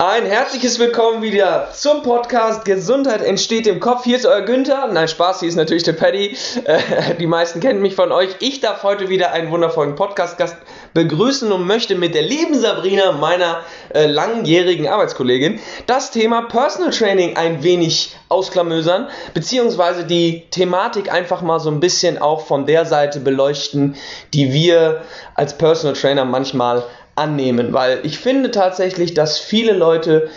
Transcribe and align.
Ein 0.00 0.26
herzliches 0.26 0.78
Willkommen 0.78 1.22
wieder 1.22 1.70
zum 1.72 2.04
Podcast 2.04 2.64
Gesundheit 2.64 3.20
entsteht 3.20 3.66
im 3.66 3.80
Kopf. 3.80 4.04
Hier 4.04 4.16
ist 4.16 4.26
euer 4.26 4.42
Günther. 4.42 4.86
Nein, 4.92 5.08
Spaß, 5.08 5.40
hier 5.40 5.48
ist 5.48 5.56
natürlich 5.56 5.82
der 5.82 5.94
Paddy. 5.94 6.36
Äh, 6.66 7.16
die 7.18 7.26
meisten 7.26 7.58
kennen 7.58 7.82
mich 7.82 7.96
von 7.96 8.12
euch. 8.12 8.28
Ich 8.38 8.60
darf 8.60 8.84
heute 8.84 9.08
wieder 9.08 9.32
einen 9.32 9.50
wundervollen 9.50 9.96
Podcast-Gast 9.96 10.56
begrüßen 10.94 11.50
und 11.50 11.66
möchte 11.66 11.96
mit 11.96 12.14
der 12.14 12.22
lieben 12.22 12.54
Sabrina, 12.54 13.10
meiner 13.10 13.62
äh, 13.92 14.06
langjährigen 14.06 14.86
Arbeitskollegin, 14.86 15.58
das 15.86 16.12
Thema 16.12 16.42
Personal 16.42 16.92
Training 16.92 17.36
ein 17.36 17.64
wenig 17.64 18.16
ausklamösern, 18.28 19.08
beziehungsweise 19.34 20.04
die 20.04 20.44
Thematik 20.52 21.12
einfach 21.12 21.42
mal 21.42 21.58
so 21.58 21.72
ein 21.72 21.80
bisschen 21.80 22.18
auch 22.18 22.46
von 22.46 22.66
der 22.66 22.86
Seite 22.86 23.18
beleuchten, 23.18 23.96
die 24.32 24.52
wir 24.52 25.02
als 25.34 25.58
Personal 25.58 25.96
Trainer 25.96 26.24
manchmal 26.24 26.84
annehmen, 27.18 27.72
weil 27.72 28.00
ich 28.04 28.18
finde 28.18 28.50
tatsächlich, 28.50 29.14
dass 29.14 29.38
viele 29.38 29.72
Leute 29.72 30.30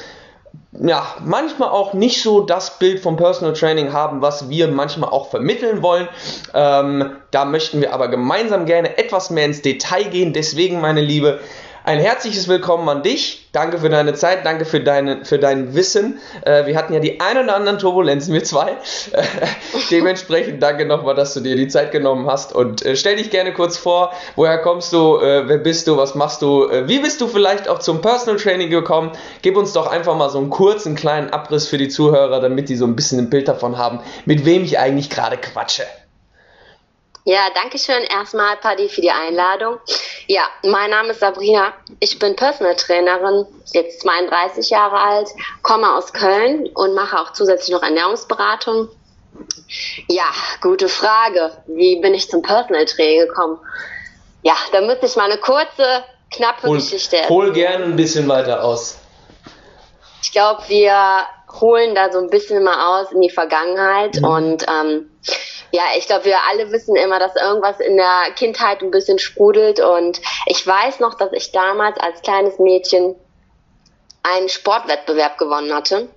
ja, 0.73 1.05
manchmal 1.23 1.69
auch 1.69 1.93
nicht 1.93 2.21
so 2.21 2.41
das 2.41 2.79
Bild 2.79 3.01
vom 3.01 3.17
Personal 3.17 3.53
Training 3.53 3.91
haben, 3.91 4.21
was 4.21 4.49
wir 4.49 4.67
manchmal 4.69 5.09
auch 5.09 5.29
vermitteln 5.29 5.81
wollen. 5.81 6.07
Ähm, 6.53 7.17
da 7.31 7.45
möchten 7.45 7.81
wir 7.81 7.93
aber 7.93 8.07
gemeinsam 8.07 8.65
gerne 8.65 8.97
etwas 8.97 9.29
mehr 9.29 9.45
ins 9.45 9.61
Detail 9.61 10.05
gehen. 10.05 10.31
Deswegen, 10.33 10.79
meine 10.79 11.01
Liebe, 11.01 11.39
ein 11.83 11.99
herzliches 11.99 12.47
Willkommen 12.47 12.87
an 12.89 13.03
dich. 13.03 13.49
Danke 13.51 13.79
für 13.79 13.89
deine 13.89 14.13
Zeit, 14.13 14.45
danke 14.45 14.65
für, 14.65 14.79
deine, 14.79 15.25
für 15.25 15.39
dein 15.39 15.75
Wissen. 15.75 16.19
Äh, 16.45 16.65
wir 16.65 16.77
hatten 16.77 16.93
ja 16.93 16.99
die 16.99 17.19
ein 17.19 17.37
oder 17.37 17.55
anderen 17.55 17.79
Turbulenzen, 17.79 18.33
wir 18.33 18.43
zwei. 18.43 18.71
Äh, 19.11 19.23
dementsprechend 19.91 20.61
danke 20.61 20.85
nochmal, 20.85 21.15
dass 21.15 21.33
du 21.33 21.41
dir 21.41 21.55
die 21.55 21.67
Zeit 21.67 21.91
genommen 21.91 22.27
hast. 22.29 22.53
Und 22.53 22.85
äh, 22.85 22.95
stell 22.95 23.15
dich 23.17 23.29
gerne 23.29 23.51
kurz 23.53 23.77
vor, 23.77 24.13
woher 24.35 24.59
kommst 24.59 24.93
du, 24.93 25.17
äh, 25.17 25.47
wer 25.47 25.57
bist 25.57 25.87
du, 25.87 25.97
was 25.97 26.15
machst 26.15 26.41
du, 26.41 26.69
äh, 26.69 26.87
wie 26.87 26.99
bist 26.99 27.19
du 27.19 27.27
vielleicht 27.27 27.67
auch 27.67 27.79
zum 27.79 28.01
Personal 28.01 28.39
Training 28.39 28.69
gekommen? 28.69 29.11
Gib 29.41 29.57
uns 29.57 29.73
doch 29.73 29.87
einfach 29.87 30.15
mal 30.15 30.29
so 30.29 30.37
einen 30.37 30.49
kurzen, 30.49 30.95
kleinen 30.95 31.31
Abriss 31.31 31.67
für 31.67 31.77
die 31.77 31.89
Zuhörer, 31.89 32.39
damit 32.39 32.69
die 32.69 32.75
so 32.75 32.85
ein 32.85 32.95
bisschen 32.95 33.19
ein 33.19 33.29
Bild 33.29 33.47
davon 33.47 33.77
haben, 33.77 33.99
mit 34.25 34.45
wem 34.45 34.63
ich 34.63 34.79
eigentlich 34.79 35.09
gerade 35.09 35.37
quatsche. 35.37 35.83
Ja, 37.23 37.49
danke 37.53 37.77
schön 37.77 38.03
erstmal, 38.03 38.57
Paddy, 38.57 38.89
für 38.89 39.01
die 39.01 39.11
Einladung. 39.11 39.77
Ja, 40.27 40.43
mein 40.63 40.89
Name 40.89 41.09
ist 41.09 41.19
Sabrina. 41.19 41.73
Ich 41.99 42.17
bin 42.17 42.35
Personal 42.35 42.75
Trainerin, 42.75 43.45
jetzt 43.73 44.01
32 44.01 44.71
Jahre 44.71 44.97
alt, 44.97 45.29
komme 45.61 45.95
aus 45.95 46.13
Köln 46.13 46.67
und 46.73 46.95
mache 46.95 47.19
auch 47.19 47.31
zusätzlich 47.33 47.69
noch 47.69 47.83
Ernährungsberatung. 47.83 48.89
Ja, 50.07 50.25
gute 50.61 50.89
Frage. 50.89 51.51
Wie 51.67 52.01
bin 52.01 52.15
ich 52.15 52.27
zum 52.29 52.41
Personal 52.41 52.85
Training 52.85 53.27
gekommen? 53.27 53.59
Ja, 54.41 54.55
da 54.71 54.81
müsste 54.81 55.05
ich 55.05 55.15
mal 55.15 55.29
eine 55.29 55.39
kurze, 55.39 56.03
knappe 56.31 56.67
hol, 56.67 56.77
Geschichte 56.77 57.17
erzählen. 57.17 57.29
Hol 57.29 57.51
gerne 57.53 57.85
ein 57.85 57.95
bisschen 57.95 58.27
weiter 58.27 58.63
aus. 58.63 58.97
Ich 60.23 60.31
glaube, 60.31 60.63
wir 60.67 61.27
holen 61.59 61.93
da 61.93 62.11
so 62.11 62.19
ein 62.19 62.29
bisschen 62.29 62.63
mal 62.63 63.01
aus 63.01 63.11
in 63.11 63.21
die 63.21 63.29
Vergangenheit 63.29 64.15
mhm. 64.15 64.25
und 64.25 64.65
ähm, 64.67 65.11
ja, 65.71 65.83
ich 65.97 66.07
glaube, 66.07 66.25
wir 66.25 66.37
alle 66.49 66.71
wissen 66.71 66.95
immer, 66.95 67.19
dass 67.19 67.35
irgendwas 67.35 67.79
in 67.79 67.97
der 67.97 68.31
Kindheit 68.35 68.81
ein 68.81 68.91
bisschen 68.91 69.19
sprudelt. 69.19 69.79
Und 69.79 70.21
ich 70.45 70.65
weiß 70.65 70.99
noch, 70.99 71.15
dass 71.15 71.31
ich 71.33 71.51
damals 71.51 71.97
als 71.99 72.21
kleines 72.21 72.59
Mädchen 72.59 73.15
einen 74.23 74.49
Sportwettbewerb 74.49 75.37
gewonnen 75.37 75.73
hatte. 75.73 76.09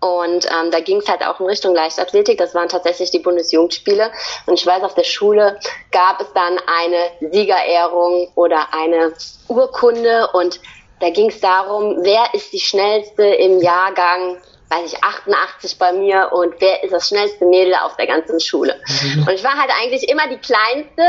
Und 0.00 0.46
ähm, 0.46 0.70
da 0.70 0.80
ging 0.80 0.98
es 0.98 1.08
halt 1.08 1.22
auch 1.22 1.40
in 1.40 1.46
Richtung 1.46 1.74
Leichtathletik. 1.74 2.38
Das 2.38 2.54
waren 2.54 2.68
tatsächlich 2.68 3.10
die 3.10 3.18
Bundesjugendspiele. 3.18 4.10
Und 4.46 4.54
ich 4.54 4.66
weiß, 4.66 4.82
auf 4.82 4.94
der 4.94 5.04
Schule 5.04 5.58
gab 5.92 6.20
es 6.20 6.32
dann 6.32 6.58
eine 6.66 7.30
Siegerehrung 7.32 8.30
oder 8.34 8.72
eine 8.72 9.12
Urkunde. 9.48 10.28
Und 10.32 10.60
da 11.00 11.10
ging 11.10 11.28
es 11.28 11.40
darum, 11.40 11.98
wer 12.00 12.32
ist 12.32 12.52
die 12.52 12.60
schnellste 12.60 13.24
im 13.24 13.60
Jahrgang 13.60 14.38
weiß 14.70 14.92
ich, 14.92 15.02
88 15.02 15.78
bei 15.78 15.92
mir 15.92 16.30
und 16.32 16.54
wer 16.60 16.82
ist 16.84 16.92
das 16.92 17.08
schnellste 17.08 17.44
Mädel 17.44 17.74
auf 17.74 17.96
der 17.96 18.06
ganzen 18.06 18.38
Schule. 18.38 18.80
Mhm. 18.86 19.22
Und 19.26 19.30
ich 19.34 19.42
war 19.42 19.56
halt 19.56 19.70
eigentlich 19.80 20.08
immer 20.08 20.28
die 20.28 20.38
Kleinste 20.38 21.02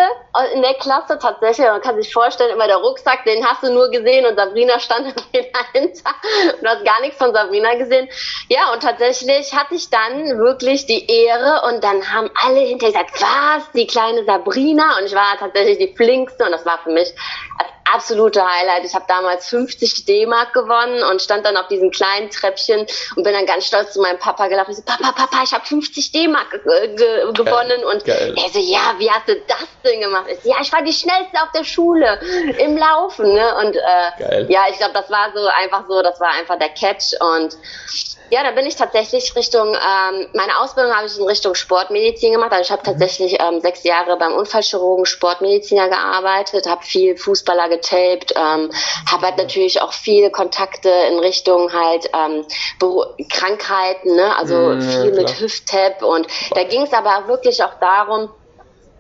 in 0.56 0.64
der 0.64 0.74
Klasse 0.76 1.20
tatsächlich. 1.20 1.68
Man 1.68 1.82
kann 1.82 2.02
sich 2.02 2.12
vorstellen, 2.12 2.52
immer 2.52 2.66
der 2.66 2.78
Rucksack, 2.78 3.24
den 3.26 3.46
hast 3.46 3.62
du 3.62 3.72
nur 3.72 3.92
gesehen 3.92 4.26
und 4.26 4.36
Sabrina 4.36 4.80
stand 4.80 5.08
dahinter 5.34 6.10
und 6.54 6.64
du 6.64 6.68
hast 6.68 6.86
gar 6.86 7.02
nichts 7.02 7.18
von 7.18 7.34
Sabrina 7.34 7.76
gesehen. 7.76 8.10
Ja, 8.50 8.74
und 8.74 8.82
tatsächlich 8.82 9.54
hatte 9.54 9.76
ich 9.76 9.90
dann 9.92 10.40
wirklich 10.40 10.88
die 10.88 11.06
Ehre 11.12 11.62
und 11.68 11.84
dann 11.84 12.12
haben 12.12 12.32
alle 12.44 12.62
hinterher 12.62 13.04
gesagt, 13.04 13.22
was, 13.22 13.72
die 13.74 13.86
kleine 13.86 14.26
Sabrina? 14.26 14.98
Und 14.98 15.06
ich 15.06 15.14
war 15.14 15.38
tatsächlich 15.38 15.78
die 15.78 15.96
flinkste 15.96 16.46
und 16.46 16.52
das 16.52 16.66
war 16.66 16.80
für 16.80 16.92
mich 16.92 17.14
das 17.60 17.68
absolute 17.92 18.42
Highlight. 18.44 18.86
Ich 18.86 18.94
habe 18.94 19.06
damals 19.08 19.48
50 19.48 20.06
D-Mark 20.06 20.54
gewonnen 20.54 21.04
und 21.04 21.22
stand 21.22 21.46
dann 21.46 21.58
auf 21.58 21.68
diesem 21.68 21.92
kleinen 21.92 22.30
Treppchen 22.30 22.86
und 23.16 23.24
bin 23.24 23.34
dann 23.34 23.46
ganz 23.46 23.68
stolz 23.68 23.94
zu 23.94 24.02
meinem 24.02 24.20
Papa 24.20 24.48
gelaufen. 24.48 24.72
Ich 24.72 24.78
so, 24.78 24.84
Papa, 24.84 25.12
Papa, 25.12 25.44
ich 25.44 25.54
habe 25.54 25.66
50 25.66 26.12
D-Mark 26.12 26.52
ge 26.52 26.96
ge 26.96 27.34
gewonnen. 27.34 27.84
Und 27.84 28.06
Geil. 28.06 28.36
er 28.38 28.50
so, 28.50 28.60
ja, 28.60 28.96
wie 28.98 29.10
hast 29.10 29.28
du 29.28 29.36
das 29.48 29.68
denn 29.84 30.02
gemacht? 30.02 30.26
Ich 30.30 30.40
so, 30.42 30.50
ja, 30.50 30.56
ich 30.62 30.72
war 30.72 30.82
die 30.82 30.94
schnellste 30.94 31.42
auf 31.42 31.52
der 31.54 31.64
Schule 31.64 32.20
im 32.58 32.78
Laufen. 32.78 33.34
Ne? 33.34 33.56
Und 33.58 33.76
äh, 33.76 34.52
ja, 34.52 34.66
ich 34.70 34.78
glaube, 34.78 34.94
das 34.94 35.10
war 35.10 35.32
so 35.34 35.46
einfach 35.48 35.86
so, 35.88 36.02
das 36.02 36.20
war 36.20 36.32
einfach 36.32 36.58
der 36.58 36.70
Catch. 36.70 37.14
Und 37.20 37.58
ja, 38.32 38.44
da 38.44 38.52
bin 38.52 38.66
ich 38.66 38.78
tatsächlich 38.78 39.36
Richtung, 39.36 39.76
ähm, 39.76 40.28
meine 40.34 40.58
Ausbildung 40.60 40.96
habe 40.96 41.06
ich 41.06 41.20
in 41.20 41.26
Richtung 41.26 41.54
Sportmedizin 41.54 42.32
gemacht. 42.32 42.54
Also 42.54 42.64
ich 42.64 42.72
habe 42.72 42.82
mhm. 42.82 42.86
tatsächlich 42.86 43.38
ähm, 43.42 43.60
sechs 43.60 43.84
Jahre 43.84 44.16
beim 44.18 44.34
Unfallchirurgen 44.34 45.06
Sportmediziner 45.06 45.90
gearbeitet, 45.90 46.66
habe 46.66 46.82
viel 46.82 47.18
Fußballer 47.18 47.68
getaped, 47.68 48.34
ähm, 48.38 48.72
habe 49.12 49.26
halt 49.26 49.38
natürlich 49.38 49.82
auch 49.82 49.92
viele 49.92 50.32
Kontakte 50.32 50.90
in 51.12 51.20
Richtung 51.20 51.74
halt 51.74 52.10
ähm, 52.16 52.46
Krankheiten, 53.30 54.16
ne? 54.16 54.34
also 54.38 54.56
mhm, 54.56 54.82
viel 54.82 55.12
mit 55.12 55.38
Hüft-Tap 55.38 56.02
und 56.02 56.26
da 56.56 56.64
ging 56.64 56.84
es 56.84 56.94
aber 56.94 57.28
wirklich 57.28 57.62
auch 57.62 57.74
darum, 57.82 58.30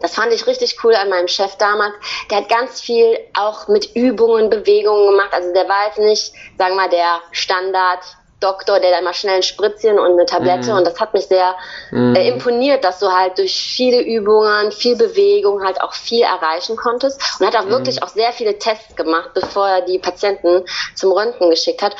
das 0.01 0.15
fand 0.15 0.33
ich 0.33 0.45
richtig 0.45 0.83
cool 0.83 0.95
an 0.95 1.09
meinem 1.09 1.27
Chef 1.27 1.55
damals. 1.57 1.93
Der 2.29 2.39
hat 2.39 2.49
ganz 2.49 2.81
viel 2.81 3.19
auch 3.37 3.67
mit 3.67 3.95
Übungen, 3.95 4.49
Bewegungen 4.49 5.11
gemacht. 5.11 5.29
Also 5.31 5.53
der 5.53 5.69
war 5.69 5.85
jetzt 5.85 5.99
nicht, 5.99 6.33
sagen 6.57 6.73
wir 6.73 6.75
mal, 6.75 6.89
der 6.89 7.21
Standard 7.31 7.99
Doktor, 8.41 8.79
der 8.79 8.91
dann 8.91 9.03
mal 9.03 9.13
schnell 9.13 9.37
ein 9.37 9.43
Spritzchen 9.43 9.97
und 9.97 10.11
eine 10.11 10.25
Tablette. 10.25 10.73
Mm. 10.73 10.77
Und 10.77 10.85
das 10.85 10.99
hat 10.99 11.13
mich 11.13 11.27
sehr 11.27 11.55
mm. 11.91 12.15
äh, 12.15 12.27
imponiert, 12.27 12.83
dass 12.83 12.99
du 12.99 13.11
halt 13.11 13.37
durch 13.37 13.53
viele 13.53 14.01
Übungen, 14.01 14.71
viel 14.71 14.95
Bewegung 14.95 15.63
halt 15.63 15.81
auch 15.81 15.93
viel 15.93 16.23
erreichen 16.23 16.75
konntest. 16.75 17.21
Und 17.39 17.47
hat 17.47 17.55
auch 17.55 17.65
mm. 17.65 17.71
wirklich 17.71 18.03
auch 18.03 18.09
sehr 18.09 18.33
viele 18.33 18.57
Tests 18.59 18.95
gemacht, 18.95 19.31
bevor 19.33 19.67
er 19.67 19.81
die 19.81 19.99
Patienten 19.99 20.65
zum 20.95 21.11
Röntgen 21.11 21.49
geschickt 21.49 21.81
hat. 21.81 21.95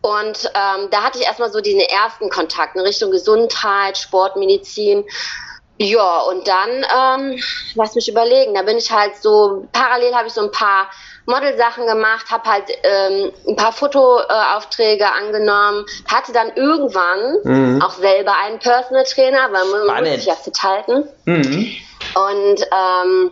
Und 0.00 0.50
ähm, 0.54 0.88
da 0.90 1.02
hatte 1.02 1.20
ich 1.20 1.26
erstmal 1.26 1.52
so 1.52 1.60
diesen 1.60 1.80
ersten 1.80 2.28
Kontakt 2.28 2.74
in 2.74 2.82
Richtung 2.82 3.12
Gesundheit, 3.12 3.96
Sportmedizin. 3.96 5.04
Ja, 5.78 6.20
und 6.22 6.46
dann, 6.46 6.70
ähm, 6.70 7.42
lass 7.74 7.94
mich 7.94 8.08
überlegen, 8.08 8.54
da 8.54 8.62
bin 8.62 8.76
ich 8.76 8.90
halt 8.90 9.16
so, 9.16 9.66
parallel 9.72 10.14
habe 10.14 10.28
ich 10.28 10.32
so 10.32 10.42
ein 10.42 10.50
paar 10.50 10.88
Modelsachen 11.26 11.86
gemacht, 11.86 12.30
habe 12.30 12.50
halt 12.50 12.64
ähm, 12.82 13.32
ein 13.48 13.56
paar 13.56 13.72
Fotoaufträge 13.72 15.06
angenommen, 15.06 15.84
hatte 16.10 16.32
dann 16.32 16.52
irgendwann 16.56 17.38
mhm. 17.44 17.82
auch 17.82 17.92
selber 17.92 18.34
einen 18.44 18.58
Personal 18.58 19.04
Trainer, 19.04 19.52
weil 19.52 19.64
man, 19.66 19.86
man 19.86 20.04
muss 20.04 20.14
sich 20.16 20.26
ja 20.26 20.34
fit 20.34 20.62
halten. 20.62 21.08
Mhm. 21.24 21.70
Und 22.14 22.60
ähm, 22.72 23.30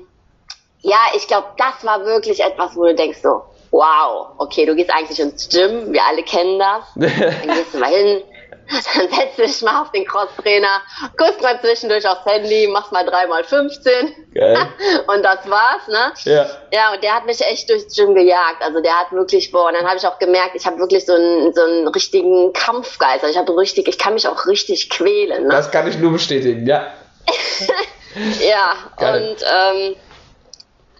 ja, 0.82 0.98
ich 1.14 1.26
glaube, 1.26 1.48
das 1.58 1.84
war 1.84 2.04
wirklich 2.04 2.42
etwas, 2.42 2.76
wo 2.76 2.84
du 2.84 2.94
denkst 2.94 3.18
so, 3.22 3.42
wow, 3.70 4.28
okay, 4.38 4.66
du 4.66 4.74
gehst 4.74 4.90
eigentlich 4.90 5.20
ins 5.20 5.48
Gym, 5.48 5.92
wir 5.92 6.04
alle 6.04 6.22
kennen 6.22 6.58
das. 6.58 6.84
Dann 6.94 7.56
gehst 7.56 7.74
du 7.74 7.78
mal 7.78 7.90
hin, 7.90 8.22
dann 8.70 9.08
setzt 9.08 9.38
du 9.38 9.42
dich 9.42 9.62
mal 9.62 9.82
auf 9.82 9.90
den 9.92 10.04
Crosstrainer, 10.04 10.80
guckst 11.16 11.42
mal 11.42 11.60
zwischendurch 11.60 12.06
aufs 12.06 12.24
Handy, 12.24 12.68
machst 12.68 12.92
mal 12.92 13.06
3x15 13.08 14.30
Geil. 14.34 14.56
und 15.08 15.22
das 15.22 15.38
war's, 15.48 15.88
ne? 15.88 16.12
Ja. 16.24 16.46
Ja, 16.72 16.94
und 16.94 17.02
der 17.02 17.14
hat 17.14 17.26
mich 17.26 17.40
echt 17.40 17.68
durchs 17.68 17.94
Gym 17.94 18.14
gejagt. 18.14 18.62
Also 18.62 18.80
der 18.80 18.98
hat 18.98 19.12
wirklich, 19.12 19.50
boah, 19.50 19.66
und 19.68 19.74
dann 19.74 19.86
habe 19.86 19.96
ich 19.96 20.06
auch 20.06 20.18
gemerkt, 20.18 20.54
ich 20.54 20.66
habe 20.66 20.78
wirklich 20.78 21.04
so 21.04 21.14
einen, 21.14 21.52
so 21.52 21.62
einen 21.62 21.88
richtigen 21.88 22.52
Kampfgeist. 22.52 23.24
Also 23.24 23.32
ich 23.32 23.38
habe 23.38 23.56
richtig, 23.56 23.88
ich 23.88 23.98
kann 23.98 24.14
mich 24.14 24.28
auch 24.28 24.46
richtig 24.46 24.88
quälen. 24.90 25.44
Ne? 25.44 25.50
Das 25.50 25.70
kann 25.70 25.88
ich 25.88 25.98
nur 25.98 26.12
bestätigen, 26.12 26.66
ja. 26.66 26.92
ja, 28.40 28.74
Geil. 28.96 29.30
und 29.30 29.42
ähm, 29.42 29.96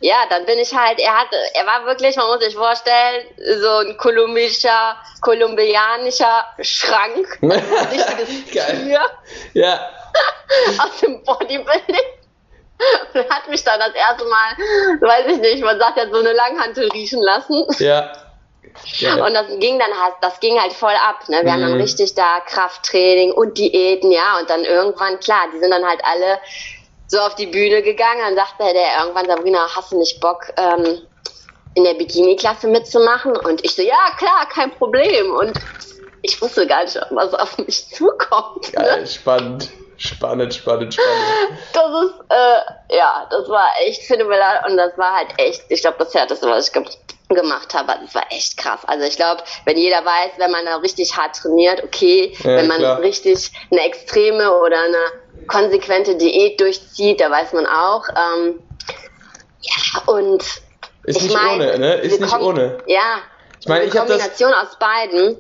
ja, 0.01 0.17
dann 0.31 0.47
bin 0.47 0.59
ich 0.59 0.75
halt, 0.75 0.99
er 0.99 1.15
hatte, 1.15 1.37
er 1.55 1.67
war 1.67 1.85
wirklich, 1.85 2.17
man 2.17 2.27
muss 2.29 2.41
sich 2.41 2.55
vorstellen, 2.55 3.27
so 3.61 3.69
ein 3.79 3.97
kolumbianischer, 3.99 4.97
kolumbianischer 5.21 6.47
Schrank. 6.61 7.39
richtiges 7.43 8.45
Tier. 8.47 9.03
Ja. 9.53 9.91
Aus 10.79 11.01
dem 11.01 11.23
Bodybuilding. 11.23 12.07
Und 13.13 13.31
hat 13.31 13.47
mich 13.49 13.63
dann 13.63 13.79
das 13.79 13.93
erste 13.93 14.25
Mal, 14.25 15.01
weiß 15.01 15.27
ich 15.35 15.39
nicht, 15.39 15.63
man 15.63 15.79
sagt 15.79 15.99
ja 15.99 16.09
so 16.11 16.19
eine 16.19 16.33
Langhantel 16.33 16.89
riechen 16.93 17.21
lassen. 17.21 17.67
Ja. 17.79 18.11
Ja. 18.99 19.15
Und 19.27 19.35
das 19.35 19.47
ging 19.59 19.79
dann 19.79 19.93
halt, 20.01 20.15
das 20.23 20.41
ging 20.41 20.59
halt 20.59 20.73
voll 20.73 20.95
ab. 20.95 21.29
Ne? 21.29 21.39
Wir 21.39 21.45
mhm. 21.45 21.51
haben 21.51 21.61
dann 21.63 21.75
mhm. 21.75 21.81
richtig 21.81 22.15
da 22.15 22.41
Krafttraining 22.41 23.33
und 23.33 23.59
Diäten, 23.59 24.13
ja. 24.13 24.39
Und 24.39 24.49
dann 24.49 24.65
irgendwann, 24.65 25.21
klar, 25.21 25.47
die 25.53 25.59
sind 25.59 25.71
dann 25.71 25.87
halt 25.87 26.01
alle 26.05 26.39
so 27.11 27.19
auf 27.19 27.35
die 27.35 27.47
Bühne 27.47 27.83
gegangen. 27.83 28.21
Dann 28.21 28.37
sagte 28.37 28.73
der 28.73 29.01
irgendwann, 29.01 29.27
Sabrina, 29.27 29.67
hast 29.75 29.93
du 29.93 29.99
nicht 29.99 30.21
Bock, 30.21 30.53
ähm, 30.57 31.03
in 31.75 31.85
der 31.85 31.95
Bikini-Klasse 31.95 32.69
mitzumachen? 32.69 33.37
Und 33.37 33.65
ich 33.65 33.75
so, 33.75 33.83
ja, 33.83 34.11
klar, 34.17 34.49
kein 34.53 34.71
Problem. 34.71 35.35
Und 35.35 35.53
ich 36.23 36.41
wusste 36.41 36.67
gar 36.67 36.85
nicht, 36.85 36.99
was 37.11 37.35
auf 37.35 37.59
mich 37.59 37.89
zukommt. 37.89 38.73
Ne? 38.73 38.83
Geil, 38.83 39.01
ne? 39.01 39.07
spannend. 39.07 39.69
Spannend, 39.97 40.55
spannend, 40.55 40.95
spannend. 40.95 41.59
Das 41.75 42.05
ist, 42.05 42.15
äh, 42.31 42.97
ja, 42.97 43.27
das 43.29 43.49
war 43.51 43.69
echt 43.85 44.03
phänomenal 44.05 44.65
und 44.67 44.79
das 44.79 44.97
war 44.97 45.15
halt 45.15 45.29
echt, 45.37 45.65
ich 45.69 45.83
glaube, 45.83 45.99
das 45.99 46.15
härteste, 46.15 46.49
was 46.49 46.69
ich 46.69 46.73
ge 46.73 46.85
gemacht 47.29 47.73
habe, 47.75 47.95
das 48.03 48.13
war 48.15 48.25
echt 48.31 48.57
krass. 48.57 48.81
Also 48.87 49.07
ich 49.07 49.15
glaube, 49.15 49.45
wenn 49.65 49.77
jeder 49.77 50.05
weiß, 50.05 50.33
wenn 50.39 50.51
man 50.51 50.65
da 50.65 50.77
richtig 50.77 51.17
hart 51.17 51.37
trainiert, 51.37 51.85
okay, 51.85 52.35
ja, 52.41 52.57
wenn 52.57 52.67
man 52.67 52.79
klar. 52.79 53.01
richtig 53.01 53.53
eine 53.71 53.83
extreme 53.83 54.53
oder 54.53 54.81
eine 54.81 54.99
konsequente 55.47 56.17
Diät 56.17 56.61
durchzieht, 56.61 57.21
da 57.21 57.31
weiß 57.31 57.53
man 57.53 57.67
auch. 57.67 58.05
Ähm, 58.09 58.61
ja, 59.61 60.13
und 60.13 60.43
ist 61.05 61.17
ich 61.17 61.23
nicht 61.23 61.35
mein, 61.35 61.61
ohne, 61.61 61.79
ne? 61.79 61.95
Ist 61.95 62.21
nicht 62.21 62.41
ohne. 62.41 62.79
Ja. 62.87 63.19
Ich 63.61 63.69
meine, 63.69 63.85
ich 63.85 63.97
habe 63.97 64.09
das 64.09 64.19
Kombination 64.19 64.55
aus 64.55 64.79
beiden 64.79 65.37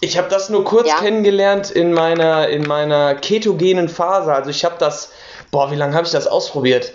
ich 0.00 0.16
habe 0.16 0.28
das 0.28 0.48
nur 0.48 0.64
kurz 0.64 0.88
ja. 0.88 0.96
kennengelernt 0.96 1.70
in 1.70 1.92
meiner, 1.92 2.48
in 2.48 2.66
meiner 2.66 3.14
ketogenen 3.14 3.88
Phase. 3.88 4.32
Also 4.32 4.48
ich 4.48 4.64
habe 4.64 4.76
das, 4.78 5.12
boah, 5.50 5.70
wie 5.70 5.76
lange 5.76 5.94
habe 5.94 6.06
ich 6.06 6.12
das 6.12 6.26
ausprobiert? 6.26 6.92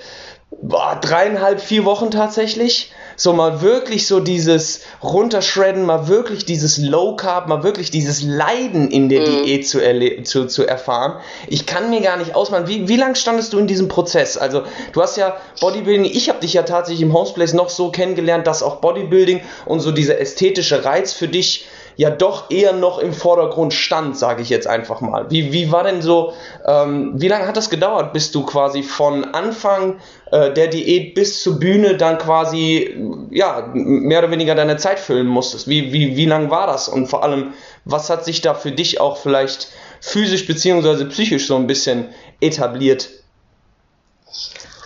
Boah, 0.61 0.99
dreieinhalb, 0.99 1.61
vier 1.61 1.85
Wochen 1.85 2.09
tatsächlich. 2.09 2.91
So 3.15 3.33
mal 3.33 3.61
wirklich 3.61 4.07
so 4.07 4.19
dieses 4.19 4.81
Runterschredden, 5.01 5.83
mal 5.83 6.07
wirklich 6.07 6.45
dieses 6.45 6.77
Low 6.77 7.15
Carb, 7.15 7.47
mal 7.47 7.63
wirklich 7.63 7.91
dieses 7.91 8.23
Leiden 8.23 8.89
in 8.91 9.09
der 9.09 9.21
mhm. 9.21 9.43
Diät 9.43 9.67
zu, 9.67 9.79
zu, 10.23 10.47
zu 10.47 10.65
erfahren. 10.65 11.19
Ich 11.47 11.65
kann 11.65 11.89
mir 11.89 12.01
gar 12.01 12.17
nicht 12.17 12.35
ausmalen, 12.35 12.67
wie, 12.67 12.87
wie 12.87 12.97
lange 12.97 13.15
standest 13.15 13.53
du 13.53 13.59
in 13.59 13.67
diesem 13.67 13.87
Prozess? 13.87 14.37
Also 14.37 14.63
du 14.91 15.01
hast 15.01 15.17
ja 15.17 15.37
Bodybuilding, 15.61 16.05
ich 16.05 16.29
habe 16.29 16.39
dich 16.39 16.53
ja 16.53 16.63
tatsächlich 16.63 17.01
im 17.01 17.13
Homeplace 17.13 17.53
noch 17.53 17.69
so 17.69 17.91
kennengelernt, 17.91 18.47
dass 18.47 18.63
auch 18.63 18.77
Bodybuilding 18.77 19.41
und 19.65 19.79
so 19.79 19.91
dieser 19.91 20.19
ästhetische 20.19 20.83
Reiz 20.83 21.13
für 21.13 21.27
dich 21.27 21.65
ja 21.95 22.09
doch 22.09 22.51
eher 22.51 22.73
noch 22.73 22.99
im 22.99 23.13
Vordergrund 23.13 23.73
stand, 23.73 24.17
sage 24.17 24.41
ich 24.41 24.49
jetzt 24.49 24.67
einfach 24.67 25.01
mal. 25.01 25.29
Wie, 25.29 25.51
wie 25.51 25.71
war 25.71 25.83
denn 25.83 26.01
so, 26.01 26.33
ähm, 26.65 27.13
wie 27.15 27.27
lange 27.27 27.47
hat 27.47 27.57
das 27.57 27.69
gedauert, 27.69 28.13
bis 28.13 28.31
du 28.31 28.45
quasi 28.45 28.83
von 28.83 29.25
Anfang 29.33 29.99
äh, 30.31 30.51
der 30.51 30.67
Diät 30.67 31.15
bis 31.15 31.41
zur 31.41 31.59
Bühne 31.59 31.97
dann 31.97 32.17
quasi, 32.17 32.95
ja, 33.31 33.69
mehr 33.73 34.19
oder 34.19 34.31
weniger 34.31 34.55
deine 34.55 34.77
Zeit 34.77 34.99
füllen 34.99 35.27
musstest? 35.27 35.67
Wie, 35.67 35.93
wie, 35.93 36.17
wie 36.17 36.25
lang 36.25 36.49
war 36.49 36.67
das? 36.67 36.89
Und 36.89 37.07
vor 37.07 37.23
allem, 37.23 37.53
was 37.85 38.09
hat 38.09 38.25
sich 38.25 38.41
da 38.41 38.53
für 38.53 38.71
dich 38.71 38.99
auch 38.99 39.17
vielleicht 39.17 39.69
physisch 40.01 40.45
beziehungsweise 40.47 41.05
psychisch 41.05 41.47
so 41.47 41.55
ein 41.55 41.67
bisschen 41.67 42.13
etabliert? 42.41 43.09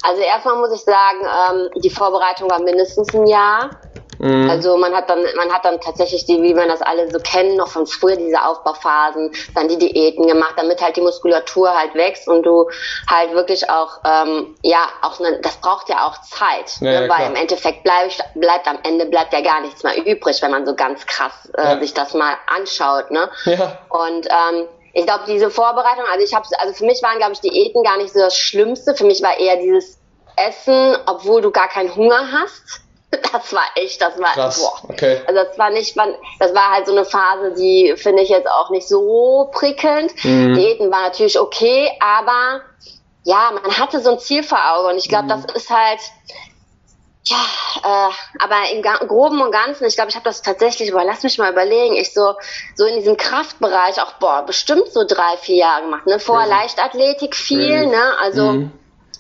Also 0.02 0.22
erstmal 0.22 0.56
muss 0.58 0.74
ich 0.74 0.82
sagen, 0.82 1.20
ähm, 1.22 1.82
die 1.84 1.90
Vorbereitung 1.90 2.50
war 2.50 2.62
mindestens 2.62 3.14
ein 3.14 3.28
Jahr. 3.28 3.72
Mhm. 4.20 4.50
Also 4.50 4.78
man 4.78 4.94
hat 4.94 5.10
dann, 5.10 5.20
man 5.36 5.52
hat 5.52 5.66
dann 5.66 5.80
tatsächlich 5.80 6.26
die, 6.26 6.42
wie 6.42 6.54
man 6.54 6.68
das 6.68 6.82
alle 6.82 7.10
so 7.10 7.20
kennen, 7.20 7.56
noch 7.56 7.70
von 7.70 7.88
früher 7.88 8.18
diese 8.18 8.44
Aufbauphasen, 8.46 9.32
dann 9.56 9.68
die 9.68 9.78
Diäten 9.78 10.28
gemacht, 10.28 10.54
damit 10.58 10.82
halt 10.82 10.98
die 10.98 11.02
Muskulatur 11.02 11.74
halt 11.74 11.96
wächst 11.96 12.28
und 12.28 12.44
du 12.44 12.70
halt 13.10 13.34
wirklich 13.34 13.70
auch, 13.70 14.00
ähm, 14.06 14.56
ja, 14.62 14.88
auch 15.02 15.20
ne, 15.20 15.40
das 15.42 15.58
braucht 15.58 15.90
ja 15.90 16.06
auch 16.06 16.20
Zeit, 16.22 16.80
ja, 16.82 16.88
ne? 16.88 16.94
ja, 16.94 17.00
weil 17.02 17.08
klar. 17.08 17.28
im 17.28 17.36
Endeffekt 17.36 17.84
bleibt, 17.84 18.24
bleibt 18.36 18.68
am 18.68 18.80
Ende 18.84 19.06
bleibt 19.06 19.34
ja 19.34 19.42
gar 19.42 19.62
nichts 19.62 19.84
mehr 19.84 19.98
übrig, 20.06 20.42
wenn 20.42 20.52
man 20.52 20.66
so 20.66 20.76
ganz 20.76 21.06
krass 21.06 21.50
äh, 21.58 21.64
ja. 21.64 21.80
sich 21.80 21.94
das 21.94 22.14
mal 22.14 22.34
anschaut, 22.48 23.12
ne? 23.12 23.30
Ja. 23.46 23.80
Und 23.90 24.28
ähm, 24.28 24.68
ich 24.94 25.06
glaube, 25.06 25.24
diese 25.28 25.50
Vorbereitung, 25.50 26.04
also 26.12 26.26
ich 26.26 26.34
habe, 26.34 26.46
also 26.60 26.74
für 26.74 26.86
mich 26.86 27.02
waren, 27.04 27.18
glaube 27.18 27.34
ich, 27.34 27.40
Diäten 27.40 27.84
gar 27.84 27.98
nicht 27.98 28.12
so 28.12 28.20
das 28.20 28.38
Schlimmste. 28.38 28.96
Für 28.96 29.06
mich 29.06 29.22
war 29.22 29.40
eher 29.40 29.58
dieses 29.58 29.98
Essen, 30.36 30.98
obwohl 31.06 31.42
du 31.42 31.52
gar 31.52 31.68
keinen 31.68 31.96
Hunger 31.96 32.32
hast. 32.32 32.82
Das 33.12 33.54
war 33.54 33.64
echt, 33.76 34.02
das 34.02 34.20
war, 34.20 34.34
Krass. 34.34 34.60
boah. 34.60 34.90
Okay. 34.90 35.22
Also 35.28 35.44
das 35.44 35.58
war 35.58 35.70
nicht, 35.72 35.98
das 36.40 36.54
war 36.54 36.72
halt 36.72 36.86
so 36.86 36.92
eine 36.92 37.06
Phase, 37.06 37.54
die 37.56 37.96
finde 37.98 38.22
ich 38.24 38.30
jetzt 38.30 38.48
auch 38.48 38.70
nicht 38.70 38.88
so 38.88 39.50
prickelnd. 39.52 40.14
Mhm. 40.24 40.54
Diäten 40.54 40.92
war 40.92 41.04
natürlich 41.04 41.40
okay, 41.40 41.92
aber 42.00 42.62
ja, 43.24 43.52
man 43.52 43.78
hatte 43.78 44.00
so 44.00 44.12
ein 44.12 44.20
Ziel 44.20 44.44
vor 44.44 44.60
Augen 44.60 44.90
und 44.90 44.98
ich 44.98 45.10
glaube, 45.10 45.26
mhm. 45.26 45.30
das 45.30 45.46
ist 45.56 45.70
halt, 45.70 46.00
ja, 47.24 47.38
äh, 47.84 48.44
aber 48.44 48.72
im 48.74 49.08
Groben 49.08 49.42
und 49.42 49.52
Ganzen, 49.52 49.86
ich 49.86 49.96
glaube, 49.96 50.10
ich 50.10 50.16
habe 50.16 50.26
das 50.26 50.42
tatsächlich, 50.42 50.92
boah, 50.92 51.04
lass 51.04 51.24
mich 51.24 51.38
mal 51.38 51.52
überlegen, 51.52 51.96
ich 51.96 52.14
so, 52.14 52.34
so 52.76 52.86
in 52.86 52.96
diesem 52.96 53.18
Kraftbereich 53.18 54.02
auch, 54.02 54.14
boah, 54.14 54.44
bestimmt 54.46 54.88
so 54.92 55.04
drei, 55.06 55.38
vier 55.38 55.58
Jahre 55.58 55.84
gemacht, 55.84 56.08
ne? 56.08 56.20
Vorher 56.20 56.48
mhm. 56.48 56.54
Leichtathletik 56.54 57.36
viel, 57.36 57.86
mhm. 57.86 57.92
ne? 57.92 58.18
Also, 58.22 58.52
mhm. 58.54 58.72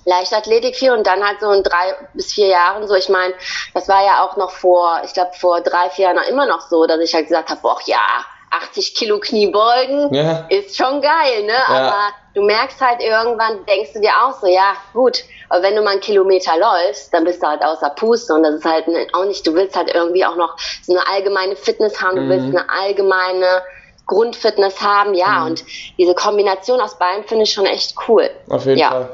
Leichtathletik 0.10 0.76
viel 0.76 0.92
und 0.92 1.06
dann 1.08 1.26
halt 1.26 1.40
so 1.40 1.52
in 1.52 1.64
drei 1.64 1.96
bis 2.14 2.34
vier 2.34 2.48
Jahren 2.48 2.88
so. 2.88 2.96
Ich 2.96 3.10
meine, 3.10 3.34
das 3.74 3.88
war 3.88 4.04
ja 4.04 4.26
auch 4.26 4.36
noch 4.38 4.52
vor, 4.52 5.02
ich 5.06 5.14
glaube 5.14 5.32
vor 5.40 5.62
drei, 5.62 5.90
vier 5.92 6.06
Jahren 6.06 6.18
immer 6.30 6.48
noch 6.48 6.62
so, 6.62 6.86
dass 6.86 7.00
ich 7.00 7.14
halt 7.14 7.28
gesagt 7.28 7.50
habe, 7.50 7.62
boah, 7.62 7.78
ja, 7.86 8.26
80 8.52 8.96
Kilo 8.96 9.20
Kniebeugen 9.20 10.14
ja. 10.14 10.46
ist 10.50 10.76
schon 10.76 11.02
geil, 11.02 11.44
ne? 11.44 11.54
Ja. 11.54 11.68
Aber 11.68 12.02
du 12.34 12.42
merkst 12.42 12.82
halt 12.82 13.02
irgendwann, 13.02 13.66
denkst 13.66 13.94
du 13.94 14.02
dir 14.02 14.12
auch 14.24 14.40
so, 14.40 14.48
ja, 14.48 14.74
gut, 14.94 15.24
aber 15.50 15.64
wenn 15.64 15.76
du 15.76 15.82
mal 15.82 15.92
einen 15.92 16.02
Kilometer 16.02 16.58
läufst, 16.58 17.14
dann 17.14 17.24
bist 17.24 17.44
du 17.44 17.48
halt 17.48 17.64
außer 17.64 17.90
Puste 17.92 18.34
und 18.34 18.44
das 18.44 18.56
ist 18.56 18.66
halt 18.66 18.86
auch 19.14 19.26
nicht, 19.26 19.46
du 19.46 19.54
willst 19.54 19.76
halt 19.76 19.94
irgendwie 19.94 20.26
auch 20.26 20.36
noch 20.36 20.56
so 20.82 20.94
eine 20.94 21.08
allgemeine 21.08 21.56
Fitness 21.56 22.02
haben, 22.02 22.16
du 22.16 22.30
willst 22.30 22.48
mhm. 22.48 22.58
eine 22.58 22.70
allgemeine 22.70 23.62
Grundfitness 24.08 24.82
haben, 24.82 25.14
ja, 25.14 25.40
mhm. 25.40 25.46
und 25.46 25.64
diese 25.98 26.16
Kombination 26.16 26.82
aus 26.82 26.98
beiden 26.98 27.26
finde 27.26 27.44
ich 27.44 27.54
schon 27.54 27.66
echt 27.66 27.96
cool. 28.08 28.30
Auf 28.50 28.66
jeden 28.66 28.80
ja. 28.80 28.90
Fall. 28.90 29.10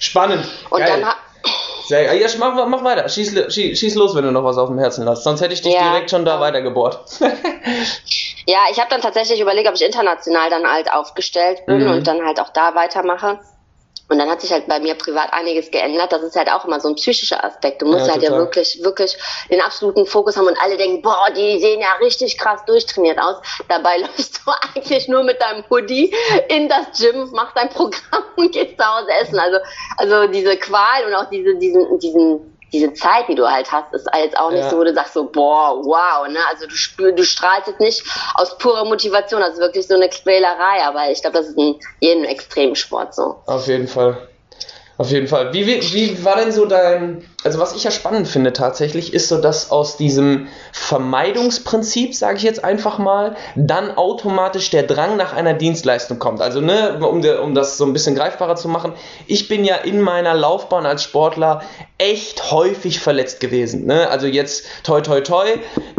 Spannend. 0.00 0.44
Und 0.70 0.80
Geil. 0.80 1.00
dann 1.00 1.14
Sehr, 1.86 2.14
ja, 2.14 2.28
mach, 2.38 2.66
mach 2.66 2.82
weiter. 2.82 3.08
Schieß, 3.08 3.52
schieß, 3.52 3.78
schieß, 3.78 3.94
los, 3.94 4.14
wenn 4.16 4.24
du 4.24 4.32
noch 4.32 4.44
was 4.44 4.58
auf 4.58 4.68
dem 4.68 4.78
Herzen 4.78 5.08
hast. 5.08 5.24
Sonst 5.24 5.40
hätte 5.40 5.54
ich 5.54 5.62
dich 5.62 5.74
ja. 5.74 5.90
direkt 5.90 6.10
schon 6.10 6.24
da 6.24 6.40
weitergebohrt. 6.40 7.00
ja, 8.46 8.58
ich 8.70 8.78
habe 8.78 8.88
dann 8.90 9.02
tatsächlich 9.02 9.40
überlegt, 9.40 9.68
ob 9.68 9.74
ich 9.74 9.84
international 9.84 10.50
dann 10.50 10.66
halt 10.66 10.92
aufgestellt 10.92 11.66
bin 11.66 11.84
mhm. 11.84 11.90
und 11.90 12.06
dann 12.06 12.24
halt 12.24 12.40
auch 12.40 12.50
da 12.50 12.74
weitermache. 12.74 13.40
Und 14.10 14.18
dann 14.18 14.28
hat 14.28 14.40
sich 14.40 14.50
halt 14.50 14.66
bei 14.66 14.80
mir 14.80 14.96
privat 14.96 15.32
einiges 15.32 15.70
geändert. 15.70 16.12
Das 16.12 16.22
ist 16.22 16.34
halt 16.34 16.50
auch 16.50 16.64
immer 16.64 16.80
so 16.80 16.88
ein 16.88 16.96
psychischer 16.96 17.44
Aspekt. 17.44 17.80
Du 17.80 17.86
musst 17.86 18.06
ja, 18.06 18.12
halt 18.12 18.22
total. 18.22 18.38
ja 18.38 18.44
wirklich, 18.44 18.80
wirklich 18.82 19.16
den 19.48 19.60
absoluten 19.60 20.04
Fokus 20.04 20.36
haben 20.36 20.48
und 20.48 20.60
alle 20.60 20.76
denken, 20.76 21.00
boah, 21.00 21.28
die 21.34 21.60
sehen 21.60 21.80
ja 21.80 21.92
richtig 22.00 22.36
krass 22.36 22.64
durchtrainiert 22.66 23.20
aus. 23.20 23.36
Dabei 23.68 23.98
läufst 24.00 24.40
du 24.44 24.50
eigentlich 24.74 25.06
nur 25.06 25.22
mit 25.22 25.40
deinem 25.40 25.64
Hoodie 25.70 26.12
in 26.48 26.68
das 26.68 26.98
Gym, 26.98 27.30
machst 27.30 27.56
dein 27.56 27.68
Programm 27.68 28.24
und 28.36 28.52
gehst 28.52 28.76
zu 28.76 28.84
Hause 28.84 29.10
essen. 29.22 29.38
Also, 29.38 29.58
also 29.96 30.26
diese 30.26 30.56
Qual 30.56 31.04
und 31.06 31.14
auch 31.14 31.30
diese, 31.30 31.56
diesen, 31.56 31.98
diesen 32.00 32.59
diese 32.72 32.92
Zeit, 32.94 33.28
die 33.28 33.34
du 33.34 33.48
halt 33.48 33.70
hast, 33.70 33.92
ist 33.92 34.08
jetzt 34.14 34.38
auch 34.38 34.50
nicht 34.50 34.60
ja. 34.60 34.70
so, 34.70 34.78
wo 34.78 34.84
du 34.84 34.94
sagst 34.94 35.14
so, 35.14 35.24
boah, 35.24 35.80
wow, 35.84 36.28
ne? 36.28 36.38
Also 36.50 36.66
du 36.66 36.74
spür, 36.74 37.12
du 37.12 37.24
strahlst 37.24 37.68
jetzt 37.68 37.80
nicht 37.80 38.02
aus 38.34 38.56
purer 38.58 38.84
Motivation, 38.84 39.40
das 39.40 39.54
ist 39.54 39.60
wirklich 39.60 39.86
so 39.86 39.94
eine 39.94 40.08
Quälerei, 40.08 40.84
aber 40.84 41.10
ich 41.10 41.20
glaube, 41.20 41.38
das 41.38 41.48
ist 41.48 41.58
in 41.58 41.76
jedem 42.00 42.24
Extremsport 42.24 43.14
so. 43.14 43.36
Auf 43.46 43.66
jeden 43.66 43.88
Fall. 43.88 44.28
Auf 44.98 45.10
jeden 45.10 45.28
Fall. 45.28 45.52
Wie, 45.52 45.66
wie, 45.66 45.80
wie 45.94 46.24
war 46.24 46.36
denn 46.36 46.52
so 46.52 46.66
dein, 46.66 47.24
also 47.42 47.58
was 47.58 47.74
ich 47.74 47.84
ja 47.84 47.90
spannend 47.90 48.28
finde 48.28 48.52
tatsächlich, 48.52 49.14
ist 49.14 49.28
so, 49.28 49.40
dass 49.40 49.70
aus 49.70 49.96
diesem 49.96 50.48
Vermeidungsprinzip, 50.72 52.14
sage 52.14 52.36
ich 52.36 52.42
jetzt 52.42 52.62
einfach 52.62 52.98
mal, 52.98 53.36
dann 53.56 53.96
automatisch 53.96 54.70
der 54.70 54.82
Drang 54.82 55.16
nach 55.16 55.32
einer 55.32 55.54
Dienstleistung 55.54 56.18
kommt. 56.18 56.42
Also, 56.42 56.60
ne, 56.60 56.98
um, 57.00 57.24
um 57.24 57.54
das 57.54 57.78
so 57.78 57.86
ein 57.86 57.92
bisschen 57.92 58.14
greifbarer 58.14 58.56
zu 58.56 58.68
machen, 58.68 58.92
ich 59.26 59.48
bin 59.48 59.64
ja 59.64 59.76
in 59.76 60.00
meiner 60.00 60.34
Laufbahn 60.34 60.84
als 60.84 61.02
Sportler 61.02 61.62
echt 62.00 62.50
häufig 62.50 62.98
verletzt 62.98 63.40
gewesen. 63.40 63.84
Ne? 63.84 64.08
Also 64.08 64.26
jetzt 64.26 64.64
toi 64.84 65.02
toi 65.02 65.20
toi, 65.20 65.46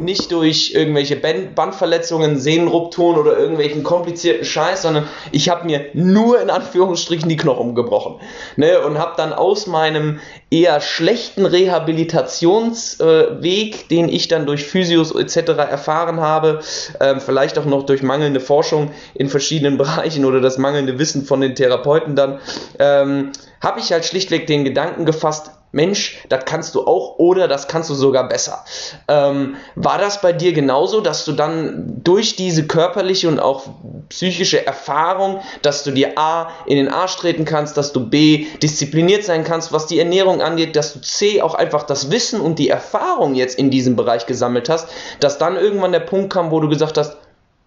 nicht 0.02 0.32
durch 0.32 0.72
irgendwelche 0.74 1.16
Bandverletzungen, 1.16 2.40
Sehnenrupturen 2.40 3.20
oder 3.20 3.38
irgendwelchen 3.38 3.84
komplizierten 3.84 4.44
Scheiß, 4.44 4.82
sondern 4.82 5.08
ich 5.32 5.50
habe 5.50 5.66
mir 5.66 5.86
nur 5.94 6.42
in 6.42 6.50
Anführungsstrichen 6.50 7.30
die 7.30 7.38
Knochen 7.38 7.76
gebrochen. 7.76 8.20
Ne? 8.56 8.82
Und 8.82 8.98
habe 8.98 9.14
dann 9.16 9.32
aus 9.32 9.68
meinem 9.68 10.20
eher 10.50 10.82
schlechten 10.82 11.31
Rehabilitationsweg, 11.38 13.76
äh, 13.76 13.88
den 13.90 14.10
ich 14.10 14.28
dann 14.28 14.46
durch 14.46 14.66
Physios 14.66 15.16
etc. 15.16 15.52
erfahren 15.70 16.20
habe, 16.20 16.60
äh, 17.00 17.20
vielleicht 17.20 17.58
auch 17.58 17.66
noch 17.66 17.86
durch 17.86 18.04
mangelnde 18.04 18.40
Forschung 18.40 18.92
in 19.14 19.30
verschiedenen 19.30 19.78
Bereichen 19.82 20.26
oder 20.26 20.42
das 20.42 20.58
mangelnde 20.58 21.00
Wissen 21.00 21.26
von 21.26 21.42
den 21.42 21.56
Therapeuten 21.56 22.16
dann, 22.16 22.40
ähm, 22.80 23.32
habe 23.62 23.80
ich 23.80 23.92
halt 23.92 24.06
schlichtweg 24.06 24.48
den 24.48 24.64
Gedanken 24.64 25.06
gefasst, 25.06 25.52
Mensch, 25.74 26.20
das 26.28 26.44
kannst 26.44 26.76
du 26.76 26.86
auch 26.86 27.18
oder 27.18 27.48
das 27.48 27.70
kannst 27.70 27.90
du 27.90 27.94
sogar 27.94 28.28
besser. 28.28 28.66
Ähm, 29.08 29.56
war 29.76 29.98
das 29.98 30.20
bei 30.20 30.34
dir 30.34 30.52
genauso, 30.52 31.00
dass 31.00 31.24
du 31.24 31.32
dann 31.32 32.02
durch 32.04 32.36
diese 32.36 32.68
körperliche 32.68 33.30
und 33.30 33.40
auch 33.40 33.68
psychische 34.10 34.66
Erfahrung, 34.66 35.40
dass 35.62 35.84
du 35.84 35.92
dir 35.92 36.18
A 36.18 36.50
in 36.66 36.76
den 36.76 36.90
Arsch 36.90 37.16
treten 37.16 37.46
kannst, 37.46 37.78
dass 37.78 37.94
du 37.94 38.10
B 38.10 38.48
diszipliniert 38.62 39.24
sein 39.24 39.46
kannst, 39.46 39.72
was 39.72 39.88
die 39.88 40.00
Ernährung 40.00 40.42
angeht, 40.42 40.76
dass 40.76 40.94
du 40.94 41.00
C 41.00 41.42
auch 41.42 41.54
einfach 41.54 41.84
das 41.84 42.12
Wissen 42.12 42.42
und 42.42 42.60
die 42.60 42.68
Erfahrung 42.68 43.36
jetzt 43.36 43.58
in 43.58 43.72
diesem 43.72 43.96
Bereich 43.96 44.26
gesammelt 44.26 44.68
hast, 44.68 44.90
dass 45.22 45.38
dann 45.38 45.56
irgendwann 45.56 45.94
der 45.94 46.02
Punkt 46.02 46.34
kam, 46.34 46.52
wo 46.52 46.60
du 46.60 46.68
gesagt 46.68 46.98
hast, 46.98 47.16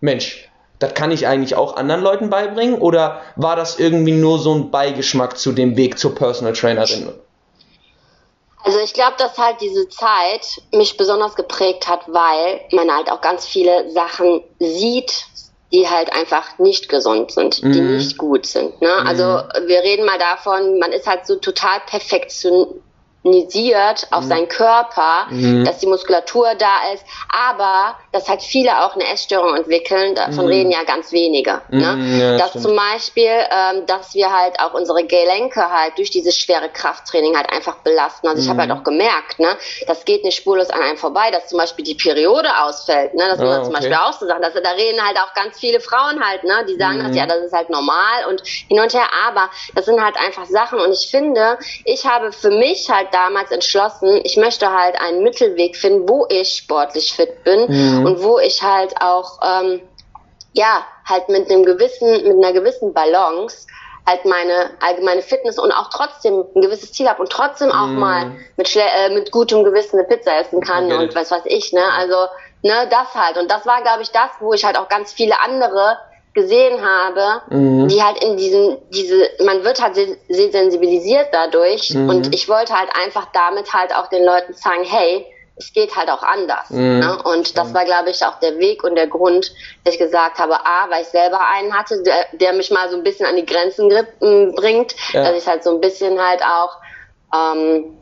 Mensch, 0.01 0.51
das 0.79 0.93
kann 0.93 1.11
ich 1.11 1.27
eigentlich 1.27 1.55
auch 1.55 1.77
anderen 1.77 2.03
Leuten 2.03 2.29
beibringen? 2.29 2.77
Oder 2.77 3.23
war 3.37 3.57
das 3.57 3.79
irgendwie 3.79 4.13
nur 4.13 4.39
so 4.39 4.55
ein 4.55 4.71
Beigeschmack 4.71 5.39
zu 5.39 5.53
dem 5.53 5.79
Weg 5.79 5.99
zur 5.99 6.15
Personal 6.15 6.53
Trainerin? 6.53 7.09
Also 8.65 8.79
ich 8.81 8.95
glaube, 8.95 9.15
dass 9.19 9.37
halt 9.37 9.61
diese 9.61 9.89
Zeit 9.91 10.63
mich 10.73 10.97
besonders 10.97 11.35
geprägt 11.35 11.87
hat, 11.87 12.01
weil 12.09 12.61
man 12.73 12.91
halt 12.91 13.11
auch 13.11 13.21
ganz 13.21 13.47
viele 13.47 13.91
Sachen 13.91 14.43
sieht, 14.59 15.27
die 15.71 15.89
halt 15.89 16.13
einfach 16.13 16.59
nicht 16.59 16.89
gesund 16.89 17.31
sind, 17.33 17.63
die 17.63 17.81
Mhm. 17.81 17.97
nicht 17.97 18.17
gut 18.17 18.47
sind. 18.47 18.81
Ne? 18.81 18.93
Also 19.07 19.23
wir 19.23 19.81
reden 19.83 20.07
mal 20.07 20.19
davon, 20.19 20.79
man 20.79 20.93
ist 20.93 21.07
halt 21.07 21.27
so 21.27 21.37
total 21.37 21.81
perfektionisiert 23.35 24.07
auf 24.11 24.25
seinen 24.25 24.49
Körper, 24.49 25.27
Mhm. 25.31 25.65
dass 25.65 25.79
die 25.79 25.87
Muskulatur 25.87 26.55
da 26.55 26.93
ist, 26.93 27.05
aber 27.29 27.97
dass 28.13 28.29
halt 28.29 28.43
viele 28.43 28.85
auch 28.85 28.95
eine 28.95 29.07
Essstörung 29.09 29.57
entwickeln, 29.57 30.15
davon 30.15 30.47
reden 30.47 30.71
ja 30.71 30.85
ganz 30.85 31.11
wenige. 31.13 31.63
Ne? 31.71 31.97
Mhm, 31.97 32.21
ja, 32.21 32.37
dass 32.39 32.51
stimmt. 32.51 32.65
zum 32.65 32.77
Beispiel, 32.77 33.31
ähm, 33.51 33.87
dass 33.87 34.15
wir 34.15 34.31
halt 34.33 34.61
auch 34.61 34.75
unsere 34.75 35.05
Gelenke 35.05 35.71
halt 35.71 35.99
durch 35.99 36.11
dieses 36.11 36.39
schwere 36.39 36.69
Krafttraining 36.69 37.37
halt 37.37 37.51
einfach 37.51 37.77
belasten. 37.79 38.29
Also 38.29 38.43
ich 38.43 38.49
habe 38.49 38.61
halt 38.61 38.71
Mhm. 38.71 38.79
auch 38.79 38.85
gemerkt, 38.85 39.39
ne, 39.39 39.57
das 39.87 40.05
geht 40.05 40.25
nicht 40.25 40.37
spurlos 40.37 40.71
an 40.71 40.83
einem 40.83 40.97
vorbei, 40.99 41.31
dass 41.31 41.49
zum 41.49 41.59
Beispiel 41.59 41.85
die 41.85 41.95
Periode 41.95 42.49
ausfällt. 42.63 43.15
Ne? 43.15 43.25
Das 43.29 43.39
sind 43.39 43.49
Ah, 43.49 43.57
dann 43.57 43.65
zum 43.65 43.75
okay. 43.75 43.89
Beispiel 43.89 43.97
auch 43.97 44.13
so 44.13 44.27
Sachen. 44.27 44.43
Dass, 44.43 44.55
da 44.55 44.71
reden 44.71 45.05
halt 45.05 45.17
auch 45.19 45.33
ganz 45.35 45.59
viele 45.59 45.81
Frauen 45.81 46.23
halt, 46.25 46.45
ne? 46.45 46.65
die 46.69 46.77
sagen 46.77 47.03
das, 47.03 47.17
ja, 47.17 47.27
das 47.27 47.39
ist 47.39 47.53
halt 47.53 47.71
normal 47.71 48.27
und 48.29 48.43
hin 48.47 48.79
und 48.81 48.93
her. 48.93 49.07
Aber 49.27 49.51
das 49.75 49.85
sind 49.87 50.03
halt 50.03 50.17
einfach 50.17 50.47
Sachen. 50.47 50.79
Und 50.81 50.93
ich 50.93 51.09
finde, 51.11 51.59
ich 51.85 52.05
habe 52.07 52.33
für 52.33 52.51
mich 52.51 52.89
halt 52.91 53.09
damals 53.15 53.51
entschlossen, 53.51 54.21
ich 54.25 54.37
möchte 54.37 54.73
halt 54.73 55.01
einen 55.01 55.23
Mittelweg 55.23 55.77
finden, 55.77 56.09
wo 56.09 56.27
ich 56.29 56.57
sportlich 56.57 57.13
fit 57.13 57.45
bin 57.45 57.67
Mhm. 57.69 58.07
und 58.07 58.23
wo 58.23 58.39
ich 58.39 58.63
halt 58.63 58.95
auch, 59.01 59.39
ähm, 59.43 59.81
ja, 60.53 60.85
halt 61.07 61.29
mit 61.29 61.51
einem 61.51 61.65
gewissen, 61.65 62.11
mit 62.27 62.37
einer 62.45 62.53
gewissen 62.53 62.93
Balance 62.93 63.67
halt 64.07 64.25
meine 64.27 64.71
allgemeine 64.81 65.23
Fitness 65.23 65.59
und 65.59 65.73
auch 65.73 65.89
trotzdem 65.91 66.45
ein 66.55 66.61
gewisses 66.61 66.93
Ziel 66.93 67.09
habe 67.09 67.23
und 67.23 67.31
trotzdem 67.33 67.71
auch 67.73 67.87
Mhm. 67.87 67.99
mal 67.99 68.33
mit, 68.57 68.69
schle 68.69 68.83
äh, 68.83 69.09
mit 69.11 69.31
gutem 69.31 69.65
Gewissen 69.65 69.99
eine 69.99 70.07
Pizza 70.07 70.39
essen 70.39 70.61
kann 70.61 70.87
Okay. 70.87 70.97
und 70.99 71.15
was 71.15 71.31
weiß 71.31 71.45
ich, 71.47 71.73
ne? 71.73 71.83
Also, 71.97 72.27
ne, 72.63 72.87
das 72.91 73.15
halt. 73.15 73.39
Und 73.39 73.51
das 73.51 73.65
war, 73.65 73.81
glaube 73.83 74.03
ich, 74.03 74.11
das, 74.11 74.31
wo 74.41 74.53
ich 74.53 74.65
halt 74.65 74.77
auch 74.79 74.89
ganz 74.89 75.13
viele 75.13 75.41
andere 75.41 75.99
gesehen 76.35 76.81
habe, 76.85 77.43
Mhm. 77.49 77.89
die 77.89 78.03
halt 78.03 78.23
in 78.23 78.37
diesen, 78.37 78.77
diese, 78.91 79.29
man 79.45 79.63
wird 79.65 79.81
halt 79.81 79.95
se- 79.95 80.19
se- 80.29 80.51
sensibilisiert 80.51 81.29
dadurch 81.33 81.91
Mhm. 81.95 82.09
und 82.09 82.35
ich 82.35 82.49
wollte 82.49 82.75
halt 82.79 82.91
einfach 83.03 83.29
damit 83.33 83.73
halt 83.73 83.95
auch 83.95 84.09
den 84.09 84.25
Leuten 84.25 84.53
zeigen, 84.55 84.85
hey, 84.85 85.27
es 85.57 85.73
geht 85.73 85.95
halt 85.95 86.11
auch 86.11 86.25
anders. 86.25 86.69
Mhm. 86.71 86.99
Ne? 86.99 87.23
Und 87.23 87.57
das 87.57 87.73
war, 87.73 87.85
glaube 87.85 88.11
ich, 88.11 88.25
auch 88.27 88.41
der 88.41 88.59
Weg 88.59 88.83
und 88.83 88.97
der 88.97 89.07
Grund, 89.07 89.53
dass 89.85 89.95
ich 89.95 90.01
gesagt 90.01 90.39
habe, 90.41 90.55
A, 90.67 90.91
weil 90.91 91.03
ich 91.03 91.09
selber 91.09 91.39
einen 91.49 91.73
hatte, 91.73 92.03
der, 92.03 92.27
der 92.33 92.53
mich 92.55 92.73
mal 92.73 92.91
so 92.91 92.97
ein 92.97 93.05
bisschen 93.05 93.27
an 93.27 93.37
die 93.37 93.47
Grenzen 93.47 93.89
bringt, 94.57 94.97
Ja. 95.13 95.23
dass 95.23 95.39
ich 95.41 95.47
halt 95.47 95.63
so 95.63 95.71
ein 95.71 95.81
bisschen 95.81 96.21
halt 96.21 96.43
auch, 96.43 96.77
ähm, 97.33 97.97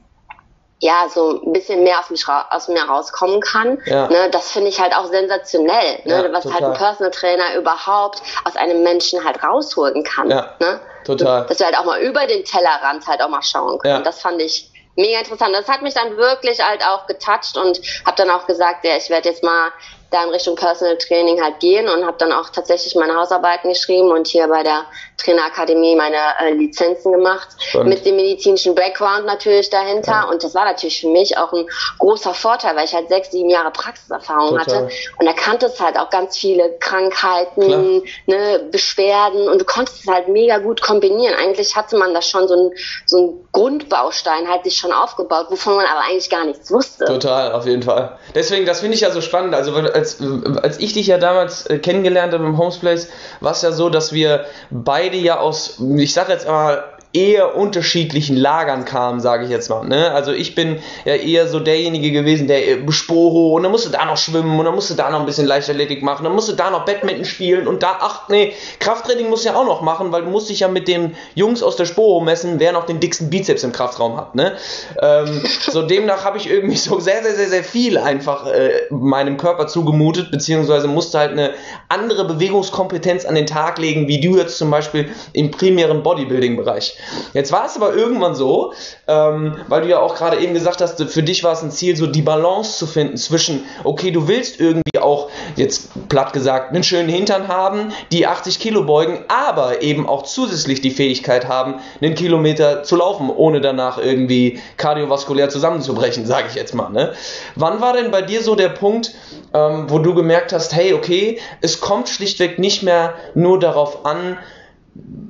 ja, 0.82 1.08
so 1.08 1.40
ein 1.46 1.52
bisschen 1.52 1.84
mehr 1.84 2.00
ra 2.26 2.46
aus 2.50 2.66
mir 2.66 2.82
rauskommen 2.82 3.40
kann. 3.40 3.80
Ja. 3.86 4.08
Ne? 4.08 4.28
Das 4.32 4.50
finde 4.50 4.68
ich 4.68 4.80
halt 4.80 4.92
auch 4.92 5.06
sensationell, 5.06 6.00
ne? 6.04 6.24
Ja, 6.24 6.32
was 6.32 6.44
halt 6.44 6.56
ein 6.56 6.72
total. 6.72 6.74
Personal 6.74 7.10
Trainer 7.12 7.54
überhaupt 7.56 8.20
aus 8.44 8.56
einem 8.56 8.82
Menschen 8.82 9.24
halt 9.24 9.44
rausholen 9.44 10.02
kann. 10.02 10.28
Ja, 10.28 10.56
ne? 10.58 10.80
total. 11.04 11.46
Dass 11.46 11.60
wir 11.60 11.66
halt 11.66 11.78
auch 11.78 11.84
mal 11.84 12.00
über 12.00 12.26
den 12.26 12.44
Tellerrand 12.44 13.06
halt 13.06 13.22
auch 13.22 13.28
mal 13.28 13.42
schauen 13.42 13.78
können. 13.78 13.94
Ja. 13.94 14.00
Das 14.00 14.20
fand 14.20 14.42
ich 14.42 14.72
mega 14.96 15.20
interessant. 15.20 15.54
Das 15.54 15.68
hat 15.68 15.82
mich 15.82 15.94
dann 15.94 16.16
wirklich 16.16 16.60
halt 16.60 16.84
auch 16.84 17.06
getoucht 17.06 17.56
und 17.56 17.80
habe 18.04 18.16
dann 18.16 18.30
auch 18.30 18.48
gesagt, 18.48 18.84
ja, 18.84 18.96
ich 18.96 19.08
werde 19.08 19.28
jetzt 19.28 19.44
mal 19.44 19.70
da 20.12 20.24
in 20.24 20.30
Richtung 20.30 20.54
Personal 20.56 20.96
Training 20.98 21.42
halt 21.42 21.60
gehen 21.60 21.88
und 21.88 22.04
habe 22.04 22.16
dann 22.18 22.32
auch 22.32 22.50
tatsächlich 22.50 22.94
meine 22.94 23.14
Hausarbeiten 23.14 23.70
geschrieben 23.70 24.10
und 24.10 24.26
hier 24.26 24.48
bei 24.48 24.62
der 24.62 24.84
Trainerakademie 25.18 25.96
meine 25.96 26.16
äh, 26.40 26.52
Lizenzen 26.52 27.12
gemacht 27.12 27.48
Spannend. 27.58 27.88
mit 27.88 28.06
dem 28.06 28.16
medizinischen 28.16 28.74
Background 28.74 29.26
natürlich 29.26 29.70
dahinter 29.70 30.28
und 30.30 30.42
das 30.42 30.54
war 30.54 30.64
natürlich 30.64 31.00
für 31.00 31.08
mich 31.08 31.36
auch 31.36 31.52
ein 31.52 31.66
großer 31.98 32.34
Vorteil, 32.34 32.76
weil 32.76 32.84
ich 32.84 32.94
halt 32.94 33.08
sechs, 33.08 33.30
sieben 33.30 33.50
Jahre 33.50 33.70
Praxiserfahrung 33.70 34.58
Total. 34.58 34.84
hatte 34.84 34.88
und 35.18 35.26
da 35.26 35.32
kanntest 35.32 35.80
halt 35.80 35.96
auch 35.96 36.10
ganz 36.10 36.36
viele 36.36 36.76
Krankheiten, 36.80 38.02
ne, 38.26 38.68
Beschwerden 38.70 39.48
und 39.48 39.60
du 39.60 39.64
konntest 39.64 40.02
es 40.02 40.06
halt 40.06 40.28
mega 40.28 40.58
gut 40.58 40.82
kombinieren. 40.82 41.34
Eigentlich 41.34 41.76
hatte 41.76 41.96
man 41.96 42.14
da 42.14 42.22
schon 42.22 42.48
so 42.48 42.54
ein 42.54 42.72
so 43.06 43.18
ein 43.18 43.48
Grundbaustein 43.52 44.48
halt 44.48 44.64
sich 44.64 44.76
schon 44.76 44.92
aufgebaut, 44.92 45.46
wovon 45.50 45.76
man 45.76 45.86
aber 45.86 46.00
eigentlich 46.08 46.30
gar 46.30 46.44
nichts 46.44 46.70
wusste. 46.70 47.04
Total, 47.04 47.52
auf 47.52 47.66
jeden 47.66 47.82
Fall. 47.82 48.18
Deswegen, 48.34 48.66
das 48.66 48.80
finde 48.80 48.94
ich 48.94 49.02
ja 49.02 49.10
so 49.10 49.20
spannend. 49.20 49.54
Also, 49.54 49.74
weil 49.74 49.86
als, 50.02 50.18
als 50.62 50.80
ich 50.80 50.92
dich 50.92 51.06
ja 51.06 51.18
damals 51.18 51.66
äh, 51.66 51.78
kennengelernt 51.78 52.32
habe 52.32 52.44
im 52.44 52.58
Homesplace, 52.58 53.08
war 53.40 53.52
es 53.52 53.62
ja 53.62 53.70
so, 53.70 53.88
dass 53.88 54.12
wir 54.12 54.44
beide 54.70 55.16
ja 55.16 55.38
aus, 55.38 55.80
ich 55.96 56.12
sag 56.12 56.28
jetzt 56.28 56.46
mal, 56.46 56.84
eher 57.12 57.56
unterschiedlichen 57.56 58.36
Lagern 58.36 58.84
kamen, 58.86 59.20
sage 59.20 59.44
ich 59.44 59.50
jetzt 59.50 59.68
mal. 59.68 59.84
Ne? 59.84 60.12
Also 60.12 60.32
ich 60.32 60.54
bin 60.54 60.78
ja 61.04 61.14
eher 61.14 61.46
so 61.46 61.60
derjenige 61.60 62.10
gewesen, 62.10 62.48
der 62.48 62.66
äh, 62.66 62.92
Sporo 62.92 63.54
und 63.54 63.62
dann 63.62 63.72
musste 63.72 63.90
da 63.90 64.04
noch 64.06 64.16
schwimmen 64.16 64.58
und 64.58 64.64
dann 64.64 64.74
musste 64.74 64.94
da 64.94 65.10
noch 65.10 65.20
ein 65.20 65.26
bisschen 65.26 65.46
Leichtathletik 65.46 66.02
machen, 66.02 66.24
dann 66.24 66.34
musste 66.34 66.56
da 66.56 66.70
noch 66.70 66.86
Badminton 66.86 67.26
spielen 67.26 67.68
und 67.68 67.82
da, 67.82 67.98
ach 68.00 68.28
nee, 68.28 68.54
Krafttraining 68.78 69.28
musst 69.28 69.44
du 69.44 69.50
ja 69.50 69.56
auch 69.56 69.66
noch 69.66 69.82
machen, 69.82 70.10
weil 70.10 70.22
du 70.22 70.30
musst 70.30 70.48
dich 70.48 70.60
ja 70.60 70.68
mit 70.68 70.88
den 70.88 71.14
Jungs 71.34 71.62
aus 71.62 71.76
der 71.76 71.84
Sporo 71.84 72.20
messen, 72.20 72.58
wer 72.58 72.72
noch 72.72 72.86
den 72.86 72.98
dicksten 72.98 73.28
Bizeps 73.28 73.62
im 73.62 73.72
Kraftraum 73.72 74.16
hat. 74.16 74.34
Ne? 74.34 74.56
Ähm, 75.00 75.42
so 75.70 75.82
demnach 75.86 76.24
habe 76.24 76.38
ich 76.38 76.48
irgendwie 76.48 76.76
so 76.76 76.98
sehr, 76.98 77.22
sehr, 77.22 77.34
sehr, 77.34 77.48
sehr 77.48 77.64
viel 77.64 77.98
einfach 77.98 78.46
äh, 78.46 78.70
meinem 78.88 79.36
Körper 79.36 79.66
zugemutet, 79.66 80.30
beziehungsweise 80.30 80.88
musste 80.88 81.18
halt 81.18 81.32
eine 81.32 81.50
andere 81.90 82.24
Bewegungskompetenz 82.24 83.26
an 83.26 83.34
den 83.34 83.46
Tag 83.46 83.78
legen, 83.78 84.08
wie 84.08 84.20
du 84.20 84.38
jetzt 84.38 84.56
zum 84.56 84.70
Beispiel 84.70 85.10
im 85.34 85.50
primären 85.50 86.02
Bodybuilding-Bereich. 86.02 86.96
Jetzt 87.32 87.52
war 87.52 87.66
es 87.66 87.76
aber 87.76 87.94
irgendwann 87.94 88.34
so, 88.34 88.72
ähm, 89.08 89.56
weil 89.68 89.82
du 89.82 89.88
ja 89.88 90.00
auch 90.00 90.14
gerade 90.14 90.38
eben 90.38 90.54
gesagt 90.54 90.80
hast, 90.80 91.02
für 91.02 91.22
dich 91.22 91.44
war 91.44 91.52
es 91.52 91.62
ein 91.62 91.70
Ziel, 91.70 91.96
so 91.96 92.06
die 92.06 92.22
Balance 92.22 92.78
zu 92.78 92.86
finden 92.86 93.16
zwischen, 93.16 93.64
okay, 93.84 94.10
du 94.10 94.28
willst 94.28 94.60
irgendwie 94.60 94.98
auch, 95.00 95.30
jetzt 95.56 96.08
platt 96.08 96.32
gesagt, 96.32 96.70
einen 96.72 96.84
schönen 96.84 97.08
Hintern 97.08 97.48
haben, 97.48 97.92
die 98.10 98.26
80 98.26 98.58
Kilo 98.58 98.84
beugen, 98.84 99.24
aber 99.28 99.82
eben 99.82 100.08
auch 100.08 100.22
zusätzlich 100.22 100.80
die 100.80 100.90
Fähigkeit 100.90 101.48
haben, 101.48 101.76
einen 102.00 102.14
Kilometer 102.14 102.82
zu 102.82 102.96
laufen, 102.96 103.30
ohne 103.30 103.60
danach 103.60 103.98
irgendwie 103.98 104.60
kardiovaskulär 104.76 105.48
zusammenzubrechen, 105.48 106.26
sage 106.26 106.48
ich 106.48 106.54
jetzt 106.54 106.74
mal. 106.74 106.90
Ne? 106.90 107.12
Wann 107.54 107.80
war 107.80 107.94
denn 107.94 108.10
bei 108.10 108.22
dir 108.22 108.42
so 108.42 108.54
der 108.54 108.68
Punkt, 108.70 109.14
ähm, 109.54 109.86
wo 109.88 109.98
du 109.98 110.14
gemerkt 110.14 110.52
hast, 110.52 110.74
hey, 110.74 110.94
okay, 110.94 111.40
es 111.60 111.80
kommt 111.80 112.08
schlichtweg 112.08 112.58
nicht 112.58 112.82
mehr 112.82 113.14
nur 113.34 113.58
darauf 113.58 114.04
an, 114.04 114.38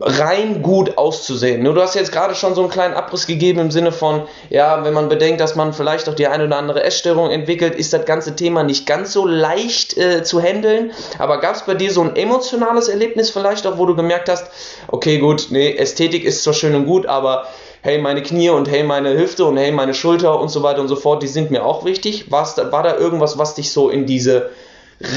rein 0.01 0.63
gut 0.63 0.99
auszusehen. 0.99 1.63
Nur 1.63 1.75
du 1.75 1.83
hast 1.83 1.95
jetzt 1.95 2.11
gerade 2.11 2.35
schon 2.35 2.55
so 2.55 2.63
einen 2.63 2.71
kleinen 2.71 2.95
Abriss 2.95 3.27
gegeben 3.27 3.61
im 3.61 3.71
Sinne 3.71 3.93
von, 3.93 4.23
ja, 4.51 4.85
wenn 4.85 4.93
man 4.93 5.09
bedenkt, 5.09 5.41
dass 5.41 5.55
man 5.55 5.73
vielleicht 5.73 6.09
auch 6.09 6.15
die 6.15 6.27
eine 6.27 6.47
oder 6.47 6.59
andere 6.59 6.83
Essstörung 6.83 7.31
entwickelt, 7.31 7.77
ist 7.77 7.93
das 7.93 8.05
ganze 8.05 8.35
Thema 8.35 8.65
nicht 8.65 8.87
ganz 8.87 9.13
so 9.13 9.25
leicht 9.25 9.97
äh, 9.97 10.25
zu 10.25 10.43
handeln. 10.43 10.91
Aber 11.19 11.41
gab 11.41 11.55
es 11.55 11.63
bei 11.63 11.75
dir 11.75 11.93
so 11.93 12.03
ein 12.03 12.17
emotionales 12.17 12.89
Erlebnis 12.89 13.31
vielleicht 13.31 13.67
auch, 13.67 13.79
wo 13.79 13.87
du 13.87 13.95
gemerkt 13.95 14.29
hast, 14.29 14.47
okay, 14.89 15.19
gut, 15.19 15.49
nee, 15.51 15.77
Ästhetik 15.77 16.25
ist 16.25 16.43
zwar 16.43 16.55
schön 16.55 16.75
und 16.75 16.87
gut, 16.87 17.07
aber 17.07 17.47
hey, 17.83 17.99
meine 17.99 18.23
Knie 18.23 18.51
und 18.51 18.69
hey, 18.69 18.83
meine 18.83 19.17
Hüfte 19.17 19.45
und 19.45 19.57
hey, 19.57 19.71
meine 19.71 19.95
Schulter 19.95 20.41
und 20.41 20.49
so 20.49 20.65
weiter 20.65 20.81
und 20.81 20.89
so 20.89 20.97
fort, 20.97 21.23
die 21.23 21.29
sind 21.29 21.53
mir 21.53 21.65
auch 21.65 21.85
wichtig. 21.85 22.31
War's 22.31 22.57
war 22.57 22.83
da 22.83 22.97
irgendwas, 22.97 23.39
was 23.39 23.55
dich 23.55 23.71
so 23.73 23.91
in 23.91 24.07
diese 24.07 24.51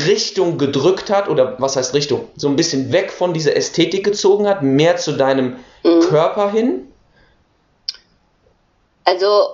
Richtung 0.08 0.58
gedrückt 0.58 1.10
hat 1.10 1.30
oder 1.30 1.56
was 1.60 1.76
heißt 1.76 1.94
Richtung? 1.94 2.28
So 2.36 2.48
ein 2.48 2.56
bisschen 2.56 2.92
weg 2.92 3.12
von 3.12 3.34
dieser 3.34 3.56
Ästhetik 3.56 4.04
gezogen 4.04 4.48
hat, 4.48 4.62
mehr 4.64 4.98
zu 4.98 5.14
deinem 5.14 5.58
Körper 6.10 6.52
hin? 6.52 6.92
Also, 9.04 9.50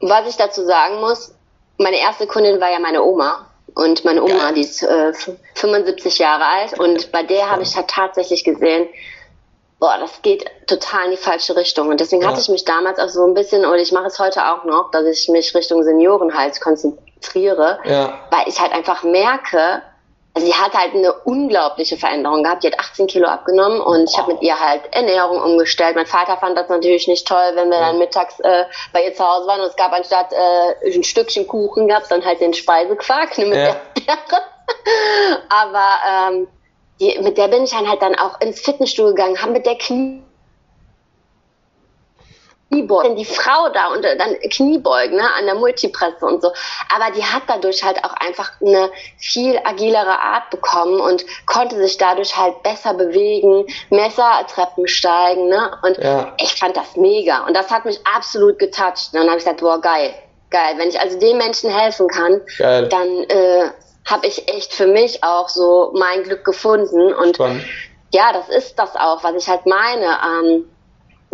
was 0.00 0.28
ich 0.28 0.36
dazu 0.36 0.64
sagen 0.64 1.00
muss, 1.00 1.32
meine 1.78 1.98
erste 1.98 2.26
Kundin 2.26 2.60
war 2.60 2.70
ja 2.72 2.78
meine 2.78 3.02
Oma. 3.02 3.46
Und 3.74 4.04
meine 4.04 4.22
Oma, 4.22 4.46
Geil. 4.46 4.54
die 4.54 4.60
ist 4.62 4.82
äh, 4.82 5.12
75 5.54 6.18
Jahre 6.18 6.44
alt. 6.46 6.78
Und 6.80 7.12
bei 7.12 7.22
der 7.22 7.50
habe 7.50 7.62
ich 7.62 7.76
halt 7.76 7.88
tatsächlich 7.88 8.42
gesehen, 8.42 8.88
boah, 9.78 9.96
das 10.00 10.22
geht 10.22 10.46
total 10.66 11.06
in 11.06 11.10
die 11.12 11.16
falsche 11.18 11.54
Richtung. 11.56 11.88
Und 11.88 12.00
deswegen 12.00 12.22
Ja. 12.22 12.28
hatte 12.28 12.40
ich 12.40 12.48
mich 12.48 12.64
damals 12.64 12.98
auch 12.98 13.10
so 13.10 13.24
ein 13.26 13.34
bisschen, 13.34 13.66
und 13.66 13.78
ich 13.78 13.92
mache 13.92 14.06
es 14.06 14.18
heute 14.18 14.46
auch 14.46 14.64
noch, 14.64 14.90
dass 14.92 15.04
ich 15.04 15.28
mich 15.28 15.54
Richtung 15.54 15.82
Seniorenhals 15.82 16.60
konzentriere, 16.60 17.05
Ja. 17.84 18.18
weil 18.30 18.48
ich 18.48 18.60
halt 18.60 18.72
einfach 18.72 19.02
merke, 19.02 19.82
also 20.36 20.46
sie 20.46 20.54
hat 20.54 20.74
halt 20.74 20.94
eine 20.94 21.14
unglaubliche 21.24 21.96
Veränderung 21.96 22.42
gehabt. 22.42 22.62
Die 22.62 22.66
hat 22.66 22.78
18 22.78 23.06
Kilo 23.06 23.26
abgenommen 23.26 23.80
und 23.80 24.10
ich 24.10 24.18
habe 24.18 24.34
mit 24.34 24.42
ihr 24.42 24.60
halt 24.60 24.82
Ernährung 24.90 25.40
umgestellt. 25.40 25.96
Mein 25.96 26.04
Vater 26.04 26.36
fand 26.36 26.58
das 26.58 26.68
natürlich 26.68 27.08
nicht 27.08 27.26
toll, 27.26 27.52
wenn 27.54 27.70
wir 27.70 27.78
dann 27.78 27.96
mittags 27.96 28.38
äh, 28.40 28.64
bei 28.92 29.02
ihr 29.06 29.14
zu 29.14 29.26
Hause 29.26 29.46
waren 29.46 29.62
und 29.62 29.68
es 29.68 29.76
gab 29.76 29.92
anstatt 29.92 30.32
äh, 30.32 30.94
ein 30.94 31.04
Stückchen 31.04 31.46
Kuchen 31.46 31.88
gab 31.88 32.02
es 32.02 32.08
dann 32.08 32.22
halt 32.22 32.42
den 32.42 32.52
Speisequark 32.52 33.38
ne, 33.38 33.46
mit 33.46 33.56
Ja. 33.56 33.76
Aber 35.48 35.88
ähm, 36.06 36.48
die, 37.00 37.18
mit 37.20 37.38
der 37.38 37.48
bin 37.48 37.64
ich 37.64 37.70
dann 37.70 37.88
halt 37.88 38.02
dann 38.02 38.14
auch 38.18 38.38
ins 38.42 38.60
Fitnessstudio 38.60 39.14
gegangen, 39.14 39.40
haben 39.40 39.52
mit 39.52 39.64
der 39.64 39.78
Knie 39.78 40.22
Kniebeugen, 42.70 43.14
die 43.16 43.24
Frau 43.24 43.68
da 43.72 43.92
und 43.92 44.04
äh, 44.04 44.16
dann 44.18 44.34
Kniebeugen 44.50 45.16
ne, 45.16 45.34
an 45.38 45.46
der 45.46 45.54
Multipresse 45.54 46.26
und 46.26 46.42
so. 46.42 46.50
Aber 46.94 47.12
die 47.14 47.24
hat 47.24 47.42
dadurch 47.46 47.84
halt 47.84 48.04
auch 48.04 48.12
einfach 48.14 48.50
eine 48.60 48.90
viel 49.18 49.58
agilere 49.64 50.18
Art 50.18 50.50
bekommen 50.50 51.00
und 51.00 51.24
konnte 51.46 51.76
sich 51.76 51.96
dadurch 51.96 52.36
halt 52.36 52.62
besser 52.64 52.94
bewegen, 52.94 53.66
Messer 53.90 54.44
Treppen 54.52 54.88
steigen. 54.88 55.48
Ne? 55.48 55.78
Und 55.82 55.98
Ja. 55.98 56.32
ich 56.42 56.54
fand 56.56 56.76
das 56.76 56.96
mega. 56.96 57.46
Und 57.46 57.54
das 57.56 57.70
hat 57.70 57.84
mich 57.84 58.00
absolut 58.04 58.58
getoucht. 58.58 59.10
Und 59.12 59.20
dann 59.20 59.28
habe 59.28 59.38
ich 59.38 59.44
gesagt, 59.44 59.60
boah, 59.60 59.80
geil, 59.80 60.12
geil. 60.50 60.74
Wenn 60.76 60.88
ich 60.88 60.98
also 61.00 61.18
den 61.20 61.38
Menschen 61.38 61.70
helfen 61.70 62.08
kann, 62.08 62.40
Geil. 62.58 62.88
dann 62.88 63.08
äh, 63.28 63.70
habe 64.06 64.26
ich 64.26 64.48
echt 64.52 64.74
für 64.74 64.86
mich 64.88 65.22
auch 65.22 65.48
so 65.48 65.92
mein 65.94 66.24
Glück 66.24 66.44
gefunden. 66.44 67.14
Und 67.14 67.36
Spannend. 67.36 67.64
ja, 68.12 68.32
das 68.32 68.48
ist 68.48 68.76
das 68.76 68.96
auch, 68.96 69.22
was 69.22 69.34
ich 69.36 69.48
halt 69.48 69.66
meine. 69.66 70.18
Ähm, 70.44 70.68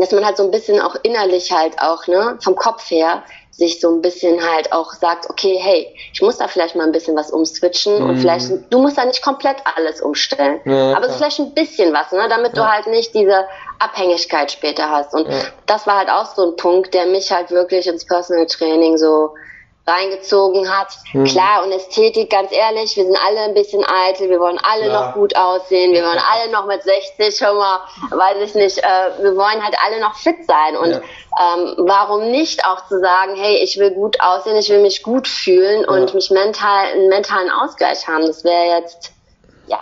dass 0.03 0.13
man 0.13 0.27
halt 0.27 0.37
so 0.37 0.43
ein 0.43 0.51
bisschen 0.51 0.81
auch 0.81 0.97
innerlich 1.05 1.53
halt 1.53 1.79
auch, 1.79 2.07
ne, 2.09 2.37
vom 2.43 2.57
Kopf 2.57 2.91
her, 2.91 3.23
sich 3.53 3.81
so 3.81 3.95
ein 3.95 4.01
bisschen 4.01 4.43
halt 4.43 4.73
auch 4.73 4.95
sagt, 4.95 5.29
okay, 5.31 5.59
hey, 5.61 5.95
ich 6.13 6.23
muss 6.23 6.39
da 6.39 6.49
vielleicht 6.49 6.75
mal 6.75 6.85
ein 6.85 6.93
bisschen 6.93 7.15
was 7.15 7.31
umswitchen 7.31 8.03
mhm. 8.03 8.11
und 8.11 8.19
vielleicht, 8.19 8.51
du 8.71 8.79
musst 8.79 8.99
da 8.99 9.05
nicht 9.05 9.23
komplett 9.23 9.59
alles 9.77 10.01
umstellen, 10.01 10.61
ja, 10.65 10.97
aber 10.97 11.09
vielleicht 11.11 11.39
ein 11.39 11.55
bisschen 11.55 11.93
was, 11.93 12.11
ne, 12.13 12.27
damit 12.29 12.57
ja. 12.57 12.63
du 12.63 12.69
halt 12.69 12.87
nicht 12.89 13.15
diese 13.15 13.45
Abhängigkeit 13.79 14.51
später 14.51 14.91
hast. 14.91 15.15
Und 15.15 15.29
ja. 15.29 15.39
das 15.67 15.87
war 15.87 15.99
halt 15.99 16.09
auch 16.09 16.35
so 16.35 16.51
ein 16.51 16.57
Punkt, 16.57 16.95
der 16.95 17.07
mich 17.07 17.31
halt 17.31 17.51
wirklich 17.51 17.87
ins 17.87 18.05
Personal 18.05 18.47
Training 18.47 18.97
so 18.97 19.35
reingezogen 19.87 20.69
hat. 20.71 20.97
Mhm. 21.13 21.25
Klar, 21.25 21.65
und 21.65 21.73
Ästhetik, 21.73 22.31
ganz 22.31 22.53
ehrlich, 22.53 22.97
wir 22.97 23.05
sind 23.05 23.19
alle 23.27 23.41
ein 23.41 23.55
bisschen 23.55 23.85
eitel, 23.85 24.31
wir 24.31 24.39
wollen 24.39 24.59
alle 24.63 24.87
ja. 24.87 24.93
noch 24.93 25.15
gut 25.15 25.35
aussehen, 25.37 25.93
wir 25.93 26.05
wollen 26.05 26.21
alle 26.33 26.53
noch 26.53 26.67
mit 26.67 26.83
60 26.83 27.37
schon 27.37 27.57
mal, 27.57 27.81
weiß 28.11 28.37
ich 28.45 28.55
nicht, 28.55 28.79
äh, 28.79 29.23
wir 29.23 29.37
wollen 29.37 29.63
halt 29.63 29.77
alle 29.85 30.01
noch 30.01 30.15
fit 30.15 30.47
sein. 30.47 30.77
Und 30.77 30.91
ja. 30.91 30.99
ähm, 30.99 31.75
warum 31.79 32.31
nicht 32.31 32.65
auch 32.65 32.87
zu 32.87 33.01
sagen, 33.01 33.35
hey, 33.37 33.57
ich 33.57 33.79
will 33.79 33.91
gut 33.91 34.21
aussehen, 34.21 34.57
ich 34.57 34.71
will 34.71 34.83
mich 34.83 35.03
gut 35.03 35.27
fühlen 35.27 35.85
und 35.85 36.15
mich 36.15 36.31
mental, 36.31 36.87
einen 36.93 37.09
mentalen 37.09 37.51
Ausgleich 37.51 38.07
haben. 38.07 38.27
Das 38.27 38.45
wäre 38.45 38.79
jetzt, 38.79 39.13
ja, 39.67 39.81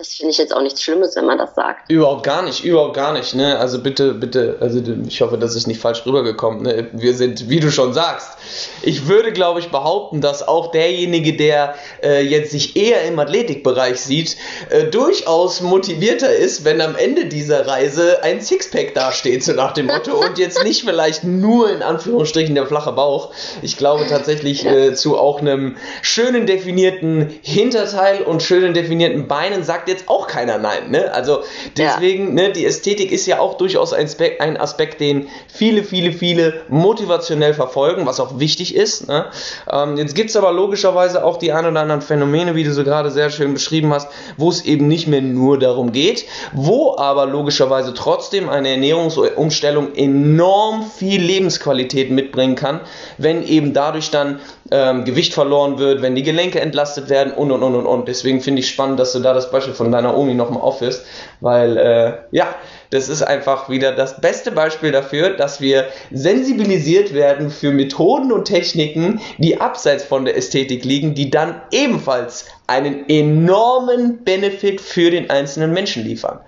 das 0.00 0.14
finde 0.14 0.30
ich 0.30 0.38
jetzt 0.38 0.56
auch 0.56 0.62
nichts 0.62 0.82
Schlimmes, 0.82 1.14
wenn 1.14 1.26
man 1.26 1.36
das 1.36 1.54
sagt. 1.54 1.92
Überhaupt 1.92 2.22
gar 2.22 2.40
nicht, 2.40 2.64
überhaupt 2.64 2.96
gar 2.96 3.12
nicht. 3.12 3.34
Ne? 3.34 3.58
Also 3.58 3.82
bitte, 3.82 4.14
bitte, 4.14 4.56
also 4.58 4.80
ich 5.06 5.20
hoffe, 5.20 5.36
das 5.36 5.54
ist 5.54 5.66
nicht 5.66 5.78
falsch 5.78 6.06
rübergekommen. 6.06 6.62
Ne? 6.62 6.88
Wir 6.92 7.12
sind, 7.12 7.50
wie 7.50 7.60
du 7.60 7.70
schon 7.70 7.92
sagst, 7.92 8.30
ich 8.80 9.08
würde, 9.08 9.30
glaube 9.30 9.60
ich, 9.60 9.68
behaupten, 9.68 10.22
dass 10.22 10.48
auch 10.48 10.70
derjenige, 10.70 11.36
der 11.36 11.74
äh, 12.02 12.22
jetzt 12.22 12.52
sich 12.52 12.76
eher 12.76 13.04
im 13.04 13.18
Athletikbereich 13.18 14.00
sieht, 14.00 14.38
äh, 14.70 14.84
durchaus 14.84 15.60
motivierter 15.60 16.34
ist, 16.34 16.64
wenn 16.64 16.80
am 16.80 16.96
Ende 16.96 17.26
dieser 17.26 17.66
Reise 17.66 18.22
ein 18.22 18.40
Sixpack 18.40 18.94
dasteht, 18.94 19.44
so 19.44 19.52
nach 19.52 19.72
dem 19.72 19.84
Motto, 19.84 20.18
und 20.18 20.38
jetzt 20.38 20.64
nicht 20.64 20.82
vielleicht 20.82 21.24
nur 21.24 21.70
in 21.70 21.82
Anführungsstrichen 21.82 22.54
der 22.54 22.66
flache 22.66 22.92
Bauch. 22.92 23.34
Ich 23.60 23.76
glaube 23.76 24.06
tatsächlich 24.08 24.64
äh, 24.64 24.94
zu 24.94 25.18
auch 25.18 25.40
einem 25.40 25.76
schönen 26.00 26.46
definierten 26.46 27.38
Hinterteil 27.42 28.22
und 28.22 28.42
schönen 28.42 28.72
definierten 28.72 29.28
Beinen 29.28 29.62
sagt 29.62 29.89
jetzt 29.90 30.08
auch 30.08 30.26
keiner 30.26 30.58
nein. 30.58 30.90
Ne? 30.90 31.12
Also 31.12 31.40
deswegen, 31.76 32.38
ja. 32.38 32.48
ne, 32.48 32.52
die 32.52 32.64
Ästhetik 32.64 33.12
ist 33.12 33.26
ja 33.26 33.40
auch 33.40 33.58
durchaus 33.58 33.92
ein 33.92 34.06
Aspekt, 34.06 34.40
ein 34.40 34.56
Aspekt, 34.56 35.00
den 35.00 35.28
viele, 35.52 35.84
viele, 35.84 36.12
viele 36.12 36.62
motivationell 36.68 37.54
verfolgen, 37.54 38.06
was 38.06 38.20
auch 38.20 38.38
wichtig 38.38 38.74
ist. 38.74 39.08
Ne? 39.08 39.26
Ähm, 39.70 39.96
jetzt 39.96 40.14
gibt 40.14 40.30
es 40.30 40.36
aber 40.36 40.52
logischerweise 40.52 41.24
auch 41.24 41.36
die 41.36 41.52
ein 41.52 41.66
oder 41.66 41.80
anderen 41.80 42.02
Phänomene, 42.02 42.54
wie 42.54 42.64
du 42.64 42.72
so 42.72 42.84
gerade 42.84 43.10
sehr 43.10 43.30
schön 43.30 43.54
beschrieben 43.54 43.92
hast, 43.92 44.08
wo 44.36 44.48
es 44.48 44.64
eben 44.64 44.88
nicht 44.88 45.06
mehr 45.06 45.20
nur 45.20 45.58
darum 45.58 45.92
geht, 45.92 46.24
wo 46.52 46.96
aber 46.96 47.26
logischerweise 47.26 47.94
trotzdem 47.94 48.48
eine 48.48 48.70
Ernährungsumstellung 48.70 49.94
enorm 49.94 50.84
viel 50.90 51.20
Lebensqualität 51.20 52.10
mitbringen 52.10 52.54
kann, 52.54 52.80
wenn 53.18 53.46
eben 53.46 53.72
dadurch 53.72 54.10
dann 54.10 54.40
ähm, 54.70 55.04
Gewicht 55.04 55.34
verloren 55.34 55.78
wird, 55.78 56.02
wenn 56.02 56.14
die 56.14 56.22
Gelenke 56.22 56.60
entlastet 56.60 57.08
werden 57.08 57.32
und 57.32 57.50
und 57.50 57.62
und 57.62 57.74
und 57.74 57.86
und. 57.86 58.08
Deswegen 58.08 58.40
finde 58.40 58.60
ich 58.60 58.68
spannend, 58.68 59.00
dass 59.00 59.12
du 59.12 59.18
da 59.18 59.34
das 59.34 59.50
Beispiel 59.50 59.74
von 59.74 59.90
deiner 59.90 60.16
Omi 60.16 60.34
nochmal 60.34 60.62
aufführst, 60.62 61.04
weil 61.40 61.76
äh, 61.76 62.12
ja, 62.30 62.54
das 62.90 63.08
ist 63.08 63.22
einfach 63.22 63.68
wieder 63.68 63.92
das 63.92 64.20
beste 64.20 64.52
Beispiel 64.52 64.92
dafür, 64.92 65.30
dass 65.30 65.60
wir 65.60 65.86
sensibilisiert 66.10 67.14
werden 67.14 67.50
für 67.50 67.70
Methoden 67.70 68.32
und 68.32 68.46
Techniken, 68.46 69.20
die 69.38 69.60
abseits 69.60 70.04
von 70.04 70.24
der 70.24 70.36
Ästhetik 70.36 70.84
liegen, 70.84 71.14
die 71.14 71.30
dann 71.30 71.60
ebenfalls 71.70 72.46
einen 72.66 73.08
enormen 73.08 74.24
Benefit 74.24 74.80
für 74.80 75.10
den 75.10 75.30
einzelnen 75.30 75.72
Menschen 75.72 76.04
liefern. 76.04 76.40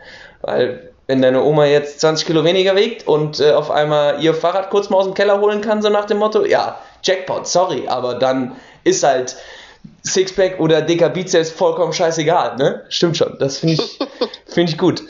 Weil 0.43 0.91
wenn 1.07 1.23
deine 1.23 1.43
Oma 1.43 1.67
jetzt 1.67 2.00
20 2.00 2.27
Kilo 2.27 2.44
weniger 2.44 2.77
wiegt 2.77 3.07
und 3.07 3.40
äh, 3.40 3.53
auf 3.53 3.70
einmal 3.70 4.23
ihr 4.23 4.35
Fahrrad 4.35 4.70
kurz 4.70 4.88
mal 4.88 4.99
aus 4.99 5.05
dem 5.05 5.14
Keller 5.14 5.40
holen 5.40 5.61
kann, 5.61 5.83
so 5.83 5.88
nach 5.88 6.07
dem 6.07 6.18
Motto, 6.18 6.44
ja, 6.44 6.79
Jackpot, 7.03 7.47
sorry, 7.47 7.88
aber 7.88 8.15
dann 8.15 8.57
ist 8.85 9.03
halt 9.03 9.37
Sixpack 10.05 10.61
oder 10.61 10.83
dicker 10.83 11.09
Bizeps 11.09 11.51
vollkommen 11.51 11.93
scheißegal, 11.93 12.57
ne? 12.57 12.85
Stimmt 12.88 13.17
schon, 13.17 13.37
das 13.38 13.59
finde 13.59 13.75
ich, 13.75 13.99
find 14.47 14.71
ich 14.71 14.79
gut. 14.79 15.03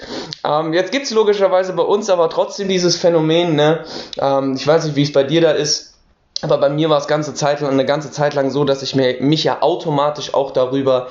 Ähm, 0.45 0.73
jetzt 0.73 0.93
gibt 0.93 1.07
es 1.07 1.11
logischerweise 1.11 1.73
bei 1.73 1.83
uns 1.83 2.11
aber 2.11 2.31
trotzdem 2.31 2.69
dieses 2.69 2.97
Phänomen, 2.97 3.55
ne? 3.55 3.85
Ähm, 4.19 4.55
ich 4.55 4.67
weiß 4.67 4.85
nicht, 4.85 4.97
wie 4.97 5.03
es 5.03 5.13
bei 5.13 5.25
dir 5.25 5.41
da 5.41 5.51
ist, 5.51 5.95
aber 6.43 6.59
bei 6.59 6.69
mir 6.69 6.91
war 6.91 6.99
es 6.99 7.07
ganze 7.07 7.35
Zeit 7.35 7.61
lang, 7.61 7.73
eine 7.73 7.87
ganze 7.87 8.11
Zeit 8.11 8.35
lang 8.35 8.51
so, 8.51 8.65
dass 8.65 8.83
ich 8.83 8.95
mir, 8.95 9.21
mich 9.21 9.45
ja 9.45 9.63
automatisch 9.63 10.35
auch 10.35 10.51
darüber 10.51 11.09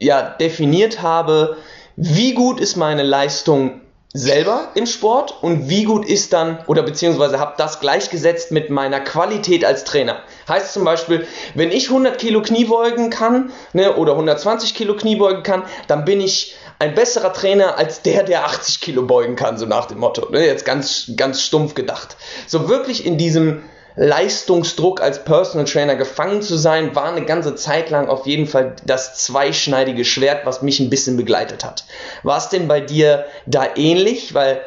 ja, 0.00 0.22
definiert 0.22 1.02
habe, 1.02 1.56
wie 1.96 2.34
gut 2.34 2.60
ist 2.60 2.76
meine 2.76 3.02
Leistung 3.02 3.80
selber 4.16 4.68
im 4.76 4.86
Sport 4.86 5.42
und 5.42 5.68
wie 5.68 5.82
gut 5.82 6.06
ist 6.06 6.32
dann, 6.32 6.60
oder 6.68 6.84
beziehungsweise 6.84 7.40
habe 7.40 7.54
das 7.58 7.80
gleichgesetzt 7.80 8.52
mit 8.52 8.70
meiner 8.70 9.00
Qualität 9.00 9.64
als 9.64 9.82
Trainer. 9.82 10.20
Heißt 10.48 10.72
zum 10.72 10.84
Beispiel, 10.84 11.26
wenn 11.54 11.72
ich 11.72 11.88
100 11.88 12.16
Kilo 12.16 12.40
Kniebeugen 12.40 13.10
kann 13.10 13.52
ne, 13.72 13.96
oder 13.96 14.12
120 14.12 14.72
Kilo 14.74 14.94
Kniebeugen 14.94 15.42
kann, 15.42 15.64
dann 15.88 16.04
bin 16.04 16.20
ich 16.20 16.56
ein 16.78 16.94
besserer 16.94 17.32
Trainer 17.32 17.76
als 17.76 18.02
der, 18.02 18.22
der 18.22 18.44
80 18.44 18.80
Kilo 18.80 19.02
beugen 19.02 19.34
kann, 19.34 19.58
so 19.58 19.66
nach 19.66 19.86
dem 19.86 19.98
Motto. 19.98 20.30
Ne, 20.30 20.46
jetzt 20.46 20.64
ganz, 20.64 21.10
ganz 21.16 21.42
stumpf 21.42 21.74
gedacht. 21.74 22.16
So 22.46 22.68
wirklich 22.68 23.04
in 23.04 23.18
diesem 23.18 23.62
Leistungsdruck 23.96 25.00
als 25.00 25.24
Personal 25.24 25.66
Trainer 25.66 25.94
gefangen 25.94 26.42
zu 26.42 26.56
sein, 26.56 26.94
war 26.96 27.12
eine 27.12 27.24
ganze 27.24 27.54
Zeit 27.54 27.90
lang 27.90 28.08
auf 28.08 28.26
jeden 28.26 28.46
Fall 28.46 28.74
das 28.84 29.14
zweischneidige 29.24 30.04
Schwert, 30.04 30.44
was 30.46 30.62
mich 30.62 30.80
ein 30.80 30.90
bisschen 30.90 31.16
begleitet 31.16 31.64
hat. 31.64 31.84
War 32.22 32.38
es 32.38 32.48
denn 32.48 32.66
bei 32.66 32.80
dir 32.80 33.26
da 33.46 33.66
ähnlich? 33.76 34.34
Weil 34.34 34.60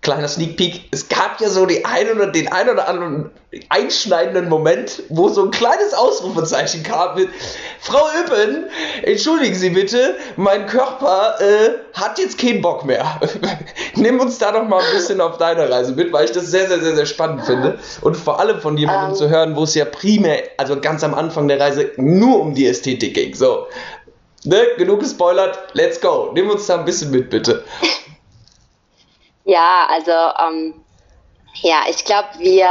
kleiner 0.00 0.28
Sneak 0.28 0.56
Peek, 0.56 0.88
es 0.92 1.08
gab 1.08 1.40
ja 1.40 1.48
so 1.48 1.66
die 1.66 1.84
ein 1.84 2.10
oder 2.10 2.28
den 2.28 2.50
ein 2.50 2.68
oder 2.68 2.88
anderen 2.88 3.30
einschneidenden 3.70 4.48
Moment, 4.48 5.02
wo 5.08 5.28
so 5.28 5.44
ein 5.44 5.50
kleines 5.50 5.94
Ausrufezeichen 5.94 6.82
kam 6.82 7.16
mit 7.16 7.30
Frau 7.80 8.06
Üppen, 8.20 8.66
entschuldigen 9.02 9.54
Sie 9.54 9.70
bitte, 9.70 10.14
mein 10.36 10.66
Körper 10.66 11.36
äh, 11.40 11.98
hat 11.98 12.18
jetzt 12.18 12.38
keinen 12.38 12.60
Bock 12.60 12.84
mehr. 12.84 13.20
Nimm 13.94 14.20
uns 14.20 14.38
da 14.38 14.52
doch 14.52 14.68
mal 14.68 14.80
ein 14.80 14.92
bisschen 14.92 15.20
auf 15.20 15.38
deine 15.38 15.68
Reise 15.68 15.92
mit, 15.92 16.12
weil 16.12 16.26
ich 16.26 16.32
das 16.32 16.46
sehr, 16.46 16.68
sehr, 16.68 16.80
sehr, 16.80 16.94
sehr 16.94 17.06
spannend 17.06 17.44
finde. 17.44 17.78
Und 18.02 18.16
vor 18.16 18.38
allem 18.38 18.60
von 18.60 18.76
jemandem 18.76 19.04
um. 19.04 19.10
Ähm. 19.12 19.16
zu 19.16 19.28
hören, 19.28 19.56
wo 19.56 19.64
es 19.64 19.74
ja 19.74 19.86
primär, 19.86 20.42
also 20.58 20.78
ganz 20.78 21.02
am 21.02 21.14
Anfang 21.14 21.48
der 21.48 21.58
Reise, 21.58 21.90
nur 21.96 22.40
um 22.40 22.54
die 22.54 22.66
Ästhetik 22.66 23.14
ging. 23.14 23.34
So, 23.34 23.66
ne, 24.44 24.62
genug 24.76 25.00
gespoilert, 25.00 25.58
let's 25.72 26.00
go. 26.00 26.30
Nimm 26.34 26.50
uns 26.50 26.66
da 26.66 26.78
ein 26.78 26.84
bisschen 26.84 27.10
mit, 27.10 27.30
bitte. 27.30 27.64
Ja, 29.48 29.86
also 29.88 30.12
ähm, 30.12 30.84
ja, 31.62 31.84
ich 31.88 32.04
glaube, 32.04 32.28
wir, 32.36 32.68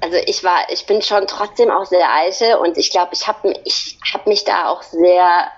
also 0.00 0.16
ich 0.26 0.44
war, 0.44 0.70
ich 0.70 0.86
bin 0.86 1.02
schon 1.02 1.26
trotzdem 1.26 1.72
auch 1.72 1.86
sehr 1.86 2.08
eitel 2.08 2.54
und 2.54 2.78
ich 2.78 2.92
glaube, 2.92 3.10
ich 3.14 3.26
habe 3.26 3.52
ich 3.64 3.98
hab 4.12 4.24
mich 4.28 4.44
da 4.44 4.68
auch 4.68 4.82
sehr 4.82 5.50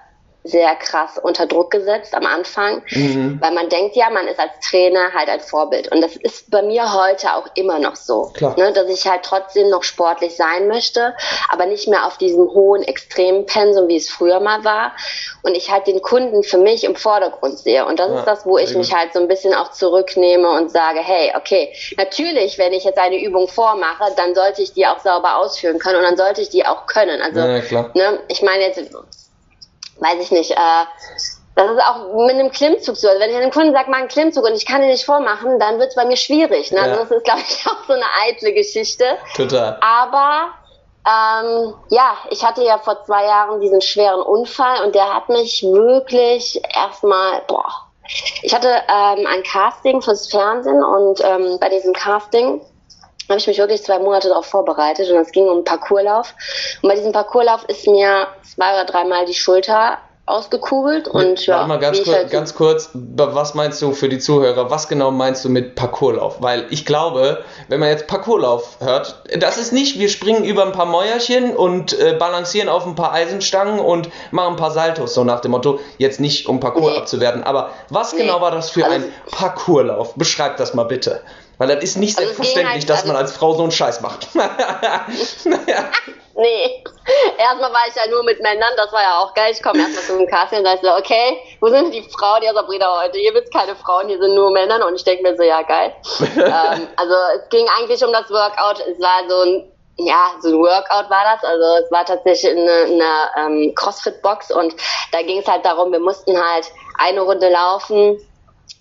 sehr 0.46 0.74
krass 0.76 1.18
unter 1.22 1.46
Druck 1.46 1.70
gesetzt 1.70 2.14
am 2.14 2.26
Anfang, 2.26 2.82
mhm. 2.90 3.38
weil 3.40 3.52
man 3.52 3.68
denkt 3.68 3.96
ja, 3.96 4.10
man 4.10 4.28
ist 4.28 4.38
als 4.38 4.52
Trainer 4.60 5.12
halt 5.14 5.28
ein 5.28 5.40
Vorbild. 5.40 5.90
Und 5.92 6.00
das 6.00 6.16
ist 6.16 6.50
bei 6.50 6.62
mir 6.62 6.92
heute 6.92 7.34
auch 7.34 7.46
immer 7.54 7.78
noch 7.78 7.96
so, 7.96 8.32
ne, 8.56 8.72
dass 8.72 8.88
ich 8.88 9.06
halt 9.06 9.22
trotzdem 9.22 9.68
noch 9.68 9.82
sportlich 9.82 10.36
sein 10.36 10.68
möchte, 10.68 11.14
aber 11.50 11.66
nicht 11.66 11.88
mehr 11.88 12.06
auf 12.06 12.18
diesem 12.18 12.48
hohen, 12.52 12.82
extremen 12.82 13.46
Pensum, 13.46 13.88
wie 13.88 13.96
es 13.96 14.08
früher 14.08 14.40
mal 14.40 14.64
war. 14.64 14.92
Und 15.42 15.56
ich 15.56 15.70
halt 15.70 15.86
den 15.86 16.02
Kunden 16.02 16.42
für 16.42 16.58
mich 16.58 16.84
im 16.84 16.96
Vordergrund 16.96 17.58
sehe. 17.58 17.86
Und 17.86 17.98
das 17.98 18.10
ja, 18.10 18.18
ist 18.18 18.24
das, 18.24 18.46
wo 18.46 18.58
ich 18.58 18.74
mich 18.74 18.92
halt 18.92 19.12
so 19.12 19.20
ein 19.20 19.28
bisschen 19.28 19.54
auch 19.54 19.70
zurücknehme 19.70 20.50
und 20.50 20.70
sage, 20.70 21.00
hey, 21.00 21.32
okay, 21.36 21.72
natürlich, 21.96 22.58
wenn 22.58 22.72
ich 22.72 22.84
jetzt 22.84 22.98
eine 22.98 23.22
Übung 23.22 23.48
vormache, 23.48 24.12
dann 24.16 24.34
sollte 24.34 24.62
ich 24.62 24.72
die 24.72 24.86
auch 24.86 25.00
sauber 25.00 25.36
ausführen 25.36 25.78
können 25.78 25.98
und 25.98 26.04
dann 26.04 26.16
sollte 26.16 26.40
ich 26.40 26.48
die 26.48 26.66
auch 26.66 26.86
können. 26.86 27.20
Also, 27.22 27.40
ja, 27.40 27.90
ne, 27.94 28.20
ich 28.28 28.42
meine 28.42 28.64
jetzt, 28.64 28.80
weiß 29.98 30.20
ich 30.20 30.30
nicht, 30.30 30.50
äh, 30.52 30.84
das 31.56 31.70
ist 31.70 31.80
auch 31.80 32.12
mit 32.26 32.34
einem 32.34 32.50
Klimmzug 32.50 32.96
so. 32.96 33.08
Also 33.08 33.20
wenn 33.20 33.30
ich 33.30 33.36
einem 33.36 33.50
Kunden 33.50 33.72
sage, 33.72 33.90
mach 33.90 33.98
einen 33.98 34.08
Klimmzug 34.08 34.44
und 34.44 34.54
ich 34.54 34.66
kann 34.66 34.82
ihn 34.82 34.88
nicht 34.88 35.06
vormachen, 35.06 35.58
dann 35.58 35.78
wird 35.78 35.88
es 35.88 35.94
bei 35.94 36.04
mir 36.04 36.16
schwierig. 36.16 36.70
Ne? 36.70 36.80
Also 36.80 36.94
ja. 36.94 37.00
Also 37.00 37.14
das 37.14 37.18
ist, 37.18 37.24
glaube 37.24 37.40
ich, 37.40 37.66
auch 37.70 37.86
so 37.86 37.92
eine 37.94 38.04
eitle 38.28 38.52
Geschichte. 38.52 39.04
Total. 39.34 39.78
Aber 39.80 40.52
ähm, 41.06 41.74
ja, 41.88 42.18
ich 42.30 42.44
hatte 42.44 42.62
ja 42.62 42.78
vor 42.78 43.02
zwei 43.04 43.24
Jahren 43.24 43.60
diesen 43.60 43.80
schweren 43.80 44.20
Unfall 44.20 44.84
und 44.84 44.94
der 44.94 45.14
hat 45.14 45.28
mich 45.30 45.62
wirklich 45.62 46.60
erstmal, 46.74 47.42
boah, 47.46 47.72
ich 48.42 48.54
hatte 48.54 48.68
ähm, 48.68 49.26
ein 49.26 49.42
Casting 49.42 50.02
fürs 50.02 50.28
Fernsehen 50.28 50.82
und 50.82 51.20
ähm, 51.24 51.58
bei 51.58 51.68
diesem 51.70 51.92
Casting 51.92 52.60
habe 53.28 53.38
ich 53.38 53.46
mich 53.46 53.58
wirklich 53.58 53.82
zwei 53.82 53.98
Monate 53.98 54.28
darauf 54.28 54.46
vorbereitet 54.46 55.10
und 55.10 55.16
es 55.18 55.32
ging 55.32 55.44
um 55.44 55.56
einen 55.56 55.64
Parcourslauf. 55.64 56.34
Und 56.82 56.88
bei 56.88 56.94
diesem 56.94 57.12
Parcourslauf 57.12 57.64
ist 57.68 57.86
mir 57.86 58.26
zwei 58.54 58.72
oder 58.74 58.84
dreimal 58.84 59.24
die 59.26 59.34
Schulter 59.34 59.98
ausgekugelt 60.28 61.06
und 61.06 61.46
ja. 61.46 61.54
Warte 61.56 61.68
mal 61.68 61.78
ganz, 61.78 61.98
kurz, 62.02 62.16
halt 62.16 62.30
ganz 62.30 62.54
kurz, 62.56 62.90
was 62.94 63.54
meinst 63.54 63.80
du 63.80 63.92
für 63.92 64.08
die 64.08 64.18
Zuhörer, 64.18 64.70
was 64.72 64.88
genau 64.88 65.12
meinst 65.12 65.44
du 65.44 65.48
mit 65.48 65.76
Parkourlauf? 65.76 66.42
Weil 66.42 66.66
ich 66.70 66.84
glaube, 66.84 67.44
wenn 67.68 67.78
man 67.78 67.90
jetzt 67.90 68.08
Parkourlauf 68.08 68.78
hört, 68.80 69.22
das 69.38 69.56
ist 69.56 69.72
nicht, 69.72 70.00
wir 70.00 70.08
springen 70.08 70.42
über 70.44 70.64
ein 70.66 70.72
paar 70.72 70.86
Mäuerchen 70.86 71.54
und 71.56 71.96
äh, 72.00 72.14
balancieren 72.18 72.68
auf 72.68 72.84
ein 72.86 72.96
paar 72.96 73.12
Eisenstangen 73.12 73.78
und 73.78 74.08
machen 74.32 74.54
ein 74.54 74.56
paar 74.56 74.72
Saltos, 74.72 75.14
so 75.14 75.22
nach 75.22 75.40
dem 75.40 75.52
Motto, 75.52 75.78
jetzt 75.98 76.18
nicht 76.18 76.48
um 76.48 76.58
Parkour 76.58 76.90
Nee. 76.90 76.98
abzuwerten, 76.98 77.44
aber 77.44 77.70
was 77.88 78.12
Nee. 78.12 78.22
genau 78.22 78.40
war 78.40 78.50
das 78.50 78.68
für 78.70 78.84
Also- 78.84 78.96
ein 78.96 79.12
Parkourlauf? 79.30 80.14
Beschreib 80.16 80.56
das 80.56 80.74
mal 80.74 80.84
bitte. 80.84 81.20
Weil 81.58 81.68
das 81.68 81.82
ist 81.82 81.96
nicht 81.96 82.18
Also 82.18 82.28
selbstverständlich, 82.28 82.80
halt- 82.80 82.90
dass 82.90 83.00
also- 83.00 83.08
man 83.12 83.16
als 83.16 83.32
Frau 83.32 83.54
so 83.54 83.62
einen 83.62 83.72
Scheiß 83.72 84.00
macht. 84.00 84.28
naja. 84.34 85.90
Nee, 86.38 86.84
erstmal 87.38 87.72
war 87.72 87.88
ich 87.88 87.94
ja 87.94 88.06
nur 88.10 88.22
mit 88.22 88.42
Männern, 88.42 88.68
das 88.76 88.92
war 88.92 89.00
ja 89.00 89.18
auch 89.20 89.32
geil. 89.32 89.52
Ich 89.52 89.62
komme 89.62 89.80
erstmal 89.80 90.04
zum 90.04 90.26
Casting 90.26 90.58
und 90.58 90.66
sag 90.66 90.80
so, 90.82 90.94
okay, 90.94 91.38
wo 91.60 91.68
sind 91.68 91.94
die 91.94 92.02
Frauen? 92.02 92.42
Ja, 92.42 92.52
Sabrina, 92.52 93.00
heute, 93.02 93.18
hier 93.18 93.32
gibt's 93.32 93.50
keine 93.50 93.74
Frauen, 93.74 94.08
hier 94.08 94.18
sind 94.18 94.34
nur 94.34 94.50
Männer. 94.50 94.86
Und 94.86 94.96
ich 94.96 95.04
denke 95.04 95.22
mir 95.22 95.34
so, 95.34 95.42
ja, 95.42 95.62
geil. 95.62 95.94
ähm, 96.36 96.88
also 96.96 97.14
es 97.36 97.48
ging 97.48 97.66
eigentlich 97.78 98.04
um 98.04 98.12
das 98.12 98.28
Workout. 98.30 98.80
Es 98.80 99.00
war 99.00 99.22
so 99.26 99.40
ein, 99.48 99.72
ja, 99.96 100.32
so 100.42 100.48
ein 100.48 100.58
Workout 100.58 101.08
war 101.08 101.24
das. 101.24 101.42
Also 101.42 101.84
es 101.86 101.90
war 101.90 102.04
tatsächlich 102.04 102.50
eine, 102.50 102.70
eine 102.70 103.30
ähm, 103.38 103.74
Crossfit-Box 103.74 104.50
und 104.50 104.74
da 105.12 105.22
ging 105.22 105.38
es 105.38 105.46
halt 105.48 105.64
darum, 105.64 105.90
wir 105.90 106.00
mussten 106.00 106.36
halt 106.36 106.70
eine 106.98 107.22
Runde 107.22 107.48
laufen. 107.48 108.18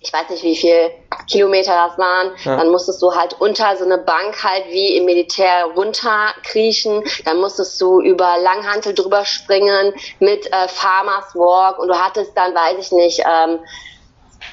Ich 0.00 0.12
weiß 0.12 0.28
nicht, 0.30 0.42
wie 0.44 0.54
viel 0.56 0.90
Kilometer 1.28 1.74
das 1.88 1.98
waren. 1.98 2.32
Ja. 2.44 2.56
Dann 2.56 2.70
musstest 2.70 3.02
du 3.02 3.14
halt 3.14 3.34
unter 3.40 3.76
so 3.76 3.84
eine 3.84 3.98
Bank 3.98 4.44
halt 4.44 4.66
wie 4.70 4.96
im 4.96 5.04
Militär 5.04 5.66
runterkriechen. 5.74 7.02
Dann 7.24 7.38
musstest 7.40 7.80
du 7.80 8.00
über 8.00 8.36
Langhantel 8.38 8.94
drüber 8.94 9.24
springen 9.24 9.94
mit 10.20 10.46
äh, 10.52 10.68
Farmers 10.68 11.34
Walk 11.34 11.78
und 11.78 11.88
du 11.88 11.94
hattest 11.98 12.36
dann, 12.36 12.54
weiß 12.54 12.76
ich 12.78 12.92
nicht, 12.92 13.20
ähm, 13.20 13.58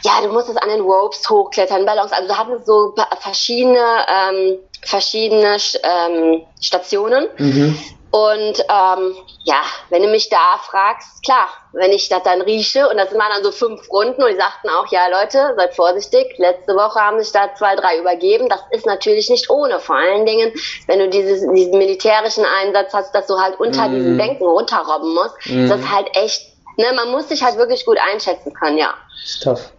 ja, 0.04 0.22
du 0.22 0.30
musstest 0.30 0.62
an 0.62 0.70
den 0.70 0.82
Ropes 0.82 1.30
hochklettern, 1.30 1.86
Ballons. 1.86 2.12
Also 2.12 2.28
du 2.28 2.38
hattest 2.38 2.66
so 2.66 2.94
verschiedene, 3.20 3.80
ähm, 4.10 4.60
verschiedene 4.82 5.56
Sch- 5.58 5.78
ähm, 5.84 6.44
Stationen. 6.62 7.28
Mhm. 7.38 7.78
Und 8.16 8.60
ähm, 8.70 9.16
ja, 9.44 9.62
wenn 9.90 10.04
du 10.04 10.08
mich 10.08 10.30
da 10.30 10.60
fragst, 10.62 11.24
klar, 11.26 11.48
wenn 11.72 11.92
ich 11.92 12.10
das 12.10 12.22
dann 12.22 12.42
rieche 12.44 12.88
und 12.88 12.98
das 12.98 13.12
waren 13.12 13.32
dann 13.34 13.44
so 13.44 13.52
fünf 13.52 13.90
Runden 13.92 14.22
und 14.22 14.30
die 14.30 14.36
sagten 14.38 14.70
auch, 14.70 14.86
ja 14.92 15.08
Leute, 15.08 15.56
seid 15.58 15.76
vorsichtig, 15.76 16.38
letzte 16.38 16.76
Woche 16.76 17.00
haben 17.00 17.20
sich 17.20 17.32
da 17.32 17.56
zwei, 17.56 17.76
drei 17.76 17.98
übergeben. 17.98 18.50
Das 18.50 18.60
ist 18.70 18.86
natürlich 18.86 19.32
nicht 19.32 19.50
ohne. 19.50 19.80
Vor 19.80 19.96
allen 19.96 20.28
Dingen, 20.28 20.54
wenn 20.86 21.00
du 21.00 21.10
dieses, 21.10 21.42
diesen 21.56 21.80
militärischen 21.80 22.46
Einsatz 22.46 22.94
hast, 22.94 23.16
dass 23.16 23.26
du 23.26 23.40
halt 23.40 23.60
unter 23.60 23.88
Mhm. 23.88 23.96
diesen 23.96 24.18
Bänken 24.18 24.46
runterrobben 24.46 25.12
musst, 25.16 25.36
ist 25.48 25.72
das 25.72 25.90
halt 25.92 26.16
echt, 26.16 26.40
ne, 26.78 26.94
man 26.96 27.10
muss 27.10 27.30
sich 27.30 27.44
halt 27.44 27.58
wirklich 27.58 27.84
gut 27.84 27.98
einschätzen 27.98 28.54
können, 28.54 28.78
ja. 28.78 28.94
Ist 29.24 29.42
tough. 29.42 29.72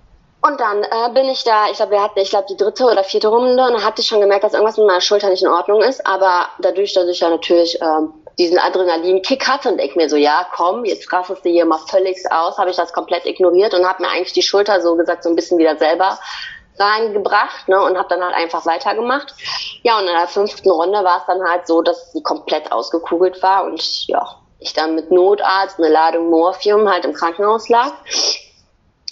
Und 0.42 0.58
dann 0.60 0.82
äh, 0.82 1.08
bin 1.14 1.28
ich 1.28 1.44
da, 1.44 1.70
ich 1.70 1.76
glaube, 1.76 1.92
wir 1.92 2.02
hatten, 2.02 2.18
ich 2.18 2.30
glaube, 2.30 2.46
die 2.50 2.56
dritte 2.56 2.84
oder 2.84 3.04
vierte 3.04 3.28
Runde 3.28 3.62
und 3.62 3.74
dann 3.74 3.84
hatte 3.84 4.02
ich 4.02 4.08
schon 4.08 4.20
gemerkt, 4.20 4.42
dass 4.42 4.52
irgendwas 4.54 4.76
mit 4.76 4.86
meiner 4.88 5.00
Schulter 5.00 5.30
nicht 5.30 5.42
in 5.44 5.48
Ordnung 5.48 5.80
ist. 5.82 6.04
Aber 6.04 6.48
dadurch, 6.58 6.92
dass 6.94 7.06
ich 7.08 7.20
ja 7.20 7.30
natürlich 7.30 7.80
ähm, 7.80 8.12
diesen 8.38 8.58
Adrenalinkick 8.58 9.46
hatte 9.46 9.70
und 9.70 9.78
denk 9.78 9.96
mir 9.96 10.08
so, 10.08 10.16
ja, 10.16 10.46
komm, 10.52 10.84
jetzt 10.84 11.10
rastest 11.12 11.44
du 11.44 11.50
hier 11.50 11.66
mal 11.66 11.78
völlig 11.78 12.18
aus, 12.30 12.58
habe 12.58 12.70
ich 12.70 12.76
das 12.76 12.92
komplett 12.92 13.26
ignoriert 13.26 13.74
und 13.74 13.86
habe 13.86 14.02
mir 14.02 14.08
eigentlich 14.08 14.32
die 14.32 14.42
Schulter 14.42 14.80
so 14.80 14.96
gesagt 14.96 15.22
so 15.22 15.30
ein 15.30 15.36
bisschen 15.36 15.58
wieder 15.58 15.76
selber 15.76 16.18
reingebracht 16.78 17.68
ne, 17.68 17.80
und 17.80 17.96
habe 17.96 18.08
dann 18.08 18.22
halt 18.22 18.34
einfach 18.34 18.66
weitergemacht. 18.66 19.34
Ja, 19.82 19.98
und 19.98 20.06
in 20.06 20.14
der 20.14 20.26
fünften 20.26 20.70
Runde 20.70 21.04
war 21.04 21.18
es 21.18 21.26
dann 21.26 21.42
halt 21.48 21.66
so, 21.66 21.82
dass 21.82 22.12
sie 22.12 22.22
komplett 22.22 22.72
ausgekugelt 22.72 23.42
war 23.42 23.64
und 23.64 24.08
ja, 24.08 24.36
ich 24.58 24.72
dann 24.72 24.94
mit 24.94 25.10
Notarzt 25.10 25.78
eine 25.78 25.88
Ladung 25.88 26.30
Morphium 26.30 26.88
halt 26.88 27.04
im 27.04 27.12
Krankenhaus 27.12 27.68
lag. 27.68 27.92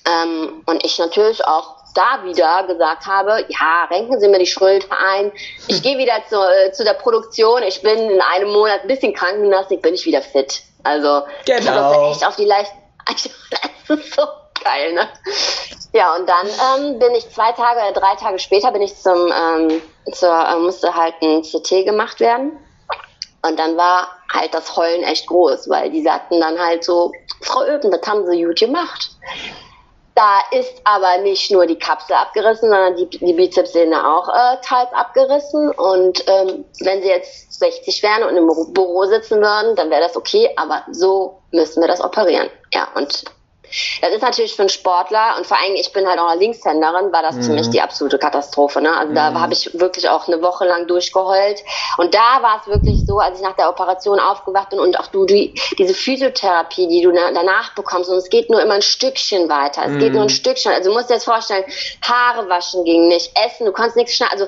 Ähm, 0.05 0.65
und 0.67 0.85
ich 0.85 0.99
natürlich 0.99 1.45
auch 1.45 1.82
da 1.95 2.23
wieder 2.25 2.65
gesagt 2.67 3.07
habe, 3.07 3.45
ja, 3.49 3.85
renken 3.91 4.19
Sie 4.21 4.29
mir 4.29 4.39
die 4.39 4.47
Schulter 4.47 4.89
ein. 4.99 5.33
Ich 5.69 5.83
gehe 5.83 5.99
wieder 5.99 6.15
zu, 6.29 6.37
äh, 6.37 6.73
zu 6.73 6.85
der 6.85 6.95
Produktion. 6.95 7.63
Ich 7.63 7.83
bin 7.83 7.99
in 8.11 8.21
einem 8.21 8.53
Monat 8.53 8.83
ein 8.83 8.89
bisschen 8.89 9.15
Krankengymnastik, 9.15 9.83
bin 9.83 9.95
ich 9.95 10.05
wieder 10.07 10.23
fit. 10.23 10.63
Also 10.83 11.23
ich 11.47 11.53
habe 11.55 11.65
das 11.65 11.75
Genau. 11.75 12.11
echt 12.11 12.27
auf 12.27 12.37
die 12.37 12.45
leicht. 12.45 12.73
Das 13.89 13.99
ist 13.99 14.15
so 14.15 14.23
geil, 14.63 14.93
ne? 14.95 15.09
Ja, 15.93 16.15
und 16.15 16.27
dann 16.29 16.47
ähm, 16.47 16.99
bin 16.99 17.15
ich 17.15 17.29
zwei 17.31 17.53
Tage 17.53 17.81
oder 17.81 17.93
drei 17.93 18.15
Tage 18.15 18.39
später 18.39 18.71
bin 18.71 18.81
ich 18.81 18.95
zum, 18.97 19.31
ähm, 19.31 19.83
zur, 20.13 20.33
äh, 20.33 20.57
musste 20.57 20.95
halt 20.95 21.15
ein 21.21 21.43
CT 21.43 21.85
gemacht 21.85 22.21
werden. 22.21 22.53
Und 23.45 23.59
dann 23.59 23.77
war 23.77 24.07
halt 24.33 24.55
das 24.55 24.77
Heulen 24.77 25.03
echt 25.03 25.27
groß, 25.27 25.69
weil 25.69 25.91
die 25.91 26.03
sagten 26.03 26.41
dann 26.41 26.59
halt 26.59 26.85
so, 26.85 27.13
Frau 27.43 27.65
Öben, 27.67 27.91
das 27.91 28.01
haben 28.09 28.25
sie 28.27 28.45
gut 28.45 28.61
gemacht. 28.61 29.11
Da 30.15 30.41
ist 30.51 30.81
aber 30.85 31.19
nicht 31.19 31.51
nur 31.51 31.67
die 31.67 31.79
Kapsel 31.79 32.15
abgerissen, 32.15 32.69
sondern 32.69 32.97
die, 32.97 33.09
die 33.09 33.33
Bizepssehne 33.33 34.07
auch 34.07 34.29
äh, 34.29 34.59
teils 34.63 34.93
abgerissen. 34.93 35.71
Und 35.71 36.25
ähm, 36.29 36.65
wenn 36.81 37.03
sie 37.03 37.09
jetzt 37.09 37.59
60 37.59 38.03
wären 38.03 38.25
und 38.25 38.37
im 38.37 38.47
Büro- 38.75 39.07
sitzen 39.07 39.41
würden, 39.41 39.75
dann 39.77 39.91
wäre 39.91 40.03
das 40.03 40.17
okay. 40.17 40.51
Aber 40.57 40.85
so 40.91 41.39
müssen 41.51 41.81
wir 41.81 41.89
das 41.89 42.03
operieren. 42.03 42.51
Ja, 42.75 42.89
und 42.95 43.25
das 44.01 44.11
ist 44.11 44.23
natürlich 44.23 44.55
für 44.55 44.63
einen 44.63 44.69
Sportler 44.69 45.37
und 45.39 45.47
vor 45.47 45.59
allem, 45.59 45.75
ich 45.75 45.93
bin 45.93 46.07
halt 46.07 46.19
auch 46.19 46.29
eine 46.29 46.41
Linkshänderin, 46.41 47.13
war 47.13 47.23
das 47.23 47.47
für 47.47 47.53
mich 47.53 47.71
die 47.71 47.81
absolute 47.81 48.19
Katastrophe. 48.19 48.83
Ne? 48.83 48.95
Also 48.95 49.15
da 49.15 49.33
habe 49.35 49.53
ich 49.53 49.71
wirklich 49.79 50.09
auch 50.09 50.29
eine 50.29 50.43
Woche 50.43 50.67
lang 50.67 50.87
durchgeheult. 50.87 51.63
Und 51.97 52.15
da 52.15 52.43
war 52.43 52.61
es 52.61 52.67
wirklich 52.67 53.05
so, 53.07 53.19
als 53.19 53.39
ich 53.39 53.45
nach 53.45 53.57
der 53.57 53.69
Operation 53.69 54.21
aufgewacht 54.21 54.71
bin 54.71 54.81
und 54.81 54.99
auch 54.99 55.07
du 55.07 55.25
die, 55.25 55.55
diese 55.79 55.95
Physiotherapie, 55.95 56.87
die 56.89 57.03
du 57.03 57.13
na, 57.13 57.33
danach 57.33 57.75
bekommst, 57.75 58.11
und 58.11 58.17
es 58.17 58.29
geht 58.29 58.51
nur 58.51 58.61
immer 58.61 58.75
ein 58.75 58.83
Stückchen 58.83 59.49
weiter. 59.49 59.83
Es 59.87 59.99
geht 59.99 60.13
nur 60.13 60.23
ein 60.23 60.29
Stückchen. 60.29 60.73
Also 60.73 60.91
du 60.91 60.95
musst 60.95 61.09
dir 61.09 61.15
jetzt 61.15 61.25
vorstellen, 61.25 61.65
Haare 62.03 62.49
waschen 62.49 62.85
ging 62.85 63.09
nicht, 63.09 63.33
essen, 63.47 63.67
du 63.67 63.73
konntest 63.73 63.97
nichts 63.97 64.15
schneiden. 64.15 64.33
Also 64.33 64.47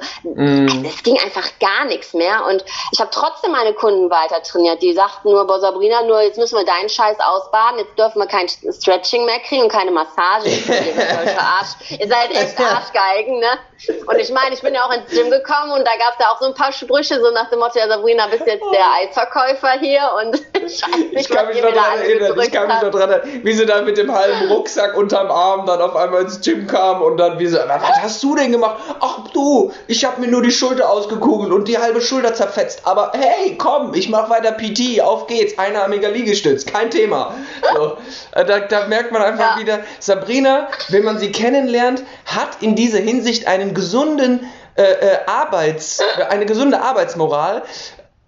es 0.87 1.03
ging 1.03 1.19
einfach 1.21 1.49
gar 1.61 1.87
nichts 1.87 2.13
mehr. 2.13 2.45
Und 2.47 2.65
ich 2.93 3.01
habe 3.01 3.11
trotzdem 3.13 3.53
meine 3.53 3.73
Kunden 3.73 4.11
weiter 4.11 4.43
trainiert. 4.43 4.83
Die 4.83 4.93
sagten 4.93 5.31
nur, 5.31 5.47
boah 5.47 5.61
Sabrina, 5.61 6.03
nur 6.03 6.21
jetzt 6.21 6.39
müssen 6.39 6.59
wir 6.59 6.65
deinen 6.65 6.89
Scheiß 6.89 7.19
ausbaden, 7.21 7.79
jetzt 7.79 7.99
dürfen 7.99 8.19
wir 8.19 8.27
kein 8.27 8.49
Stretching 8.49 9.14
mehr 9.23 9.41
kriegen 9.41 9.63
und 9.63 9.73
keine 9.73 9.91
Massage. 9.91 10.49
Solche 10.51 11.39
Arsch. 11.41 11.91
Ihr 11.91 12.09
seid 12.09 12.31
echt 12.31 12.59
Arschgeigen, 12.59 13.39
ne? 13.39 13.59
Und 14.07 14.19
ich 14.19 14.31
meine, 14.31 14.55
ich 14.55 14.61
bin 14.63 14.75
ja 14.75 14.85
auch 14.85 14.93
ins 14.93 15.11
Gym 15.11 15.31
gekommen 15.31 15.73
und 15.73 15.81
da 15.87 15.93
gab 15.99 16.13
es 16.13 16.21
ja 16.21 16.27
auch 16.31 16.41
so 16.41 16.47
ein 16.47 16.55
paar 16.55 16.73
Sprüche, 16.73 17.21
so 17.21 17.31
nach 17.33 17.49
dem 17.51 17.59
Motto, 17.59 17.79
ja 17.79 17.89
Sabrina, 17.89 18.27
bist 18.29 18.47
jetzt 18.47 18.65
der 18.73 18.87
Eisverkäufer 19.01 19.73
hier 19.81 20.03
und 20.23 20.35
ich 20.67 20.83
weiß 20.83 20.97
nicht, 20.97 21.13
Ich 21.21 21.29
kann 21.29 21.47
was 21.49 21.55
mich 21.55 21.63
ihr 21.63 21.69
noch 21.71 21.75
da 21.75 21.83
dran 21.83 21.99
erinnern, 22.01 22.39
ich 22.41 22.53
kann 22.53 22.67
mich 22.69 22.83
noch 22.83 22.91
dran 22.91 23.11
erinnern, 23.11 23.41
wie 23.45 23.53
sie 23.53 23.67
dann 23.67 23.85
mit 23.85 23.97
dem 23.99 24.13
halben 24.15 24.49
Rucksack 24.49 24.97
unterm 24.97 25.31
Arm 25.31 25.67
dann 25.67 25.81
auf 25.81 25.97
einmal 25.97 26.23
ins 26.23 26.41
Gym 26.41 26.67
kam 26.67 27.03
und 27.03 27.17
dann 27.17 27.39
wie 27.39 27.47
sie, 27.47 27.57
was 27.57 27.83
hast 28.03 28.23
du 28.23 28.35
denn 28.37 28.53
gemacht? 28.53 28.77
Ach 29.01 29.29
du, 29.33 29.73
ich 29.87 30.05
habe 30.05 30.21
mir 30.21 30.29
nur 30.29 30.43
die 30.43 30.53
Schulter 30.53 30.89
ausgekugelt 30.91 31.53
und 31.53 31.69
die 31.69 31.79
halbe 31.79 32.01
Schulter 32.01 32.35
zerfetzt, 32.35 32.83
aber 32.85 33.13
hey, 33.15 33.57
komm, 33.59 33.95
ich 33.95 34.09
mach 34.09 34.31
weiter 34.31 34.53
PT, 34.53 35.01
auf 35.03 35.27
geht's, 35.27 35.59
einarmiger 35.59 36.11
Liegestütz, 36.11 36.65
kein 36.67 36.91
Thema. 36.91 37.35
So, 37.75 37.97
äh, 38.33 38.45
da, 38.45 38.61
da 38.61 38.87
merkt 38.87 39.13
man 39.13 39.23
einfach 39.23 39.57
Ja. 39.57 39.61
wieder, 39.61 39.81
Sabrina, 40.01 40.69
wenn 40.89 41.05
man 41.05 41.19
sie 41.19 41.33
kennenlernt, 41.33 42.03
hat 42.27 42.63
in 42.63 42.75
dieser 42.77 42.99
Hinsicht 42.99 43.47
einen 43.47 43.74
gesunden 43.75 44.49
äh, 44.77 44.83
äh, 44.83 45.19
Arbeits, 45.27 46.01
äh, 46.01 46.25
eine 46.25 46.47
gesunde 46.47 46.81
Arbeitsmoral. 46.81 47.63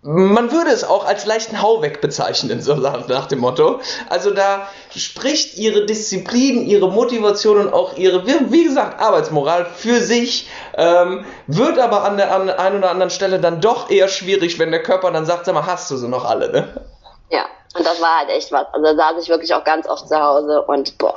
Man 0.03 0.53
würde 0.53 0.71
es 0.71 0.85
auch 0.85 1.05
als 1.05 1.27
leichten 1.27 1.61
Hauweg 1.61 2.01
bezeichnen, 2.01 2.61
so 2.63 2.75
nach 2.75 3.27
dem 3.27 3.41
Motto. 3.41 3.81
Also 4.09 4.31
da 4.31 4.69
spricht 4.95 5.59
ihre 5.59 5.85
Disziplin, 5.85 6.65
ihre 6.65 6.89
Motivation 6.89 7.59
und 7.59 7.73
auch 7.73 7.97
ihre, 7.97 8.25
wie 8.25 8.63
gesagt, 8.63 9.01
Arbeitsmoral 9.01 9.65
für 9.65 10.01
sich, 10.01 10.49
ähm, 10.75 11.25
wird 11.49 11.81
aber 11.81 12.05
an 12.05 12.17
der 12.19 12.33
an 12.33 12.49
einen 12.49 12.79
oder 12.79 12.91
anderen 12.91 13.11
Stelle 13.11 13.41
dann 13.41 13.61
doch 13.61 13.91
eher 13.91 14.07
schwierig, 14.07 14.61
wenn 14.61 14.71
der 14.71 14.85
Körper 14.85 15.11
dann 15.11 15.27
sagt, 15.27 15.47
sag 15.47 15.55
mal, 15.57 15.67
hast 15.67 15.91
du 15.91 15.97
sie 15.97 16.07
noch 16.07 16.25
alle, 16.25 16.53
ne? 16.53 16.87
Ja, 17.31 17.47
und 17.77 17.85
das 17.85 18.01
war 18.01 18.19
halt 18.19 18.31
echt 18.31 18.53
was. 18.53 18.67
Also 18.73 18.87
da 18.87 18.95
saß 18.95 19.21
ich 19.25 19.29
wirklich 19.29 19.53
auch 19.53 19.65
ganz 19.65 19.89
oft 19.89 20.09
zu 20.09 20.17
Hause 20.17 20.63
und 20.63 20.97
boah. 20.99 21.17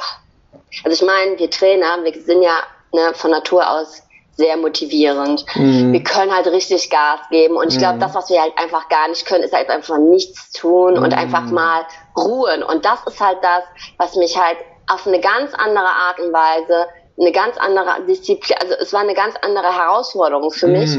Also 0.83 0.95
ich 0.95 1.07
meine, 1.07 1.37
wir 1.37 1.51
Trainer, 1.51 2.03
wir 2.03 2.13
sind 2.23 2.41
ja 2.41 2.57
ne, 2.91 3.13
von 3.13 3.29
Natur 3.29 3.69
aus 3.69 4.01
sehr 4.39 4.55
motivierend. 4.57 5.45
Wir 5.91 6.03
können 6.03 6.33
halt 6.33 6.47
richtig 6.47 6.89
Gas 6.89 7.19
geben 7.29 7.57
und 7.57 7.67
ich 7.73 7.77
glaube, 7.77 7.99
das, 7.99 8.15
was 8.15 8.29
wir 8.29 8.41
halt 8.41 8.53
einfach 8.57 8.87
gar 8.87 9.09
nicht 9.09 9.25
können, 9.25 9.43
ist 9.43 9.53
halt 9.53 9.69
einfach 9.69 9.97
nichts 9.97 10.51
tun 10.51 10.97
und 10.97 11.13
einfach 11.13 11.43
mal 11.51 11.81
ruhen. 12.17 12.63
Und 12.63 12.85
das 12.85 12.99
ist 13.05 13.19
halt 13.19 13.39
das, 13.41 13.63
was 13.97 14.15
mich 14.15 14.37
halt 14.37 14.57
auf 14.87 15.05
eine 15.05 15.19
ganz 15.19 15.53
andere 15.53 15.85
Art 15.85 16.19
und 16.19 16.31
Weise, 16.31 16.87
eine 17.19 17.31
ganz 17.33 17.57
andere 17.57 18.05
Disziplin, 18.07 18.57
also 18.61 18.75
es 18.79 18.93
war 18.93 19.01
eine 19.01 19.13
ganz 19.13 19.35
andere 19.41 19.75
Herausforderung 19.75 20.51
für 20.51 20.67
mich. 20.67 20.95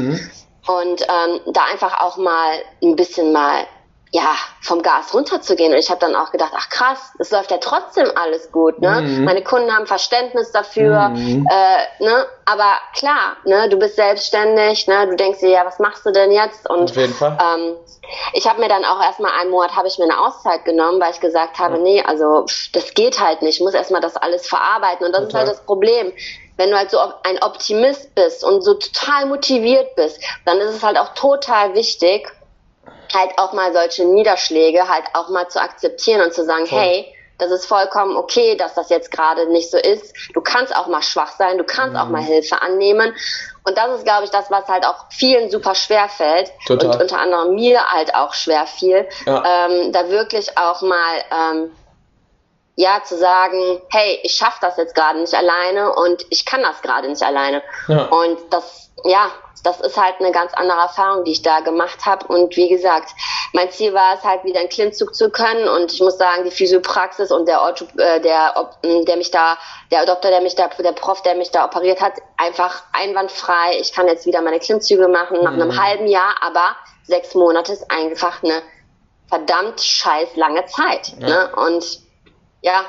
Und 0.67 1.01
ähm, 1.01 1.39
da 1.47 1.61
einfach 1.71 1.99
auch 1.99 2.17
mal 2.17 2.51
ein 2.83 2.95
bisschen 2.95 3.31
mal 3.33 3.65
ja, 4.13 4.35
vom 4.59 4.81
Gas 4.81 5.13
runterzugehen. 5.13 5.71
Und 5.71 5.79
ich 5.79 5.89
habe 5.89 6.01
dann 6.01 6.15
auch 6.15 6.31
gedacht, 6.31 6.51
ach 6.53 6.69
krass, 6.69 7.13
es 7.17 7.31
läuft 7.31 7.49
ja 7.49 7.59
trotzdem 7.59 8.11
alles 8.15 8.51
gut. 8.51 8.81
Ne? 8.81 9.01
Mhm. 9.01 9.23
Meine 9.23 9.41
Kunden 9.41 9.73
haben 9.73 9.87
Verständnis 9.87 10.51
dafür. 10.51 11.09
Mhm. 11.09 11.47
Äh, 11.49 12.03
ne? 12.03 12.25
Aber 12.43 12.73
klar, 12.93 13.37
ne, 13.45 13.69
du 13.69 13.77
bist 13.79 13.95
selbstständig, 13.95 14.87
ne? 14.87 15.07
du 15.07 15.15
denkst 15.15 15.39
dir, 15.39 15.49
ja, 15.49 15.65
was 15.65 15.79
machst 15.79 16.05
du 16.05 16.11
denn 16.11 16.31
jetzt? 16.31 16.69
Und 16.69 16.91
Auf 16.91 16.97
jeden 16.97 17.13
Fall. 17.13 17.37
Ähm, 17.41 17.75
ich 18.33 18.49
habe 18.49 18.59
mir 18.59 18.67
dann 18.67 18.83
auch 18.83 19.01
erstmal 19.01 19.31
einen 19.39 19.49
Monat, 19.49 19.77
habe 19.77 19.87
ich 19.87 19.97
mir 19.97 20.03
eine 20.03 20.19
Auszeit 20.19 20.65
genommen, 20.65 20.99
weil 20.99 21.11
ich 21.11 21.21
gesagt 21.21 21.57
habe, 21.57 21.77
ja. 21.77 21.81
nee, 21.81 22.03
also 22.03 22.45
das 22.73 22.93
geht 22.93 23.17
halt 23.21 23.41
nicht. 23.41 23.59
Ich 23.59 23.63
muss 23.63 23.73
erstmal 23.73 24.01
das 24.01 24.17
alles 24.17 24.45
verarbeiten. 24.45 25.05
Und 25.05 25.13
das 25.13 25.23
Total. 25.23 25.43
ist 25.43 25.47
halt 25.47 25.57
das 25.57 25.65
Problem 25.65 26.11
wenn 26.57 26.69
du 26.69 26.77
halt 26.77 26.91
so 26.91 26.99
ein 26.99 27.41
Optimist 27.41 28.13
bist 28.13 28.43
und 28.43 28.61
so 28.61 28.75
total 28.75 29.25
motiviert 29.25 29.95
bist, 29.95 30.21
dann 30.45 30.59
ist 30.59 30.75
es 30.75 30.83
halt 30.83 30.95
auch 30.95 31.15
total 31.15 31.73
wichtig, 31.73 32.31
halt 33.13 33.37
auch 33.37 33.53
mal 33.53 33.73
solche 33.73 34.05
Niederschläge 34.05 34.87
halt 34.87 35.05
auch 35.13 35.29
mal 35.29 35.47
zu 35.49 35.61
akzeptieren 35.61 36.21
und 36.21 36.33
zu 36.33 36.45
sagen, 36.45 36.65
Voll. 36.67 36.79
hey, 36.79 37.15
das 37.41 37.49
ist 37.49 37.65
vollkommen 37.65 38.15
okay, 38.17 38.55
dass 38.55 38.75
das 38.75 38.89
jetzt 38.89 39.09
gerade 39.09 39.47
nicht 39.51 39.71
so 39.71 39.77
ist. 39.77 40.15
Du 40.33 40.41
kannst 40.41 40.75
auch 40.75 40.85
mal 40.85 41.01
schwach 41.01 41.31
sein, 41.31 41.57
du 41.57 41.63
kannst 41.63 41.95
mhm. 41.95 41.99
auch 41.99 42.07
mal 42.07 42.21
Hilfe 42.21 42.61
annehmen. 42.61 43.15
Und 43.63 43.77
das 43.77 43.97
ist, 43.97 44.05
glaube 44.05 44.25
ich, 44.25 44.29
das, 44.29 44.51
was 44.51 44.67
halt 44.67 44.85
auch 44.85 45.05
vielen 45.09 45.49
super 45.49 45.73
schwer 45.73 46.07
fällt 46.07 46.51
Total. 46.67 46.91
und 46.91 47.01
unter 47.01 47.17
anderem 47.17 47.55
mir 47.55 47.83
halt 47.83 48.13
auch 48.13 48.33
schwer 48.35 48.67
fiel, 48.67 49.07
ja. 49.25 49.67
ähm, 49.67 49.91
da 49.91 50.09
wirklich 50.09 50.55
auch 50.55 50.81
mal 50.83 51.23
ähm, 51.31 51.71
ja 52.75 53.01
zu 53.03 53.17
sagen, 53.17 53.81
hey, 53.89 54.19
ich 54.23 54.33
schaffe 54.33 54.59
das 54.61 54.77
jetzt 54.77 54.93
gerade 54.93 55.19
nicht 55.19 55.33
alleine 55.33 55.93
und 55.93 56.23
ich 56.29 56.45
kann 56.45 56.61
das 56.61 56.81
gerade 56.83 57.09
nicht 57.09 57.23
alleine. 57.23 57.63
Ja. 57.87 58.05
Und 58.05 58.37
das, 58.51 58.91
ja, 59.03 59.31
das 59.63 59.79
ist 59.81 59.97
halt 59.97 60.15
eine 60.19 60.31
ganz 60.31 60.53
andere 60.53 60.79
Erfahrung, 60.79 61.23
die 61.23 61.31
ich 61.31 61.41
da 61.41 61.59
gemacht 61.59 62.05
habe. 62.05 62.27
Und 62.27 62.55
wie 62.55 62.69
gesagt, 62.69 63.11
mein 63.53 63.69
Ziel 63.71 63.93
war 63.93 64.15
es 64.15 64.23
halt 64.23 64.43
wieder 64.43 64.59
einen 64.59 64.69
Klimmzug 64.69 65.13
zu 65.13 65.29
können. 65.29 65.67
Und 65.67 65.93
ich 65.93 66.01
muss 66.01 66.17
sagen, 66.17 66.43
die 66.45 66.51
Physiopraxis 66.51 67.31
und 67.31 67.47
der 67.47 67.61
Ortho, 67.61 67.85
äh, 67.97 68.19
der, 68.21 68.71
der 68.83 69.17
mich 69.17 69.31
da, 69.31 69.57
der 69.91 70.05
Doktor, 70.05 70.29
der 70.29 70.41
mich 70.41 70.55
da, 70.55 70.67
der 70.67 70.93
Prof, 70.93 71.21
der 71.21 71.35
mich 71.35 71.51
da 71.51 71.65
operiert 71.65 72.01
hat, 72.01 72.13
einfach 72.37 72.83
einwandfrei. 72.93 73.77
Ich 73.79 73.93
kann 73.93 74.07
jetzt 74.07 74.25
wieder 74.25 74.41
meine 74.41 74.59
Klimmzüge 74.59 75.07
machen 75.07 75.43
nach 75.43 75.53
mhm. 75.53 75.61
einem 75.61 75.81
halben 75.81 76.07
Jahr, 76.07 76.35
aber 76.41 76.75
sechs 77.03 77.35
Monate 77.35 77.73
ist 77.73 77.89
einfach 77.91 78.41
eine 78.43 78.61
verdammt 79.27 79.79
scheiß 79.79 80.35
lange 80.35 80.65
Zeit. 80.65 81.13
Ja. 81.19 81.27
Ne? 81.27 81.55
Und 81.55 81.99
ja, 82.61 82.85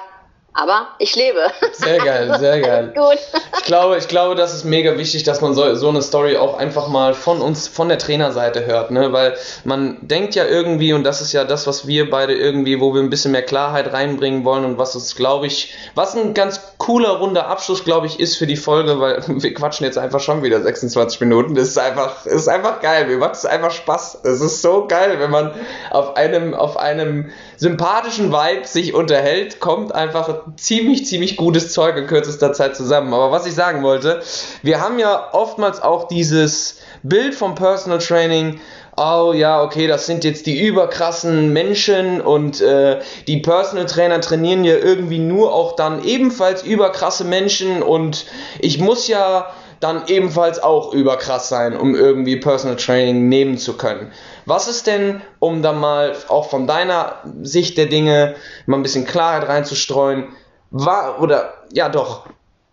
aber 0.54 0.88
ich 0.98 1.16
lebe. 1.16 1.40
Sehr 1.72 1.98
geil, 1.98 2.36
sehr 2.38 2.60
geil. 2.62 2.92
Gut. 2.94 3.18
Ich 3.58 3.64
glaube, 3.64 3.96
ich 3.96 4.08
glaube, 4.08 4.34
das 4.34 4.52
ist 4.54 4.64
mega 4.64 4.98
wichtig, 4.98 5.22
dass 5.22 5.40
man 5.40 5.54
so, 5.54 5.74
so 5.74 5.88
eine 5.88 6.02
Story 6.02 6.36
auch 6.36 6.58
einfach 6.58 6.88
mal 6.88 7.14
von 7.14 7.40
uns, 7.40 7.68
von 7.68 7.88
der 7.88 7.98
Trainerseite 7.98 8.66
hört, 8.66 8.90
ne? 8.90 9.12
Weil 9.12 9.36
man 9.64 9.96
denkt 10.02 10.34
ja 10.34 10.44
irgendwie, 10.44 10.92
und 10.92 11.04
das 11.04 11.20
ist 11.22 11.32
ja 11.32 11.44
das, 11.44 11.66
was 11.66 11.86
wir 11.86 12.10
beide 12.10 12.34
irgendwie, 12.34 12.80
wo 12.80 12.92
wir 12.92 13.00
ein 13.00 13.10
bisschen 13.10 13.32
mehr 13.32 13.42
Klarheit 13.42 13.92
reinbringen 13.92 14.44
wollen 14.44 14.64
und 14.64 14.78
was 14.78 14.94
es, 14.94 15.16
glaube 15.16 15.46
ich, 15.46 15.74
was 15.94 16.14
ein 16.14 16.34
ganz 16.34 16.60
cooler, 16.78 17.10
runder 17.18 17.46
Abschluss, 17.46 17.84
glaube 17.84 18.06
ich, 18.06 18.20
ist 18.20 18.36
für 18.36 18.46
die 18.46 18.56
Folge, 18.56 19.00
weil 19.00 19.22
wir 19.26 19.54
quatschen 19.54 19.86
jetzt 19.86 19.98
einfach 19.98 20.20
schon 20.20 20.42
wieder 20.42 20.60
26 20.60 21.20
Minuten. 21.20 21.54
Das 21.54 21.68
ist 21.68 21.78
einfach, 21.78 22.26
ist 22.26 22.48
einfach 22.48 22.80
geil. 22.80 23.06
Mir 23.06 23.18
macht 23.18 23.34
es 23.34 23.46
einfach 23.46 23.70
Spaß. 23.70 24.20
Es 24.24 24.40
ist 24.40 24.60
so 24.60 24.86
geil, 24.86 25.18
wenn 25.18 25.30
man 25.30 25.52
auf 25.90 26.16
einem, 26.16 26.54
auf 26.54 26.76
einem 26.76 27.30
sympathischen 27.56 28.32
Vibe 28.32 28.66
sich 28.66 28.92
unterhält, 28.92 29.60
kommt 29.60 29.94
einfach 29.94 30.41
ziemlich, 30.56 31.06
ziemlich 31.06 31.36
gutes 31.36 31.72
Zeug 31.72 31.96
in 31.96 32.06
kürzester 32.06 32.52
Zeit 32.52 32.76
zusammen. 32.76 33.12
Aber 33.14 33.30
was 33.30 33.46
ich 33.46 33.54
sagen 33.54 33.82
wollte, 33.82 34.22
wir 34.62 34.80
haben 34.80 34.98
ja 34.98 35.32
oftmals 35.32 35.82
auch 35.82 36.08
dieses 36.08 36.78
Bild 37.02 37.34
vom 37.34 37.54
Personal 37.54 37.98
Training, 37.98 38.60
oh 38.96 39.32
ja, 39.34 39.62
okay, 39.62 39.86
das 39.86 40.06
sind 40.06 40.24
jetzt 40.24 40.46
die 40.46 40.60
überkrassen 40.60 41.52
Menschen 41.52 42.20
und 42.20 42.60
äh, 42.60 43.00
die 43.26 43.38
Personal 43.38 43.86
Trainer 43.86 44.20
trainieren 44.20 44.64
ja 44.64 44.76
irgendwie 44.76 45.18
nur 45.18 45.54
auch 45.54 45.76
dann 45.76 46.04
ebenfalls 46.04 46.62
überkrasse 46.62 47.24
Menschen 47.24 47.82
und 47.82 48.26
ich 48.60 48.78
muss 48.78 49.08
ja 49.08 49.52
dann 49.80 50.06
ebenfalls 50.06 50.62
auch 50.62 50.92
überkrass 50.92 51.48
sein, 51.48 51.76
um 51.76 51.96
irgendwie 51.96 52.36
Personal 52.36 52.76
Training 52.76 53.28
nehmen 53.28 53.58
zu 53.58 53.76
können. 53.76 54.12
Was 54.46 54.68
ist 54.68 54.86
denn, 54.86 55.22
um 55.38 55.62
da 55.62 55.72
mal 55.72 56.14
auch 56.28 56.50
von 56.50 56.66
deiner 56.66 57.16
Sicht 57.42 57.78
der 57.78 57.86
Dinge 57.86 58.34
mal 58.66 58.76
ein 58.76 58.82
bisschen 58.82 59.06
Klarheit 59.06 59.48
reinzustreuen, 59.48 60.28
war, 60.70 61.20
oder 61.20 61.54
ja 61.72 61.88
doch, 61.88 62.26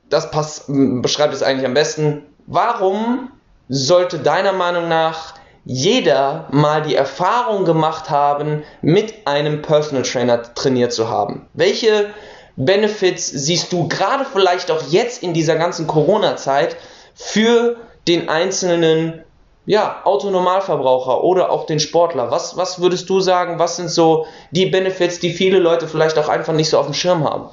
das 0.09 0.31
passt, 0.31 0.65
beschreibt 0.67 1.33
es 1.33 1.43
eigentlich 1.43 1.65
am 1.65 1.73
besten. 1.73 2.25
Warum 2.47 3.31
sollte 3.67 4.19
deiner 4.19 4.53
Meinung 4.53 4.87
nach 4.87 5.35
jeder 5.65 6.47
mal 6.51 6.81
die 6.81 6.95
Erfahrung 6.95 7.65
gemacht 7.65 8.09
haben, 8.09 8.63
mit 8.81 9.27
einem 9.27 9.61
Personal 9.61 10.03
Trainer 10.03 10.41
trainiert 10.55 10.93
zu 10.93 11.09
haben? 11.09 11.47
Welche 11.53 12.07
Benefits 12.55 13.27
siehst 13.27 13.71
du 13.71 13.87
gerade 13.87 14.25
vielleicht 14.25 14.71
auch 14.71 14.81
jetzt 14.89 15.21
in 15.21 15.33
dieser 15.33 15.55
ganzen 15.55 15.85
Corona-Zeit 15.85 16.75
für 17.13 17.77
den 18.07 18.29
einzelnen 18.29 19.23
ja, 19.69 20.01
Autonormalverbraucher 20.03 21.23
oder 21.23 21.51
auch 21.51 21.67
den 21.67 21.79
Sportler? 21.79 22.31
Was, 22.31 22.57
was 22.57 22.81
würdest 22.81 23.07
du 23.07 23.19
sagen, 23.19 23.59
was 23.59 23.75
sind 23.75 23.89
so 23.89 24.25
die 24.49 24.65
Benefits, 24.65 25.19
die 25.19 25.31
viele 25.31 25.59
Leute 25.59 25.87
vielleicht 25.87 26.17
auch 26.17 26.27
einfach 26.27 26.53
nicht 26.53 26.71
so 26.71 26.79
auf 26.79 26.87
dem 26.87 26.95
Schirm 26.95 27.23
haben? 27.23 27.51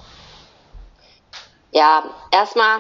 Ja, 1.73 2.05
erstmal 2.31 2.79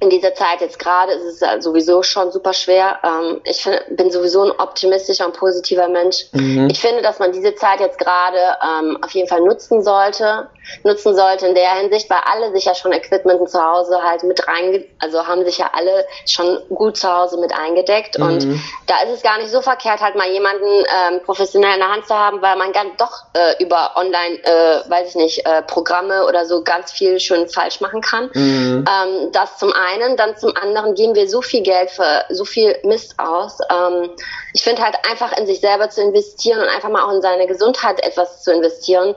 in 0.00 0.10
dieser 0.10 0.34
Zeit 0.34 0.60
jetzt 0.60 0.80
gerade 0.80 1.12
ist 1.12 1.40
es 1.40 1.64
sowieso 1.64 2.02
schon 2.02 2.32
super 2.32 2.52
schwer. 2.52 2.98
Ähm, 3.04 3.40
ich 3.44 3.62
find, 3.62 3.80
bin 3.90 4.10
sowieso 4.10 4.42
ein 4.42 4.50
optimistischer 4.50 5.26
und 5.26 5.36
positiver 5.36 5.86
Mensch. 5.86 6.24
Mhm. 6.32 6.68
Ich 6.68 6.80
finde, 6.80 7.00
dass 7.00 7.20
man 7.20 7.30
diese 7.30 7.54
Zeit 7.54 7.78
jetzt 7.78 8.00
gerade 8.00 8.38
ähm, 8.60 8.98
auf 9.04 9.12
jeden 9.12 9.28
Fall 9.28 9.40
nutzen 9.40 9.84
sollte. 9.84 10.48
Nutzen 10.84 11.14
sollte 11.14 11.46
in 11.46 11.54
der 11.54 11.74
Hinsicht, 11.76 12.08
weil 12.10 12.20
alle 12.24 12.52
sich 12.52 12.64
ja 12.64 12.74
schon 12.74 12.92
Equipment 12.92 13.48
zu 13.48 13.62
Hause 13.62 14.02
halt 14.02 14.22
mit 14.22 14.46
rein, 14.48 14.84
also 14.98 15.26
haben 15.26 15.44
sich 15.44 15.58
ja 15.58 15.70
alle 15.72 16.06
schon 16.26 16.58
gut 16.68 16.96
zu 16.96 17.12
Hause 17.12 17.38
mit 17.38 17.52
eingedeckt. 17.52 18.18
Mhm. 18.18 18.24
Und 18.24 18.46
da 18.86 19.02
ist 19.02 19.14
es 19.14 19.22
gar 19.22 19.38
nicht 19.38 19.50
so 19.50 19.60
verkehrt, 19.60 20.00
halt 20.00 20.16
mal 20.16 20.30
jemanden 20.30 20.64
ähm, 20.64 21.20
professionell 21.24 21.74
in 21.74 21.80
der 21.80 21.90
Hand 21.90 22.06
zu 22.06 22.14
haben, 22.14 22.40
weil 22.42 22.56
man 22.56 22.72
ganz 22.72 22.90
doch 22.98 23.24
äh, 23.34 23.62
über 23.62 23.92
online, 23.96 24.42
äh, 24.42 24.90
weiß 24.90 25.10
ich 25.10 25.14
nicht, 25.16 25.46
äh, 25.46 25.62
Programme 25.62 26.24
oder 26.26 26.46
so 26.46 26.62
ganz 26.62 26.92
viel 26.92 27.20
schön 27.20 27.48
falsch 27.48 27.80
machen 27.80 28.00
kann. 28.00 28.30
Mhm. 28.32 28.84
Ähm, 28.88 29.32
das 29.32 29.58
zum 29.58 29.72
einen 29.72 29.88
einen, 29.88 30.16
dann 30.16 30.36
zum 30.36 30.56
anderen 30.56 30.94
geben 30.94 31.14
wir 31.14 31.28
so 31.28 31.42
viel 31.42 31.62
Geld 31.62 31.90
für 31.90 32.24
so 32.30 32.44
viel 32.44 32.76
Mist 32.84 33.18
aus. 33.18 33.58
Ähm, 33.70 34.10
ich 34.52 34.62
finde 34.62 34.82
halt 34.82 34.96
einfach 35.08 35.36
in 35.36 35.46
sich 35.46 35.60
selber 35.60 35.90
zu 35.90 36.02
investieren 36.02 36.60
und 36.60 36.68
einfach 36.68 36.88
mal 36.88 37.04
auch 37.04 37.12
in 37.12 37.22
seine 37.22 37.46
Gesundheit 37.46 38.02
etwas 38.02 38.42
zu 38.42 38.52
investieren. 38.52 39.14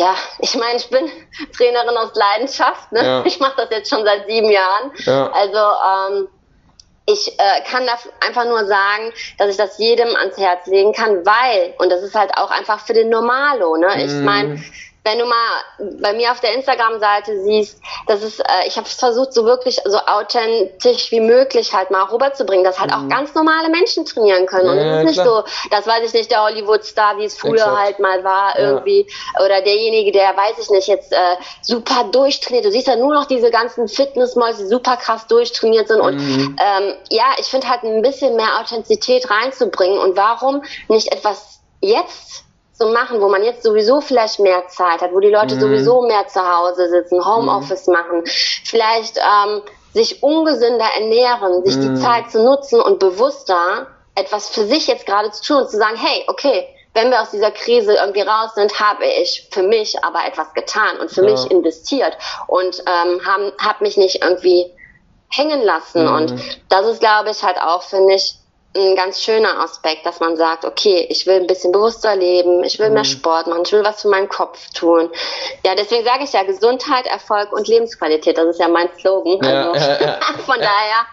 Ja, 0.00 0.14
ich 0.38 0.54
meine, 0.54 0.76
ich 0.76 0.88
bin 0.90 1.10
Trainerin 1.56 1.96
aus 1.96 2.10
Leidenschaft. 2.14 2.92
Ne? 2.92 3.04
Ja. 3.04 3.22
Ich 3.24 3.40
mache 3.40 3.56
das 3.56 3.70
jetzt 3.70 3.90
schon 3.90 4.04
seit 4.04 4.28
sieben 4.28 4.50
Jahren. 4.50 4.92
Ja. 4.98 5.30
Also 5.32 5.58
ähm, 5.58 6.28
ich 7.06 7.38
äh, 7.38 7.62
kann 7.68 7.86
da 7.86 7.94
einfach 8.24 8.44
nur 8.44 8.66
sagen, 8.66 9.12
dass 9.38 9.50
ich 9.50 9.56
das 9.56 9.78
jedem 9.78 10.14
ans 10.14 10.36
Herz 10.36 10.66
legen 10.66 10.92
kann, 10.92 11.24
weil, 11.24 11.74
und 11.78 11.90
das 11.90 12.02
ist 12.02 12.14
halt 12.14 12.36
auch 12.36 12.50
einfach 12.50 12.80
für 12.80 12.92
den 12.92 13.08
Normalo, 13.08 13.76
ne? 13.78 14.04
Ich 14.04 14.12
mhm. 14.12 14.24
meine, 14.24 14.64
wenn 15.04 15.18
du 15.18 15.24
mal 15.24 15.94
bei 16.00 16.12
mir 16.12 16.32
auf 16.32 16.40
der 16.40 16.54
Instagram-Seite 16.54 17.42
siehst, 17.42 17.80
das 18.06 18.22
ist, 18.22 18.40
äh, 18.40 18.66
ich 18.66 18.76
habe 18.76 18.86
versucht, 18.86 19.32
so 19.32 19.44
wirklich 19.44 19.80
so 19.84 19.98
authentisch 19.98 21.10
wie 21.10 21.20
möglich 21.20 21.72
halt 21.72 21.90
mal 21.90 22.04
rüberzubringen, 22.04 22.64
dass 22.64 22.78
halt 22.78 22.90
mhm. 22.90 22.96
auch 22.96 23.08
ganz 23.08 23.34
normale 23.34 23.70
Menschen 23.70 24.04
trainieren 24.04 24.46
können. 24.46 24.68
Und 24.68 24.78
es 24.78 24.98
ist 24.98 25.04
nicht 25.04 25.22
klar. 25.22 25.44
so, 25.46 25.68
das 25.70 25.86
weiß 25.86 26.04
ich 26.06 26.12
nicht, 26.12 26.30
der 26.30 26.42
Hollywood-Star, 26.42 27.16
wie 27.18 27.24
es 27.24 27.38
früher 27.38 27.54
Exakt. 27.54 27.78
halt 27.78 27.98
mal 28.00 28.24
war, 28.24 28.58
irgendwie, 28.58 29.06
ja. 29.08 29.44
oder 29.44 29.62
derjenige, 29.62 30.12
der, 30.12 30.36
weiß 30.36 30.58
ich 30.60 30.70
nicht, 30.70 30.88
jetzt 30.88 31.12
äh, 31.12 31.36
super 31.62 32.04
durchtrainiert. 32.10 32.66
Du 32.66 32.70
siehst 32.70 32.88
ja 32.88 32.96
nur 32.96 33.14
noch 33.14 33.26
diese 33.26 33.50
ganzen 33.50 33.88
Fitnessmäuse, 33.88 34.64
die 34.64 34.68
super 34.68 34.96
krass 34.96 35.26
durchtrainiert 35.26 35.88
sind. 35.88 36.00
Und 36.00 36.16
mhm. 36.16 36.56
ähm, 36.60 36.94
ja, 37.08 37.26
ich 37.38 37.46
finde 37.46 37.68
halt 37.68 37.82
ein 37.82 38.02
bisschen 38.02 38.36
mehr 38.36 38.60
Authentizität 38.60 39.30
reinzubringen. 39.30 39.98
Und 39.98 40.16
warum 40.16 40.62
nicht 40.88 41.12
etwas 41.12 41.60
jetzt 41.80 42.47
zu 42.78 42.86
machen, 42.88 43.20
wo 43.20 43.28
man 43.28 43.42
jetzt 43.42 43.64
sowieso 43.64 44.00
vielleicht 44.00 44.38
mehr 44.38 44.68
Zeit 44.68 45.02
hat, 45.02 45.12
wo 45.12 45.20
die 45.20 45.30
Leute 45.30 45.56
mhm. 45.56 45.60
sowieso 45.60 46.02
mehr 46.02 46.26
zu 46.28 46.40
Hause 46.40 46.88
sitzen, 46.88 47.24
Homeoffice 47.24 47.88
mhm. 47.88 47.92
machen, 47.92 48.22
vielleicht 48.64 49.18
ähm, 49.18 49.62
sich 49.92 50.22
ungesünder 50.22 50.86
ernähren, 50.96 51.64
sich 51.64 51.76
mhm. 51.76 51.94
die 51.96 52.00
Zeit 52.00 52.30
zu 52.30 52.42
nutzen 52.42 52.80
und 52.80 53.00
bewusster 53.00 53.88
etwas 54.14 54.48
für 54.48 54.64
sich 54.64 54.86
jetzt 54.86 55.06
gerade 55.06 55.30
zu 55.32 55.42
tun 55.42 55.62
und 55.62 55.70
zu 55.70 55.76
sagen, 55.76 55.96
hey, 55.96 56.24
okay, 56.28 56.68
wenn 56.94 57.10
wir 57.10 57.20
aus 57.20 57.30
dieser 57.30 57.50
Krise 57.50 57.94
irgendwie 57.94 58.22
raus 58.22 58.54
sind, 58.54 58.78
habe 58.80 59.04
ich 59.04 59.48
für 59.52 59.62
mich 59.62 60.02
aber 60.04 60.26
etwas 60.26 60.52
getan 60.54 60.98
und 61.00 61.10
für 61.10 61.24
ja. 61.24 61.32
mich 61.32 61.50
investiert 61.50 62.16
und 62.46 62.82
ähm, 62.86 63.20
habe 63.26 63.52
hab 63.58 63.80
mich 63.80 63.96
nicht 63.96 64.22
irgendwie 64.22 64.72
hängen 65.28 65.62
lassen. 65.62 66.06
Mhm. 66.06 66.14
Und 66.14 66.60
das 66.68 66.86
ist, 66.86 67.00
glaube 67.00 67.30
ich, 67.30 67.42
halt 67.42 67.60
auch, 67.60 67.82
finde 67.82 68.14
ich, 68.14 68.34
ein 68.76 68.96
ganz 68.96 69.22
schöner 69.22 69.60
Aspekt, 69.60 70.04
dass 70.04 70.20
man 70.20 70.36
sagt, 70.36 70.64
okay, 70.64 71.06
ich 71.08 71.26
will 71.26 71.40
ein 71.40 71.46
bisschen 71.46 71.72
bewusster 71.72 72.14
leben, 72.14 72.62
ich 72.64 72.78
will 72.78 72.88
mhm. 72.88 72.94
mehr 72.94 73.04
Sport 73.04 73.46
machen, 73.46 73.62
ich 73.64 73.72
will 73.72 73.84
was 73.84 74.02
für 74.02 74.08
meinen 74.08 74.28
Kopf 74.28 74.70
tun. 74.70 75.10
Ja, 75.64 75.74
deswegen 75.74 76.04
sage 76.04 76.24
ich 76.24 76.32
ja 76.32 76.42
Gesundheit, 76.42 77.06
Erfolg 77.06 77.52
und 77.52 77.66
Lebensqualität. 77.66 78.36
Das 78.36 78.46
ist 78.46 78.60
ja 78.60 78.68
mein 78.68 78.88
Slogan. 78.98 79.38
Ja, 79.42 79.70
also, 79.72 79.80
ja, 79.80 80.00
ja. 80.00 80.20
von 80.46 80.58
daher. 80.58 81.06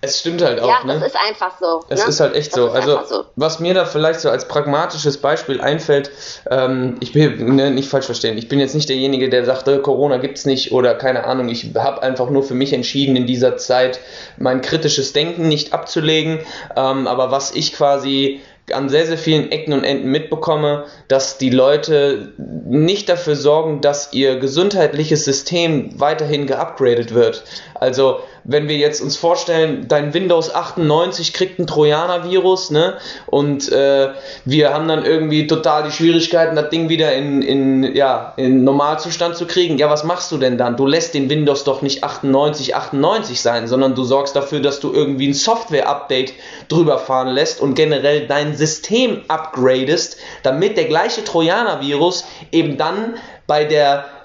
Es 0.00 0.20
stimmt 0.20 0.42
halt 0.42 0.60
auch, 0.60 0.68
ja, 0.68 0.84
ne? 0.84 0.94
das 0.94 1.08
ist 1.08 1.16
einfach 1.16 1.52
so. 1.60 1.84
Es 1.88 2.02
ne? 2.02 2.08
ist 2.08 2.20
halt 2.20 2.36
echt 2.36 2.52
Das 2.52 2.54
so. 2.54 2.70
Also, 2.70 3.00
so. 3.04 3.24
was 3.34 3.58
mir 3.58 3.74
da 3.74 3.84
vielleicht 3.84 4.20
so 4.20 4.30
als 4.30 4.46
pragmatisches 4.46 5.18
Beispiel 5.18 5.60
einfällt, 5.60 6.10
ähm, 6.50 6.96
ich 7.00 7.14
will 7.14 7.36
ne, 7.36 7.72
nicht 7.72 7.88
falsch 7.88 8.06
verstehen, 8.06 8.38
ich 8.38 8.48
bin 8.48 8.60
jetzt 8.60 8.76
nicht 8.76 8.88
derjenige, 8.88 9.28
der 9.28 9.44
sagt, 9.44 9.66
äh, 9.66 9.78
Corona 9.78 10.18
gibt's 10.18 10.44
nicht 10.44 10.70
oder 10.70 10.94
keine 10.94 11.24
Ahnung, 11.24 11.48
ich 11.48 11.74
habe 11.76 12.02
einfach 12.02 12.30
nur 12.30 12.44
für 12.44 12.54
mich 12.54 12.72
entschieden, 12.72 13.16
in 13.16 13.26
dieser 13.26 13.56
Zeit 13.56 13.98
mein 14.36 14.62
kritisches 14.62 15.12
Denken 15.12 15.48
nicht 15.48 15.72
abzulegen. 15.72 16.40
Ähm, 16.76 17.08
aber 17.08 17.32
was 17.32 17.50
ich 17.54 17.72
quasi 17.72 18.40
an 18.72 18.88
sehr, 18.88 19.06
sehr 19.06 19.18
vielen 19.18 19.50
Ecken 19.50 19.72
und 19.72 19.84
Enden 19.84 20.10
mitbekomme, 20.10 20.84
dass 21.08 21.38
die 21.38 21.50
Leute 21.50 22.32
nicht 22.36 23.08
dafür 23.08 23.36
sorgen, 23.36 23.80
dass 23.80 24.12
ihr 24.12 24.38
gesundheitliches 24.38 25.24
System 25.24 25.98
weiterhin 25.98 26.46
geupgradet 26.46 27.14
wird. 27.14 27.44
Also 27.80 28.20
wenn 28.44 28.66
wir 28.66 28.76
jetzt 28.76 29.02
uns 29.02 29.16
vorstellen, 29.16 29.86
dein 29.88 30.14
Windows 30.14 30.54
98 30.54 31.32
kriegt 31.34 31.58
ein 31.58 31.66
Trojaner-Virus, 31.66 32.70
ne? 32.70 32.94
Und 33.26 33.70
äh, 33.70 34.08
wir 34.44 34.72
haben 34.72 34.88
dann 34.88 35.04
irgendwie 35.04 35.46
total 35.46 35.84
die 35.84 35.90
Schwierigkeiten, 35.90 36.56
das 36.56 36.70
Ding 36.70 36.88
wieder 36.88 37.12
in, 37.12 37.42
in, 37.42 37.94
ja, 37.94 38.32
in 38.36 38.64
Normalzustand 38.64 39.36
zu 39.36 39.46
kriegen. 39.46 39.76
Ja, 39.76 39.90
was 39.90 40.02
machst 40.02 40.32
du 40.32 40.38
denn 40.38 40.56
dann? 40.56 40.76
Du 40.76 40.86
lässt 40.86 41.14
den 41.14 41.28
Windows 41.28 41.64
doch 41.64 41.82
nicht 41.82 42.04
98, 42.04 42.74
98 42.74 43.40
sein, 43.40 43.68
sondern 43.68 43.94
du 43.94 44.04
sorgst 44.04 44.34
dafür, 44.34 44.60
dass 44.60 44.80
du 44.80 44.92
irgendwie 44.92 45.28
ein 45.28 45.34
Software-Update 45.34 46.32
drüber 46.68 46.98
fahren 46.98 47.28
lässt 47.28 47.60
und 47.60 47.74
generell 47.74 48.26
dein 48.26 48.56
System 48.56 49.22
upgradest, 49.28 50.16
damit 50.42 50.76
der 50.76 50.84
gleiche 50.84 51.22
Trojaner-Virus 51.22 52.24
eben 52.50 52.78
dann 52.78 53.16
bei 53.46 53.64
der 53.64 54.17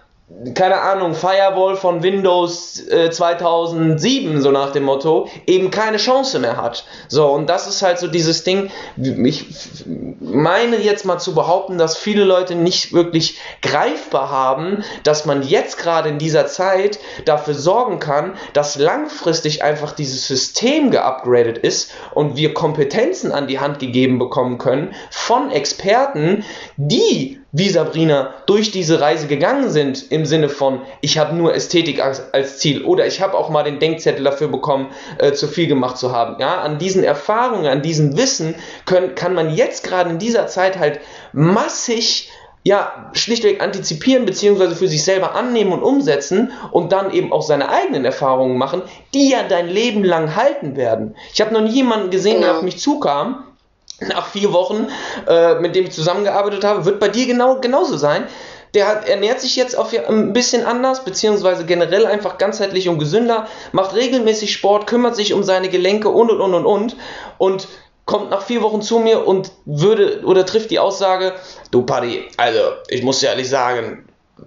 keine 0.56 0.82
Ahnung, 0.82 1.14
Firewall 1.14 1.76
von 1.76 2.04
Windows 2.04 2.86
äh, 2.88 3.10
2007, 3.10 4.42
so 4.42 4.52
nach 4.52 4.72
dem 4.72 4.84
Motto, 4.84 5.30
eben 5.46 5.72
keine 5.72 5.98
Chance 5.98 6.40
mehr 6.40 6.58
hat. 6.58 6.86
So, 7.08 7.28
und 7.28 7.48
das 7.48 7.68
ist 7.68 7.82
halt 7.82 8.00
so 8.00 8.08
dieses 8.08 8.44
Ding, 8.44 8.70
ich 8.98 9.46
meine 10.20 10.78
jetzt 10.78 11.06
mal 11.06 11.20
zu 11.20 11.34
behaupten, 11.34 11.78
dass 11.78 11.98
viele 11.98 12.24
Leute 12.24 12.56
nicht 12.56 12.94
wirklich 12.94 13.40
greifbar 13.62 14.30
haben, 14.30 14.84
dass 15.04 15.26
man 15.26 15.44
jetzt 15.44 15.78
gerade 15.78 16.10
in 16.10 16.18
dieser 16.18 16.48
Zeit 16.48 17.00
dafür 17.26 17.54
sorgen 17.54 18.00
kann, 18.00 18.34
dass 18.54 18.78
langfristig 18.78 19.64
einfach 19.64 19.94
dieses 19.94 20.28
System 20.28 20.92
geupgradet 20.92 21.58
ist 21.58 21.92
und 22.14 22.36
wir 22.36 22.54
Kompetenzen 22.54 23.32
an 23.32 23.48
die 23.48 23.60
Hand 23.60 23.80
gegeben 23.80 24.20
bekommen 24.20 24.58
können 24.58 24.94
von 25.10 25.52
Experten, 25.52 26.44
die 26.78 27.43
wie 27.54 27.70
Sabrina 27.70 28.34
durch 28.48 28.72
diese 28.72 29.00
Reise 29.00 29.28
gegangen 29.28 29.70
sind, 29.70 30.12
im 30.12 30.26
Sinne 30.26 30.50
von, 30.50 30.82
ich 31.02 31.20
habe 31.20 31.36
nur 31.36 31.54
Ästhetik 31.54 32.04
als, 32.04 32.34
als, 32.34 32.58
Ziel 32.58 32.84
oder 32.84 33.06
ich 33.06 33.22
habe 33.22 33.38
auch 33.38 33.50
mal 33.50 33.64
den 33.64 33.80
Denkzettel 33.80 34.24
dafür 34.24 34.48
bekommen, 34.48 34.88
äh, 35.20 35.34
zu 35.34 35.48
viel 35.48 35.68
gemacht 35.68 35.98
zu 35.98 36.12
haben. 36.12 36.38
Ja, 36.40 36.62
an 36.62 36.80
diesen 36.80 37.04
Erfahrungen, 37.04 37.68
an 37.68 37.84
diesem 37.84 38.18
Wissen 38.18 38.56
können, 38.86 39.14
kann 39.14 39.36
man 39.36 39.56
jetzt 39.56 39.84
gerade 39.84 40.10
in 40.10 40.18
dieser 40.18 40.48
Zeit 40.48 40.80
halt 40.80 41.00
massig 41.32 42.32
ja, 42.64 43.12
schlichtweg 43.14 43.62
antizipieren 43.62 44.26
beziehungsweise 44.26 44.76
für 44.76 44.88
sich 44.88 45.04
selber 45.04 45.36
annehmen 45.36 45.74
und 45.74 45.84
umsetzen 45.84 46.54
und 46.72 46.92
dann 46.92 47.12
eben 47.12 47.34
auch 47.34 47.42
seine 47.42 47.70
eigenen 47.70 48.06
Erfahrungen 48.06 48.58
machen, 48.58 48.82
die 49.14 49.30
ja 49.30 49.44
dein 49.44 49.68
Leben 49.68 50.04
lang 50.04 50.36
halten 50.36 50.76
werden. 50.78 51.16
Ich 51.34 51.42
habe 51.42 51.54
noch 51.54 51.62
nie 51.62 51.72
jemanden 51.72 52.10
gesehen, 52.10 52.40
der 52.40 52.48
Genau. 52.50 52.58
auf 52.60 52.64
mich 52.64 52.80
zukam, 52.80 53.44
nach 54.10 54.28
vier 54.28 54.54
Wochen, 54.54 54.88
äh, 55.28 55.56
mit 55.56 55.76
dem 55.76 55.86
ich 55.86 55.92
zusammengearbeitet 55.92 56.64
habe, 56.64 56.86
wird 56.86 57.00
bei 57.00 57.08
dir 57.08 57.26
genau 57.26 57.60
genauso 57.60 57.98
sein. 57.98 58.28
Der 58.74 58.88
hat, 58.88 59.08
ernährt 59.08 59.40
sich 59.40 59.56
jetzt 59.56 59.78
auf 59.78 59.94
ein 59.94 60.34
bisschen 60.34 60.66
anders, 60.66 61.06
beziehungsweise 61.06 61.64
generell 61.66 62.08
einfach 62.08 62.40
ganzheitlich 62.40 62.90
und 62.90 62.98
gesünder, 62.98 63.48
macht 63.72 63.96
regelmäßig 63.96 64.52
Sport, 64.52 64.88
kümmert 64.88 65.16
sich 65.16 65.34
um 65.34 65.44
seine 65.44 65.70
Gelenke 65.70 66.10
und 66.10 66.32
und 66.32 66.42
und 66.42 66.54
und 66.56 66.66
und 66.66 66.96
und 67.38 67.68
kommt 68.06 68.32
nach 68.32 68.42
vier 68.42 68.62
Wochen 68.62 68.82
zu 68.82 69.00
mir 69.00 69.28
und 69.28 69.52
würde 69.66 70.24
oder 70.26 70.46
trifft 70.46 70.72
die 70.72 70.80
Aussage, 70.80 71.34
du 71.72 71.84
Paddy, 71.84 72.26
also 72.38 72.60
ich 72.90 73.04
muss 73.04 73.20
dir 73.20 73.28
ehrlich 73.30 73.50
sagen, 73.50 74.06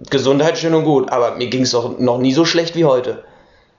Gesundheit 0.09 0.57
schön 0.57 0.73
und 0.73 0.83
gut, 0.83 1.09
aber 1.09 1.35
mir 1.35 1.47
ging 1.47 1.63
es 1.63 1.71
doch 1.71 1.97
noch 1.97 2.17
nie 2.17 2.33
so 2.33 2.45
schlecht 2.45 2.75
wie 2.75 2.85
heute. 2.85 3.23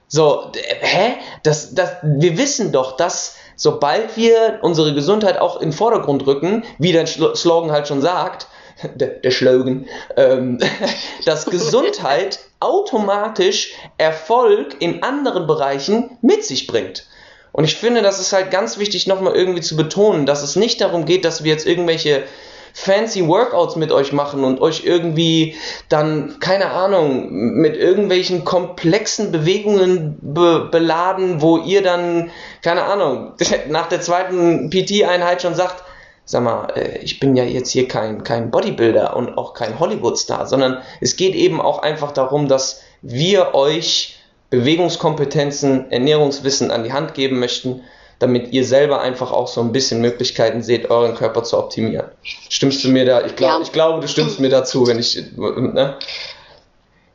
So, 0.09 0.51
hä? 0.55 1.17
Das, 1.43 1.75
das, 1.75 1.91
wir 2.03 2.39
wissen 2.39 2.73
doch, 2.73 2.97
dass 2.97 3.37
sobald 3.59 4.17
wir 4.17 4.61
unsere 4.63 4.95
Gesundheit 4.95 5.39
auch 5.39 5.57
in 5.57 5.71
den 5.71 5.77
Vordergrund 5.77 6.27
rücken, 6.27 6.65
wie 6.79 6.93
der 6.93 7.07
Slogan 7.07 7.71
halt 7.71 7.89
schon 7.89 8.01
sagt, 8.01 8.47
der, 8.95 9.09
der 9.09 9.31
Slogan, 9.31 9.87
ähm, 10.17 10.59
dass 11.27 11.45
Gesundheit 11.45 12.39
automatisch 12.61 13.75
Erfolg 13.99 14.77
in 14.81 15.03
anderen 15.03 15.47
Bereichen 15.47 16.17
mit 16.23 16.45
sich 16.45 16.67
bringt. 16.67 17.07
Und 17.53 17.65
ich 17.65 17.75
finde, 17.77 18.03
das 18.03 18.21
ist 18.21 18.33
halt 18.33 18.51
ganz 18.51 18.79
wichtig, 18.79 19.07
nochmal 19.07 19.35
irgendwie 19.35 19.63
zu 19.63 19.77
betonen, 19.77 20.27
dass 20.27 20.43
es 20.43 20.55
nicht 20.55 20.81
darum 20.81 21.05
geht, 21.05 21.25
dass 21.25 21.43
wir 21.43 21.53
jetzt 21.53 21.67
irgendwelche 21.67 22.25
fancy 22.73 23.27
Workouts 23.27 23.77
mit 23.77 23.93
euch 23.93 24.13
machen 24.13 24.45
und 24.45 24.61
euch 24.61 24.85
irgendwie 24.85 25.57
dann, 25.89 26.37
keine 26.41 26.71
Ahnung, 26.71 27.29
mit 27.31 27.77
irgendwelchen 27.77 28.45
komplexen 28.45 29.33
Bewegungen 29.33 30.19
be 30.21 30.69
beladen, 30.71 31.41
wo 31.41 31.59
ihr 31.59 31.83
dann, 31.83 32.31
keine 32.63 32.85
Ahnung, 32.85 33.35
nach 33.69 33.89
der 33.89 34.01
zweiten 34.01 34.71
PT-Einheit 34.71 35.43
schon 35.43 35.55
sagt, 35.55 35.85
sag 36.25 36.43
mal, 36.43 36.69
äh, 36.77 36.99
ich 36.99 37.21
bin 37.21 37.37
ja 37.37 37.45
jetzt 37.45 37.71
hier 37.71 37.89
kein, 37.89 38.23
kein 38.23 38.51
Bodybuilder 38.51 39.17
und 39.17 39.39
auch 39.39 39.55
kein 39.55 39.81
Hollywood-Star, 39.81 40.47
sondern 40.47 40.79
es 41.01 41.17
geht 41.17 41.35
eben 41.35 41.61
auch 41.61 41.83
einfach 41.83 42.13
darum, 42.13 42.49
dass 42.49 42.83
wir 43.01 43.55
euch 43.55 44.19
Bewegungskompetenzen, 44.51 45.91
Ernährungswissen 45.91 46.71
an 46.71 46.85
die 46.85 46.93
Hand 46.93 47.15
geben 47.15 47.39
möchten, 47.39 47.83
damit 48.19 48.53
ihr 48.53 48.65
selber 48.65 49.01
einfach 49.01 49.31
auch 49.33 49.47
so 49.49 49.61
ein 49.61 49.71
bisschen 49.73 50.01
Möglichkeiten 50.01 50.63
seht, 50.63 50.91
euren 50.91 51.15
Körper 51.15 51.45
zu 51.45 51.57
optimieren. 51.59 52.11
Stimmst 52.49 52.83
du 52.83 52.89
mir 52.89 53.05
da? 53.05 53.25
Ich, 53.25 53.37
glaub, 53.37 53.51
Ja. 53.51 53.61
ich 53.61 53.73
glaube, 53.73 54.01
du 54.01 54.09
stimmst 54.09 54.41
mir 54.41 54.49
dazu, 54.51 54.87
wenn 54.87 54.99
ich. 54.99 55.17
Ne? 55.37 55.97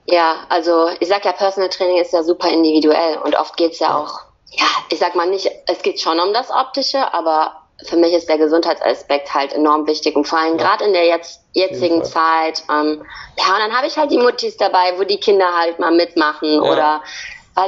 Ja, 0.06 0.36
also 0.50 0.90
ich 1.00 1.08
sag 1.08 1.24
ja, 1.26 1.32
Personal 1.32 1.70
Training 1.70 1.98
ist 1.98 2.14
ja 2.14 2.24
super 2.24 2.50
individuell 2.50 3.18
und 3.24 3.36
oft 3.36 3.56
geht's 3.58 3.80
ja 3.80 3.98
auch, 3.98 4.20
ja, 4.52 4.66
ich 4.90 5.00
sag 5.00 5.16
mal 5.16 5.30
nicht, 5.30 5.50
es 5.68 5.82
geht 5.82 6.00
schon 6.00 6.20
um 6.20 6.34
das 6.34 6.50
Optische, 6.52 7.14
aber 7.14 7.54
für 7.88 7.98
mich 7.98 8.14
ist 8.14 8.30
der 8.30 8.38
Gesundheitsaspekt 8.38 9.34
halt 9.34 9.52
enorm 9.54 9.88
wichtig 9.88 10.16
und 10.16 10.26
vor 10.28 10.40
allem 10.40 10.58
Ja. 10.58 10.64
gerade 10.66 10.86
in 10.86 10.94
der 10.94 11.06
jetzt, 11.06 11.42
jetzigen 11.54 12.04
Zeit. 12.04 12.64
Ähm, 12.70 13.04
ja, 13.38 13.54
und 13.54 13.60
dann 13.60 13.76
habe 13.76 13.88
ich 13.88 13.98
halt 13.98 14.12
die 14.12 14.18
Muttis 14.18 14.58
dabei, 14.58 14.94
wo 14.98 15.04
die 15.04 15.18
Kinder 15.20 15.48
halt 15.58 15.80
mal 15.80 15.92
mitmachen 15.92 16.60
oder 16.62 17.02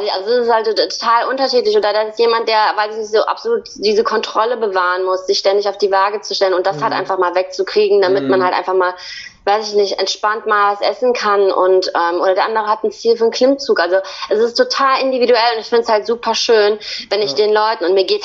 ich, 0.04 0.12
also 0.12 0.32
es 0.32 0.48
ist 0.48 0.52
halt 0.52 0.66
total 0.66 1.28
unterschiedlich. 1.30 1.78
Oder 1.78 1.94
da 1.94 2.02
ist 2.04 2.18
jemand, 2.20 2.50
der, 2.50 2.58
weiß 2.76 2.94
ich 2.94 3.02
nicht, 3.02 3.12
so 3.12 3.22
absolut 3.24 3.70
diese 3.76 4.04
Kontrolle 4.04 4.58
bewahren 4.58 5.04
muss, 5.04 5.28
sich 5.28 5.38
ständig 5.38 5.68
auf 5.70 5.78
die 5.78 5.92
Waage 5.92 6.22
zu 6.22 6.34
stellen 6.34 6.54
und 6.54 6.66
das 6.66 6.82
halt 6.82 6.94
einfach 6.94 7.18
mal 7.20 7.36
wegzukriegen, 7.36 8.02
damit 8.02 8.24
Mhm. 8.24 8.30
man 8.30 8.44
halt 8.44 8.56
einfach 8.56 8.74
mal, 8.74 8.96
weiß 9.46 9.70
ich 9.70 9.76
nicht, 9.76 10.00
entspannt 10.00 10.48
mal 10.48 10.74
was 10.74 10.82
essen 10.82 11.14
kann 11.14 11.52
und 11.52 11.92
ähm, 11.96 12.20
oder 12.20 12.34
der 12.34 12.46
andere 12.46 12.66
hat 12.68 12.84
ein 12.84 12.92
Ziel 12.92 13.16
für 13.16 13.26
einen 13.26 13.32
Klimmzug. 13.32 13.80
Also 13.80 13.98
es 14.30 14.40
ist 14.40 14.56
total 14.56 15.02
individuell 15.02 15.54
und 15.56 15.62
ich 15.62 15.68
finde 15.68 15.84
es 15.84 15.90
halt 15.90 16.08
super 16.08 16.34
schön, 16.34 16.80
wenn 17.12 17.22
ich 17.22 17.36
den 17.36 17.54
Leuten 17.54 17.86
und 17.86 17.94
mir 17.94 18.06
geht 18.06 18.24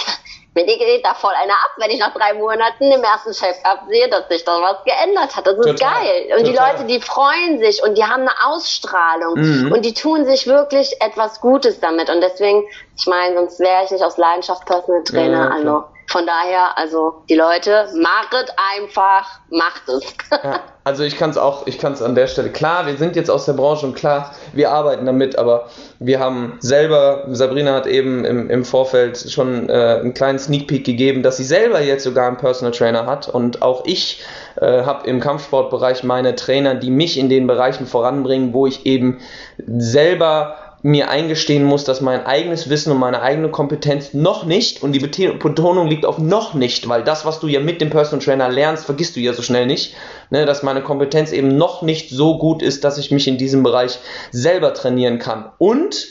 mir 0.67 0.79
geht 0.79 1.05
da 1.05 1.15
voll 1.15 1.33
einer 1.43 1.55
ab, 1.55 1.71
wenn 1.79 1.91
ich 1.91 1.99
nach 1.99 2.13
drei 2.15 2.35
Monaten 2.35 2.91
im 2.91 3.03
ersten 3.03 3.33
Check-up 3.33 3.85
sehe, 3.89 4.09
dass 4.09 4.29
sich 4.29 4.45
da 4.45 4.61
was 4.61 4.85
geändert 4.85 5.35
hat. 5.37 5.47
Das 5.47 5.55
ist 5.59 5.67
Total, 5.67 5.93
geil. 5.95 6.27
Und 6.39 6.47
die 6.47 6.53
total. 6.53 6.73
Leute, 6.73 6.85
die 6.87 7.01
freuen 7.01 7.59
sich 7.59 7.83
und 7.83 7.97
die 7.97 8.05
haben 8.05 8.23
eine 8.23 8.35
Ausstrahlung 8.47 9.35
Mhm. 9.37 9.73
und 9.73 9.85
die 9.85 9.95
tun 9.95 10.25
sich 10.25 10.47
wirklich 10.47 11.01
etwas 11.01 11.41
Gutes 11.41 11.81
damit. 11.81 12.11
Und 12.11 12.21
deswegen, 12.21 12.65
ich 13.01 13.07
meine, 13.07 13.35
sonst 13.35 13.59
wäre 13.61 13.85
ich 13.85 13.91
nicht 13.91 14.05
aus 14.05 14.19
Leidenschaft 14.19 14.67
Personal 14.67 15.03
Trainer. 15.05 15.45
Ja, 15.45 15.51
also 15.51 15.85
von 16.11 16.27
daher, 16.27 16.77
also 16.77 17.23
die 17.29 17.37
Leute, 17.37 17.87
machet 17.95 18.53
einfach, 18.75 19.41
macht 19.49 19.89
es. 19.89 20.03
Ja, 20.31 20.61
also 20.85 21.05
ich 21.05 21.17
kann 21.17 21.31
es 21.31 21.39
auch, 21.39 21.67
ich 21.67 21.79
kann 21.79 21.93
es 21.93 22.03
an 22.03 22.15
der 22.17 22.27
Stelle, 22.27 22.51
klar, 22.51 22.87
wir 22.87 22.97
sind 22.97 23.15
jetzt 23.15 23.31
aus 23.31 23.47
der 23.47 23.53
Branche 23.53 23.87
und 23.87 23.95
klar, 23.95 24.35
wir 24.53 24.71
arbeiten 24.71 25.07
damit, 25.07 25.39
aber 25.39 25.69
wir 26.01 26.19
haben 26.19 26.59
selber, 26.59 27.27
Sabrina 27.31 27.75
hat 27.75 27.87
eben 27.87 28.25
im, 28.25 28.51
im 28.51 28.65
Vorfeld 28.65 29.19
schon 29.31 29.69
äh, 29.69 30.01
einen 30.01 30.13
kleinen 30.13 30.41
Sneak 30.41 30.67
Peek 30.67 30.85
gegeben, 30.85 31.23
dass 31.23 31.37
sie 31.37 31.45
selber 31.45 31.81
jetzt 31.81 32.05
sogar 32.05 32.27
einen 32.27 32.39
Personal 32.39 32.73
Trainer 32.73 33.07
hat 33.07 33.29
und 33.29 33.63
auch 33.63 33.85
ich 33.87 34.23
äh, 34.57 34.83
habe 34.83 35.07
im 35.07 35.21
Kampfsportbereich 35.21 36.03
meine 36.03 36.35
Trainer, 36.35 36.75
die 36.75 36.91
mich 36.91 37.19
in 37.19 37.29
den 37.29 37.47
Bereichen 37.47 37.87
voranbringen, 37.87 38.53
wo 38.53 38.67
ich 38.67 38.85
eben 38.85 39.21
selber 39.59 40.57
mir 40.83 41.11
eingestehen 41.11 41.65
muss, 41.65 41.85
dass 41.85 42.01
mein 42.01 42.25
eigenes 42.25 42.71
Wissen 42.71 42.93
und 42.93 42.99
meine 42.99 43.21
eigene 43.21 43.51
Kompetenz 43.51 44.15
noch 44.15 44.45
nicht, 44.45 44.83
und 44.83 44.93
die 44.93 44.99
Betonung 44.99 45.89
liegt 45.89 46.07
auf 46.07 46.19
noch 46.19 46.55
nicht, 46.55 46.89
weil 46.89 47.05
das, 47.05 47.25
was 47.25 47.41
du 47.41 47.49
ja 47.49 47.61
mit 47.61 47.81
dem 47.81 47.91
Personal 47.91 48.25
Trainer 48.25 48.49
lernst, 48.49 48.87
vergisst 48.87 49.17
du 49.17 49.21
ja 49.21 49.35
so 49.35 49.43
schnell 49.43 49.67
nicht, 49.67 49.95
ne, 50.31 50.47
dass 50.47 50.63
meine 50.63 50.83
Kompetenz 50.83 51.33
eben 51.33 51.57
noch 51.57 51.83
nicht 51.83 52.11
so 52.11 52.39
gut 52.39 52.63
ist, 52.63 52.85
dass 52.85 52.99
ich 52.99 53.11
mich 53.11 53.29
in 53.29 53.37
diesem 53.37 53.63
Bereich 53.63 53.99
selber 54.31 54.73
trainieren 54.73 55.19
kann. 55.19 55.51
Und, 55.59 56.09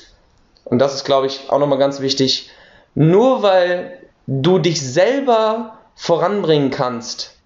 und 0.66 0.80
das 0.80 0.94
ist, 0.94 1.04
glaube 1.04 1.28
ich, 1.28 1.50
auch 1.50 1.60
nochmal 1.60 1.80
ganz 1.80 2.00
wichtig, 2.00 2.50
nur 2.94 3.42
weil 3.42 3.98
du 4.28 4.60
dich 4.60 4.82
selber 4.82 5.80
voranbringen 5.96 6.70
kannst, 6.70 7.39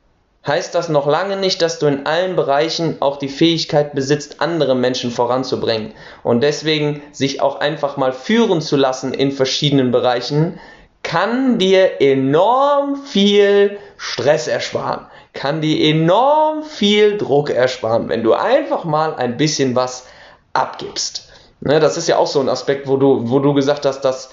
heißt 0.46 0.76
das 0.76 0.89
noch 0.89 1.08
lange 1.08 1.38
nicht, 1.38 1.62
dass 1.62 1.80
du 1.80 1.88
in 1.88 2.06
allen 2.06 2.36
Bereichen 2.36 2.98
auch 3.02 3.18
die 3.18 3.30
Fähigkeit 3.30 3.94
besitzt, 3.94 4.41
andere 4.41 4.76
Menschen 4.76 5.12
voranzubringen. 5.12 5.94
Und 6.22 6.41
deswegen 6.41 7.02
sich 7.12 7.41
auch 7.41 7.60
einfach 7.60 7.98
mal 7.98 8.12
führen 8.12 8.62
zu 8.62 8.76
lassen 8.76 9.14
in 9.14 9.32
verschiedenen 9.32 9.91
Bereichen, 9.91 10.60
kann 11.02 11.60
dir 11.60 12.02
enorm 12.02 12.96
viel 13.06 13.78
Stress 13.98 14.48
ersparen, 14.48 15.08
kann 15.34 15.62
dir 15.62 15.89
enorm 15.89 16.64
viel 16.64 17.18
Druck 17.18 17.50
ersparen, 17.50 18.10
wenn 18.10 18.24
du 18.24 18.34
einfach 18.34 18.84
mal 18.84 19.16
ein 19.16 19.38
bisschen 19.38 19.76
was 19.76 20.08
abgibst. 20.54 21.30
Ne, 21.62 21.80
das 21.80 21.96
ist 21.98 22.08
ja 22.10 22.18
auch 22.18 22.28
so 22.28 22.41
ein 22.41 22.50
Aspekt, 22.50 22.88
wo 22.88 22.98
du, 22.98 23.30
wo 23.30 23.39
du 23.39 23.54
gesagt 23.54 23.86
hast, 23.86 24.02
dass 24.02 24.32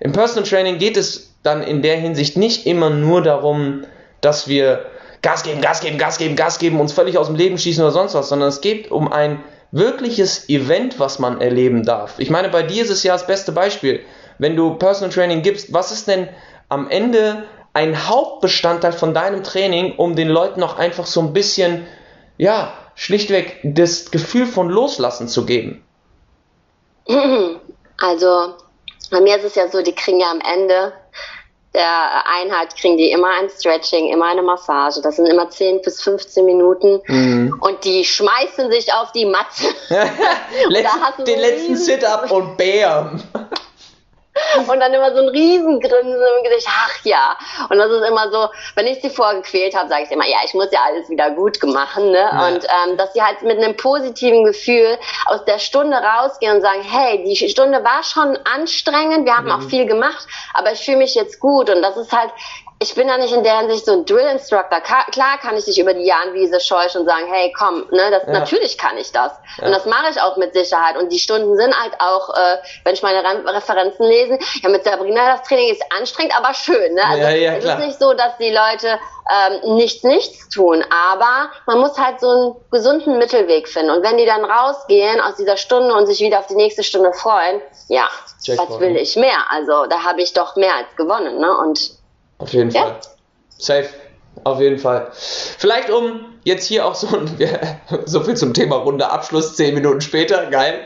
im 0.00 0.12
Personal 0.12 0.46
Training 0.46 0.76
geht 0.76 0.98
es 0.98 1.34
dann 1.42 1.62
in 1.62 1.80
der 1.80 1.96
Hinsicht 1.96 2.36
nicht 2.36 2.66
immer 2.66 2.90
nur 2.90 3.22
darum, 3.22 3.84
dass 4.20 4.48
wir 4.48 4.84
Gas 5.26 5.42
geben, 5.42 5.60
Gas 5.60 5.80
geben, 5.80 5.98
Gas 5.98 6.18
geben, 6.18 6.36
Gas 6.36 6.60
geben, 6.60 6.78
uns 6.78 6.92
völlig 6.92 7.18
aus 7.18 7.26
dem 7.26 7.34
Leben 7.34 7.58
schießen 7.58 7.82
oder 7.82 7.90
sonst 7.90 8.14
was, 8.14 8.28
sondern 8.28 8.48
es 8.48 8.60
geht 8.60 8.92
um 8.92 9.10
ein 9.12 9.42
wirkliches 9.72 10.48
Event, 10.48 11.00
was 11.00 11.18
man 11.18 11.40
erleben 11.40 11.82
darf. 11.84 12.20
Ich 12.20 12.30
meine, 12.30 12.48
bei 12.48 12.62
dir 12.62 12.84
ist 12.84 12.90
es 12.90 13.02
ja 13.02 13.12
das 13.12 13.26
beste 13.26 13.50
Beispiel. 13.50 14.04
Wenn 14.38 14.54
du 14.54 14.74
Personal 14.74 15.12
Training 15.12 15.42
gibst, 15.42 15.72
was 15.72 15.90
ist 15.90 16.06
denn 16.06 16.28
am 16.68 16.88
Ende 16.88 17.42
ein 17.72 18.08
Hauptbestandteil 18.08 18.92
von 18.92 19.14
deinem 19.14 19.42
Training, 19.42 19.96
um 19.96 20.14
den 20.14 20.28
Leuten 20.28 20.60
noch 20.60 20.78
einfach 20.78 21.06
so 21.06 21.20
ein 21.22 21.32
bisschen, 21.32 21.88
ja, 22.38 22.72
schlichtweg 22.94 23.58
das 23.64 24.12
Gefühl 24.12 24.46
von 24.46 24.68
Loslassen 24.68 25.26
zu 25.26 25.44
geben? 25.44 25.84
Also, 27.98 28.54
bei 29.10 29.22
mir 29.22 29.38
ist 29.38 29.44
es 29.44 29.54
ja 29.54 29.68
so, 29.68 29.80
die 29.80 29.94
kriegen 29.94 30.20
ja 30.20 30.30
am 30.30 30.40
Ende 30.40 30.92
der 31.76 32.24
Einheit 32.26 32.74
kriegen 32.74 32.96
die 32.96 33.10
immer 33.10 33.28
ein 33.38 33.50
Stretching, 33.50 34.10
immer 34.10 34.24
eine 34.24 34.40
Massage. 34.40 35.02
Das 35.02 35.16
sind 35.16 35.26
immer 35.26 35.50
10 35.50 35.82
bis 35.82 36.02
15 36.02 36.46
Minuten. 36.46 37.02
Mhm. 37.06 37.54
Und 37.60 37.84
die 37.84 38.02
schmeißen 38.02 38.72
sich 38.72 38.92
auf 38.94 39.12
die 39.12 39.26
Matze. 39.26 39.66
den 41.26 41.38
letzten 41.38 41.76
Sit-up 41.76 42.30
und 42.30 42.56
Bam. 42.56 43.22
Und 44.68 44.80
dann 44.80 44.92
immer 44.92 45.14
so 45.14 45.22
ein 45.22 45.28
Riesengrinsen 45.28 46.12
im 46.12 46.44
Gesicht, 46.44 46.68
ach 46.68 46.98
ja. 47.04 47.36
Und 47.68 47.78
das 47.78 47.90
ist 47.90 48.06
immer 48.06 48.30
so, 48.30 48.48
wenn 48.74 48.86
ich 48.86 49.00
sie 49.00 49.10
vorgequält 49.10 49.76
habe, 49.76 49.88
sage 49.88 50.04
ich 50.04 50.10
immer, 50.10 50.26
ja, 50.26 50.38
ich 50.44 50.54
muss 50.54 50.70
ja 50.72 50.80
alles 50.86 51.08
wieder 51.08 51.30
gut 51.30 51.62
machen. 51.62 52.10
Ne? 52.10 52.18
Ja. 52.18 52.48
Und 52.48 52.64
ähm, 52.64 52.96
dass 52.96 53.12
sie 53.12 53.22
halt 53.22 53.42
mit 53.42 53.58
einem 53.58 53.76
positiven 53.76 54.44
Gefühl 54.44 54.98
aus 55.26 55.44
der 55.44 55.58
Stunde 55.58 55.96
rausgehen 55.96 56.56
und 56.56 56.62
sagen, 56.62 56.82
hey, 56.82 57.24
die 57.24 57.36
Stunde 57.48 57.82
war 57.84 58.02
schon 58.02 58.38
anstrengend, 58.44 59.26
wir 59.26 59.36
haben 59.36 59.46
mhm. 59.46 59.52
auch 59.52 59.62
viel 59.62 59.86
gemacht, 59.86 60.26
aber 60.54 60.72
ich 60.72 60.84
fühle 60.84 60.98
mich 60.98 61.14
jetzt 61.14 61.40
gut. 61.40 61.70
Und 61.70 61.82
das 61.82 61.96
ist 61.96 62.12
halt 62.12 62.30
ich 62.78 62.94
bin 62.94 63.08
da 63.08 63.16
nicht 63.16 63.32
in 63.32 63.42
der 63.42 63.60
Hinsicht 63.60 63.86
so 63.86 63.92
ein 63.92 64.04
Drill-Instructor. 64.04 64.80
Klar 64.80 65.38
kann 65.40 65.56
ich 65.56 65.64
dich 65.64 65.78
über 65.80 65.94
die 65.94 66.04
Jahnwiese 66.04 66.60
scheuchen 66.60 67.00
und 67.00 67.06
sagen, 67.06 67.24
hey, 67.30 67.50
komm, 67.56 67.86
ne, 67.90 68.10
das, 68.10 68.24
ja. 68.26 68.32
natürlich 68.32 68.76
kann 68.76 68.98
ich 68.98 69.10
das. 69.12 69.32
Ja. 69.58 69.66
Und 69.66 69.72
das 69.72 69.86
mache 69.86 70.10
ich 70.10 70.20
auch 70.20 70.36
mit 70.36 70.52
Sicherheit. 70.52 70.98
Und 70.98 71.10
die 71.10 71.18
Stunden 71.18 71.56
sind 71.56 71.74
halt 71.74 71.94
auch, 72.00 72.34
äh, 72.36 72.58
wenn 72.84 72.92
ich 72.92 73.02
meine 73.02 73.24
Re 73.24 73.42
Referenzen 73.46 74.04
lese, 74.06 74.38
ja, 74.62 74.68
mit 74.68 74.84
Sabrina, 74.84 75.36
das 75.36 75.48
Training 75.48 75.72
ist 75.72 75.82
anstrengend, 75.98 76.36
aber 76.36 76.52
schön. 76.52 76.94
Ne? 76.94 77.02
Also, 77.02 77.22
ja, 77.22 77.30
ja, 77.30 77.54
es 77.54 77.64
ist 77.64 77.78
nicht 77.78 77.98
so, 77.98 78.12
dass 78.12 78.36
die 78.38 78.50
Leute 78.50 78.98
ähm, 79.30 79.76
nichts, 79.76 80.04
nichts 80.04 80.48
tun. 80.50 80.84
Aber 80.90 81.50
man 81.66 81.78
muss 81.78 81.98
halt 81.98 82.20
so 82.20 82.28
einen 82.28 82.56
gesunden 82.70 83.16
Mittelweg 83.16 83.68
finden. 83.68 83.90
Und 83.90 84.02
wenn 84.02 84.18
die 84.18 84.26
dann 84.26 84.44
rausgehen 84.44 85.18
aus 85.22 85.36
dieser 85.36 85.56
Stunde 85.56 85.94
und 85.94 86.06
sich 86.06 86.20
wieder 86.20 86.40
auf 86.40 86.46
die 86.46 86.54
nächste 86.54 86.82
Stunde 86.82 87.14
freuen, 87.14 87.62
ja, 87.88 88.08
Jackpot. 88.42 88.68
was 88.68 88.80
will 88.80 88.96
ich 88.96 89.16
mehr? 89.16 89.50
Also 89.50 89.86
da 89.86 90.04
habe 90.04 90.20
ich 90.20 90.34
doch 90.34 90.56
mehr 90.56 90.74
als 90.74 90.94
gewonnen. 90.96 91.38
Ne? 91.38 91.56
Und 91.56 91.95
auf 92.38 92.52
jeden 92.52 92.70
ja. 92.70 92.82
Fall. 92.82 93.00
Safe. 93.58 93.88
Auf 94.44 94.60
jeden 94.60 94.78
Fall. 94.78 95.10
Vielleicht 95.12 95.90
um 95.90 96.20
jetzt 96.44 96.66
hier 96.66 96.86
auch 96.86 96.94
so, 96.94 97.08
so 98.04 98.20
viel 98.20 98.36
zum 98.36 98.54
Thema 98.54 98.76
Runde 98.76 99.08
Abschluss, 99.10 99.56
zehn 99.56 99.74
Minuten 99.74 100.00
später, 100.00 100.46
geil. 100.46 100.80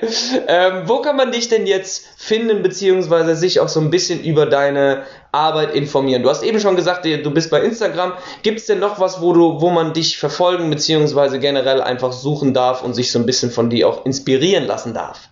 Ähm, 0.46 0.82
wo 0.86 1.02
kann 1.02 1.16
man 1.16 1.32
dich 1.32 1.48
denn 1.48 1.66
jetzt 1.66 2.06
finden, 2.16 2.62
beziehungsweise 2.62 3.36
sich 3.36 3.60
auch 3.60 3.68
so 3.68 3.80
ein 3.80 3.90
bisschen 3.90 4.22
über 4.22 4.46
deine 4.46 5.04
Arbeit 5.32 5.74
informieren? 5.74 6.22
Du 6.22 6.30
hast 6.30 6.42
eben 6.42 6.60
schon 6.60 6.76
gesagt, 6.76 7.04
du 7.04 7.30
bist 7.30 7.50
bei 7.50 7.60
Instagram. 7.60 8.14
Gibt 8.42 8.60
es 8.60 8.66
denn 8.66 8.78
noch 8.78 9.00
was, 9.00 9.20
wo, 9.20 9.32
du, 9.32 9.60
wo 9.60 9.70
man 9.70 9.92
dich 9.92 10.18
verfolgen, 10.18 10.70
beziehungsweise 10.70 11.38
generell 11.38 11.82
einfach 11.82 12.12
suchen 12.12 12.54
darf 12.54 12.82
und 12.82 12.94
sich 12.94 13.12
so 13.12 13.18
ein 13.18 13.26
bisschen 13.26 13.50
von 13.50 13.68
dir 13.68 13.88
auch 13.88 14.06
inspirieren 14.06 14.66
lassen 14.66 14.94
darf? 14.94 15.28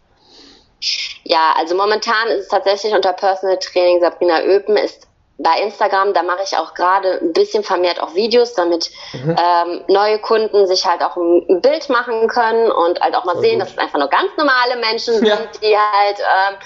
Ja, 1.25 1.55
also 1.57 1.75
momentan 1.75 2.29
ist 2.29 2.43
es 2.43 2.49
tatsächlich 2.49 2.93
unter 2.93 3.13
Personal 3.13 3.59
Training 3.59 4.01
Sabrina 4.01 4.43
Öpen 4.43 4.77
ist 4.77 5.08
bei 5.39 5.61
Instagram, 5.63 6.13
da 6.15 6.25
mache 6.25 6.43
ich 6.45 6.57
auch 6.57 6.75
gerade 6.75 7.21
ein 7.23 7.33
bisschen 7.33 7.63
vermehrt 7.63 8.01
auch 8.01 8.15
Videos, 8.15 8.55
damit 8.55 8.91
mhm. 9.13 9.37
ähm, 9.39 9.85
neue 9.87 10.19
Kunden 10.19 10.67
sich 10.67 10.85
halt 10.85 11.01
auch 11.03 11.17
ein 11.17 11.61
Bild 11.61 11.89
machen 11.89 12.27
können 12.27 12.71
und 12.73 13.01
halt 13.01 13.15
auch 13.15 13.25
mal 13.25 13.35
Voll 13.35 13.43
sehen, 13.43 13.59
gut. 13.59 13.63
dass 13.63 13.71
es 13.71 13.79
einfach 13.79 14.01
nur 14.01 14.09
ganz 14.09 14.31
normale 14.37 14.77
Menschen 14.77 15.15
sind, 15.15 15.27
ja. 15.27 15.39
die 15.63 15.77
halt 15.77 16.19
ähm, 16.19 16.57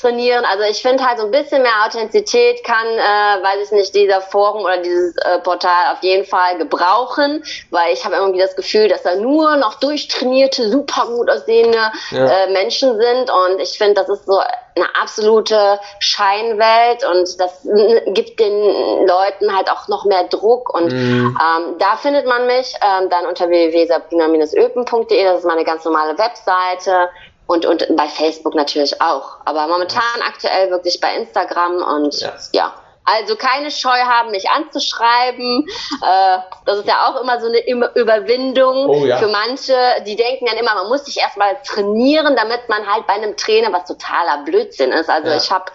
trainieren. 0.00 0.44
Also 0.44 0.64
ich 0.64 0.80
finde 0.80 1.04
halt 1.04 1.18
so 1.18 1.26
ein 1.26 1.30
bisschen 1.30 1.62
mehr 1.62 1.84
Authentizität 1.84 2.62
kann, 2.64 2.86
äh, 2.86 3.42
weiß 3.42 3.66
ich 3.66 3.72
nicht, 3.72 3.94
dieser 3.94 4.20
Forum 4.20 4.64
oder 4.64 4.78
dieses 4.78 5.16
äh, 5.16 5.40
Portal 5.40 5.92
auf 5.92 6.02
jeden 6.02 6.24
Fall 6.24 6.56
gebrauchen, 6.58 7.42
weil 7.70 7.92
ich 7.92 8.04
habe 8.04 8.16
irgendwie 8.16 8.40
das 8.40 8.54
Gefühl, 8.56 8.88
dass 8.88 9.02
da 9.02 9.16
nur 9.16 9.56
noch 9.56 9.74
durchtrainierte, 9.80 10.70
super 10.70 11.06
gut 11.06 11.30
aussehende 11.30 11.90
ja. 12.12 12.26
äh, 12.26 12.52
Menschen 12.52 12.96
sind 12.96 13.30
und 13.30 13.60
ich 13.60 13.76
finde, 13.76 13.94
das 13.94 14.08
ist 14.08 14.26
so 14.26 14.40
eine 14.80 14.94
absolute 15.00 15.78
Scheinwelt 15.98 17.04
und 17.04 17.40
das 17.40 17.66
gibt 18.06 18.40
den 18.40 19.06
Leuten 19.06 19.54
halt 19.54 19.70
auch 19.70 19.88
noch 19.88 20.04
mehr 20.04 20.24
Druck 20.24 20.72
und 20.74 20.92
mhm. 20.92 21.38
ähm, 21.38 21.78
da 21.78 21.96
findet 21.96 22.26
man 22.26 22.46
mich 22.46 22.74
ähm, 22.82 23.08
dann 23.10 23.26
unter 23.26 23.48
www.sabrina-öpen.de, 23.48 25.24
das 25.24 25.40
ist 25.40 25.46
meine 25.46 25.64
ganz 25.64 25.84
normale 25.84 26.16
Webseite 26.18 27.08
und, 27.46 27.66
und 27.66 27.84
bei 27.96 28.06
Facebook 28.06 28.54
natürlich 28.54 29.00
auch. 29.00 29.38
Aber 29.44 29.66
momentan 29.66 30.02
aktuell 30.26 30.70
wirklich 30.70 31.00
bei 31.00 31.16
Instagram 31.16 31.82
und 31.82 32.20
ja. 32.20 32.32
ja. 32.52 32.74
Also 33.12 33.36
keine 33.36 33.70
Scheu 33.70 33.98
haben, 33.98 34.30
mich 34.30 34.48
anzuschreiben. 34.48 35.66
Äh, 36.02 36.38
das 36.64 36.78
ist 36.78 36.88
ja 36.88 37.08
auch 37.08 37.20
immer 37.20 37.40
so 37.40 37.48
eine 37.48 37.60
Überwindung 37.94 38.88
oh, 38.88 39.04
ja. 39.04 39.16
für 39.18 39.28
manche. 39.28 39.76
Die 40.06 40.16
denken 40.16 40.46
dann 40.46 40.56
immer, 40.56 40.74
man 40.74 40.88
muss 40.88 41.04
sich 41.04 41.18
erstmal 41.18 41.56
trainieren, 41.64 42.36
damit 42.36 42.68
man 42.68 42.86
halt 42.86 43.06
bei 43.06 43.14
einem 43.14 43.36
Trainer, 43.36 43.72
was 43.72 43.86
totaler 43.86 44.44
Blödsinn 44.44 44.92
ist. 44.92 45.08
Also 45.08 45.28
ja. 45.28 45.36
ich 45.36 45.50
habe 45.50 45.66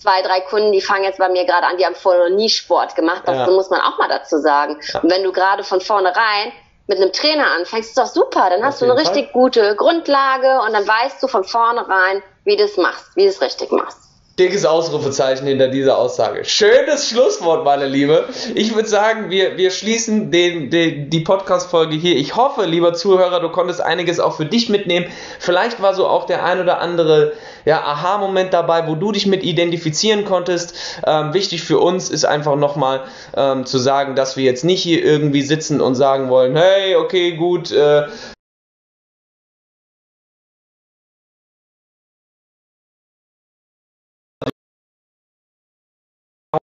zwei, 0.00 0.22
drei 0.22 0.40
Kunden, 0.40 0.72
die 0.72 0.80
fangen 0.80 1.04
jetzt 1.04 1.18
bei 1.18 1.28
mir 1.28 1.44
gerade 1.44 1.66
an, 1.66 1.76
die 1.76 1.84
haben 1.84 1.94
vorher 1.94 2.28
noch 2.28 2.36
nie 2.36 2.48
Sport 2.48 2.96
gemacht. 2.96 3.22
Das 3.26 3.36
ja. 3.36 3.46
muss 3.46 3.70
man 3.70 3.80
auch 3.80 3.98
mal 3.98 4.08
dazu 4.08 4.38
sagen. 4.38 4.80
Und 5.02 5.10
wenn 5.10 5.22
du 5.22 5.32
gerade 5.32 5.64
von 5.64 5.80
vornherein 5.80 6.52
mit 6.86 6.98
einem 6.98 7.12
Trainer 7.12 7.52
anfängst, 7.52 7.90
ist 7.90 7.98
doch 7.98 8.06
super. 8.06 8.50
Dann 8.50 8.64
hast 8.64 8.80
du 8.80 8.86
eine 8.86 8.96
richtig 8.96 9.26
Fall. 9.26 9.32
gute 9.32 9.76
Grundlage 9.76 10.60
und 10.62 10.72
dann 10.72 10.86
weißt 10.86 11.22
du 11.22 11.28
von 11.28 11.44
vornherein, 11.44 12.22
wie 12.44 12.56
du 12.56 12.64
es 12.64 12.76
machst, 12.76 13.14
wie 13.14 13.22
du 13.22 13.28
es 13.28 13.40
richtig 13.40 13.70
machst. 13.70 14.09
Dickes 14.38 14.64
Ausrufezeichen 14.64 15.46
hinter 15.46 15.68
dieser 15.68 15.98
Aussage. 15.98 16.46
Schönes 16.46 17.10
Schlusswort, 17.10 17.64
meine 17.64 17.86
Liebe. 17.86 18.26
Ich 18.54 18.74
würde 18.74 18.88
sagen, 18.88 19.28
wir, 19.28 19.58
wir 19.58 19.70
schließen 19.70 20.30
den, 20.30 20.70
den, 20.70 21.10
die 21.10 21.20
Podcast-Folge 21.20 21.96
hier. 21.96 22.16
Ich 22.16 22.36
hoffe, 22.36 22.64
lieber 22.64 22.94
Zuhörer, 22.94 23.40
du 23.40 23.50
konntest 23.50 23.82
einiges 23.82 24.18
auch 24.18 24.36
für 24.36 24.46
dich 24.46 24.70
mitnehmen. 24.70 25.06
Vielleicht 25.38 25.82
war 25.82 25.94
so 25.94 26.06
auch 26.06 26.24
der 26.24 26.42
ein 26.42 26.58
oder 26.58 26.80
andere 26.80 27.32
ja, 27.66 27.82
Aha-Moment 27.82 28.54
dabei, 28.54 28.86
wo 28.86 28.94
du 28.94 29.12
dich 29.12 29.26
mit 29.26 29.42
identifizieren 29.42 30.24
konntest. 30.24 30.74
Ähm, 31.06 31.34
wichtig 31.34 31.62
für 31.62 31.78
uns 31.78 32.08
ist 32.08 32.24
einfach 32.24 32.56
nochmal 32.56 33.02
ähm, 33.36 33.66
zu 33.66 33.78
sagen, 33.78 34.16
dass 34.16 34.38
wir 34.38 34.44
jetzt 34.44 34.64
nicht 34.64 34.82
hier 34.82 35.04
irgendwie 35.04 35.42
sitzen 35.42 35.82
und 35.82 35.96
sagen 35.96 36.30
wollen, 36.30 36.56
hey, 36.56 36.96
okay, 36.96 37.32
gut, 37.32 37.72
äh, 37.72 38.06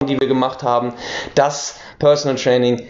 die 0.05 0.19
wir 0.19 0.27
gemacht 0.27 0.63
haben, 0.63 0.93
dass 1.33 1.79
Personal 1.97 2.35
Training 2.35 2.89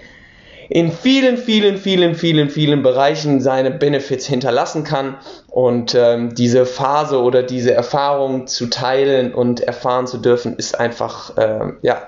in 0.67 0.91
vielen, 0.91 1.37
vielen, 1.37 1.77
vielen, 1.77 2.15
vielen, 2.15 2.49
vielen 2.49 2.81
Bereichen 2.81 3.39
seine 3.39 3.69
Benefits 3.69 4.25
hinterlassen 4.25 4.83
kann 4.83 5.15
und 5.47 5.93
ähm, 5.93 6.33
diese 6.33 6.65
Phase 6.65 7.21
oder 7.21 7.43
diese 7.43 7.71
Erfahrung 7.71 8.47
zu 8.47 8.65
teilen 8.65 9.31
und 9.31 9.59
erfahren 9.59 10.07
zu 10.07 10.17
dürfen, 10.17 10.55
ist 10.55 10.79
einfach 10.79 11.37
äh, 11.37 11.73
ja 11.83 12.01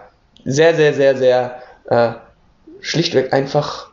sehr, 0.43 0.73
sehr, 0.73 0.95
sehr, 0.95 1.15
sehr 1.15 1.61
äh, 1.85 2.13
schlichtweg 2.81 3.31
einfach 3.31 3.88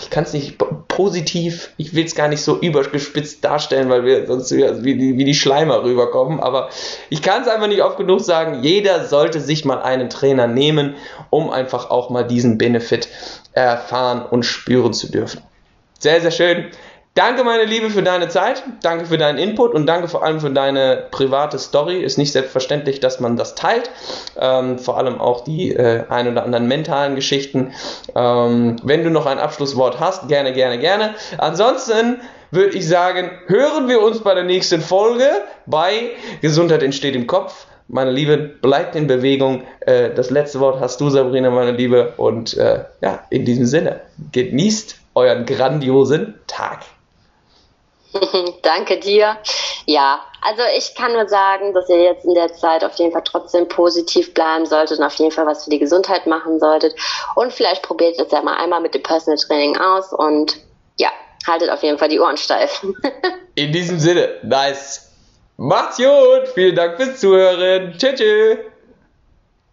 ich 0.00 0.10
kann 0.10 0.24
es 0.24 0.32
nicht 0.32 0.58
positiv, 0.88 1.70
ich 1.76 1.94
will 1.94 2.04
es 2.04 2.14
gar 2.14 2.28
nicht 2.28 2.42
so 2.42 2.58
übergespitzt 2.58 3.44
darstellen, 3.44 3.88
weil 3.88 4.04
wir 4.04 4.26
sonst 4.26 4.52
wie, 4.52 5.16
wie 5.16 5.24
die 5.24 5.34
Schleimer 5.34 5.82
rüberkommen, 5.82 6.40
aber 6.40 6.70
ich 7.10 7.22
kann 7.22 7.42
es 7.42 7.48
einfach 7.48 7.66
nicht 7.66 7.82
oft 7.82 7.96
genug 7.96 8.20
sagen, 8.20 8.62
jeder 8.62 9.06
sollte 9.06 9.40
sich 9.40 9.64
mal 9.64 9.82
einen 9.82 10.10
Trainer 10.10 10.46
nehmen, 10.46 10.94
um 11.30 11.50
einfach 11.50 11.90
auch 11.90 12.10
mal 12.10 12.24
diesen 12.24 12.58
Benefit 12.58 13.08
erfahren 13.52 14.24
und 14.24 14.44
spüren 14.44 14.92
zu 14.92 15.10
dürfen. 15.10 15.42
Sehr, 15.98 16.20
sehr 16.20 16.32
schön. 16.32 16.66
Danke, 17.14 17.44
meine 17.44 17.64
Liebe, 17.64 17.90
für 17.90 18.02
deine 18.02 18.28
Zeit. 18.28 18.62
Danke 18.82 19.04
für 19.04 19.18
deinen 19.18 19.36
Input 19.36 19.74
und 19.74 19.84
danke 19.84 20.08
vor 20.08 20.24
allem 20.24 20.40
für 20.40 20.48
deine 20.48 21.08
private 21.10 21.58
Story. 21.58 22.00
Ist 22.00 22.16
nicht 22.16 22.32
selbstverständlich, 22.32 23.00
dass 23.00 23.20
man 23.20 23.36
das 23.36 23.54
teilt. 23.54 23.90
Ähm, 24.40 24.78
vor 24.78 24.96
allem 24.96 25.20
auch 25.20 25.44
die 25.44 25.74
äh, 25.74 26.04
ein 26.08 26.26
oder 26.26 26.42
anderen 26.42 26.68
mentalen 26.68 27.14
Geschichten. 27.14 27.74
Ähm, 28.14 28.76
wenn 28.82 29.04
du 29.04 29.10
noch 29.10 29.26
ein 29.26 29.38
Abschlusswort 29.38 30.00
hast, 30.00 30.28
gerne, 30.28 30.54
gerne, 30.54 30.78
gerne. 30.78 31.14
Ansonsten 31.36 32.22
würde 32.50 32.78
ich 32.78 32.88
sagen, 32.88 33.30
hören 33.46 33.88
wir 33.88 34.00
uns 34.00 34.20
bei 34.20 34.34
der 34.34 34.44
nächsten 34.44 34.80
Folge 34.80 35.28
bei 35.66 36.12
Gesundheit 36.40 36.82
entsteht 36.82 37.14
im 37.14 37.26
Kopf. 37.26 37.66
Meine 37.88 38.10
Liebe, 38.10 38.38
bleibt 38.38 38.96
in 38.96 39.06
Bewegung. 39.06 39.64
Äh, 39.80 40.14
das 40.14 40.30
letzte 40.30 40.60
Wort 40.60 40.80
hast 40.80 40.98
du, 41.02 41.10
Sabrina, 41.10 41.50
meine 41.50 41.72
Liebe. 41.72 42.14
Und 42.16 42.56
äh, 42.56 42.84
ja, 43.02 43.20
in 43.28 43.44
diesem 43.44 43.66
Sinne, 43.66 44.00
genießt 44.32 44.96
euren 45.14 45.44
grandiosen 45.44 46.36
Tag. 46.46 46.78
Danke 48.62 48.98
dir. 48.98 49.36
Ja, 49.86 50.20
also 50.42 50.62
ich 50.76 50.94
kann 50.94 51.12
nur 51.12 51.28
sagen, 51.28 51.72
dass 51.72 51.88
ihr 51.88 52.02
jetzt 52.02 52.24
in 52.24 52.34
der 52.34 52.52
Zeit 52.52 52.84
auf 52.84 52.94
jeden 52.94 53.12
Fall 53.12 53.22
trotzdem 53.24 53.68
positiv 53.68 54.34
bleiben 54.34 54.66
solltet 54.66 54.98
und 54.98 55.04
auf 55.04 55.14
jeden 55.14 55.30
Fall 55.30 55.46
was 55.46 55.64
für 55.64 55.70
die 55.70 55.78
Gesundheit 55.78 56.26
machen 56.26 56.58
solltet. 56.58 56.94
Und 57.34 57.52
vielleicht 57.52 57.82
probiert 57.82 58.18
es 58.18 58.30
ja 58.30 58.42
mal 58.42 58.56
einmal 58.56 58.80
mit 58.80 58.94
dem 58.94 59.02
Personal 59.02 59.38
Training 59.38 59.76
aus 59.76 60.12
und 60.12 60.56
ja, 60.98 61.10
haltet 61.46 61.70
auf 61.70 61.82
jeden 61.82 61.98
Fall 61.98 62.08
die 62.08 62.20
Ohren 62.20 62.36
steif. 62.36 62.84
in 63.54 63.72
diesem 63.72 63.98
Sinne, 63.98 64.40
nice. 64.42 65.08
Macht's 65.56 65.96
gut. 65.96 66.48
Vielen 66.54 66.74
Dank 66.74 66.96
fürs 66.96 67.20
Zuhören. 67.20 67.94
Tschüss. 67.96 68.14
tschüss. 68.14 68.58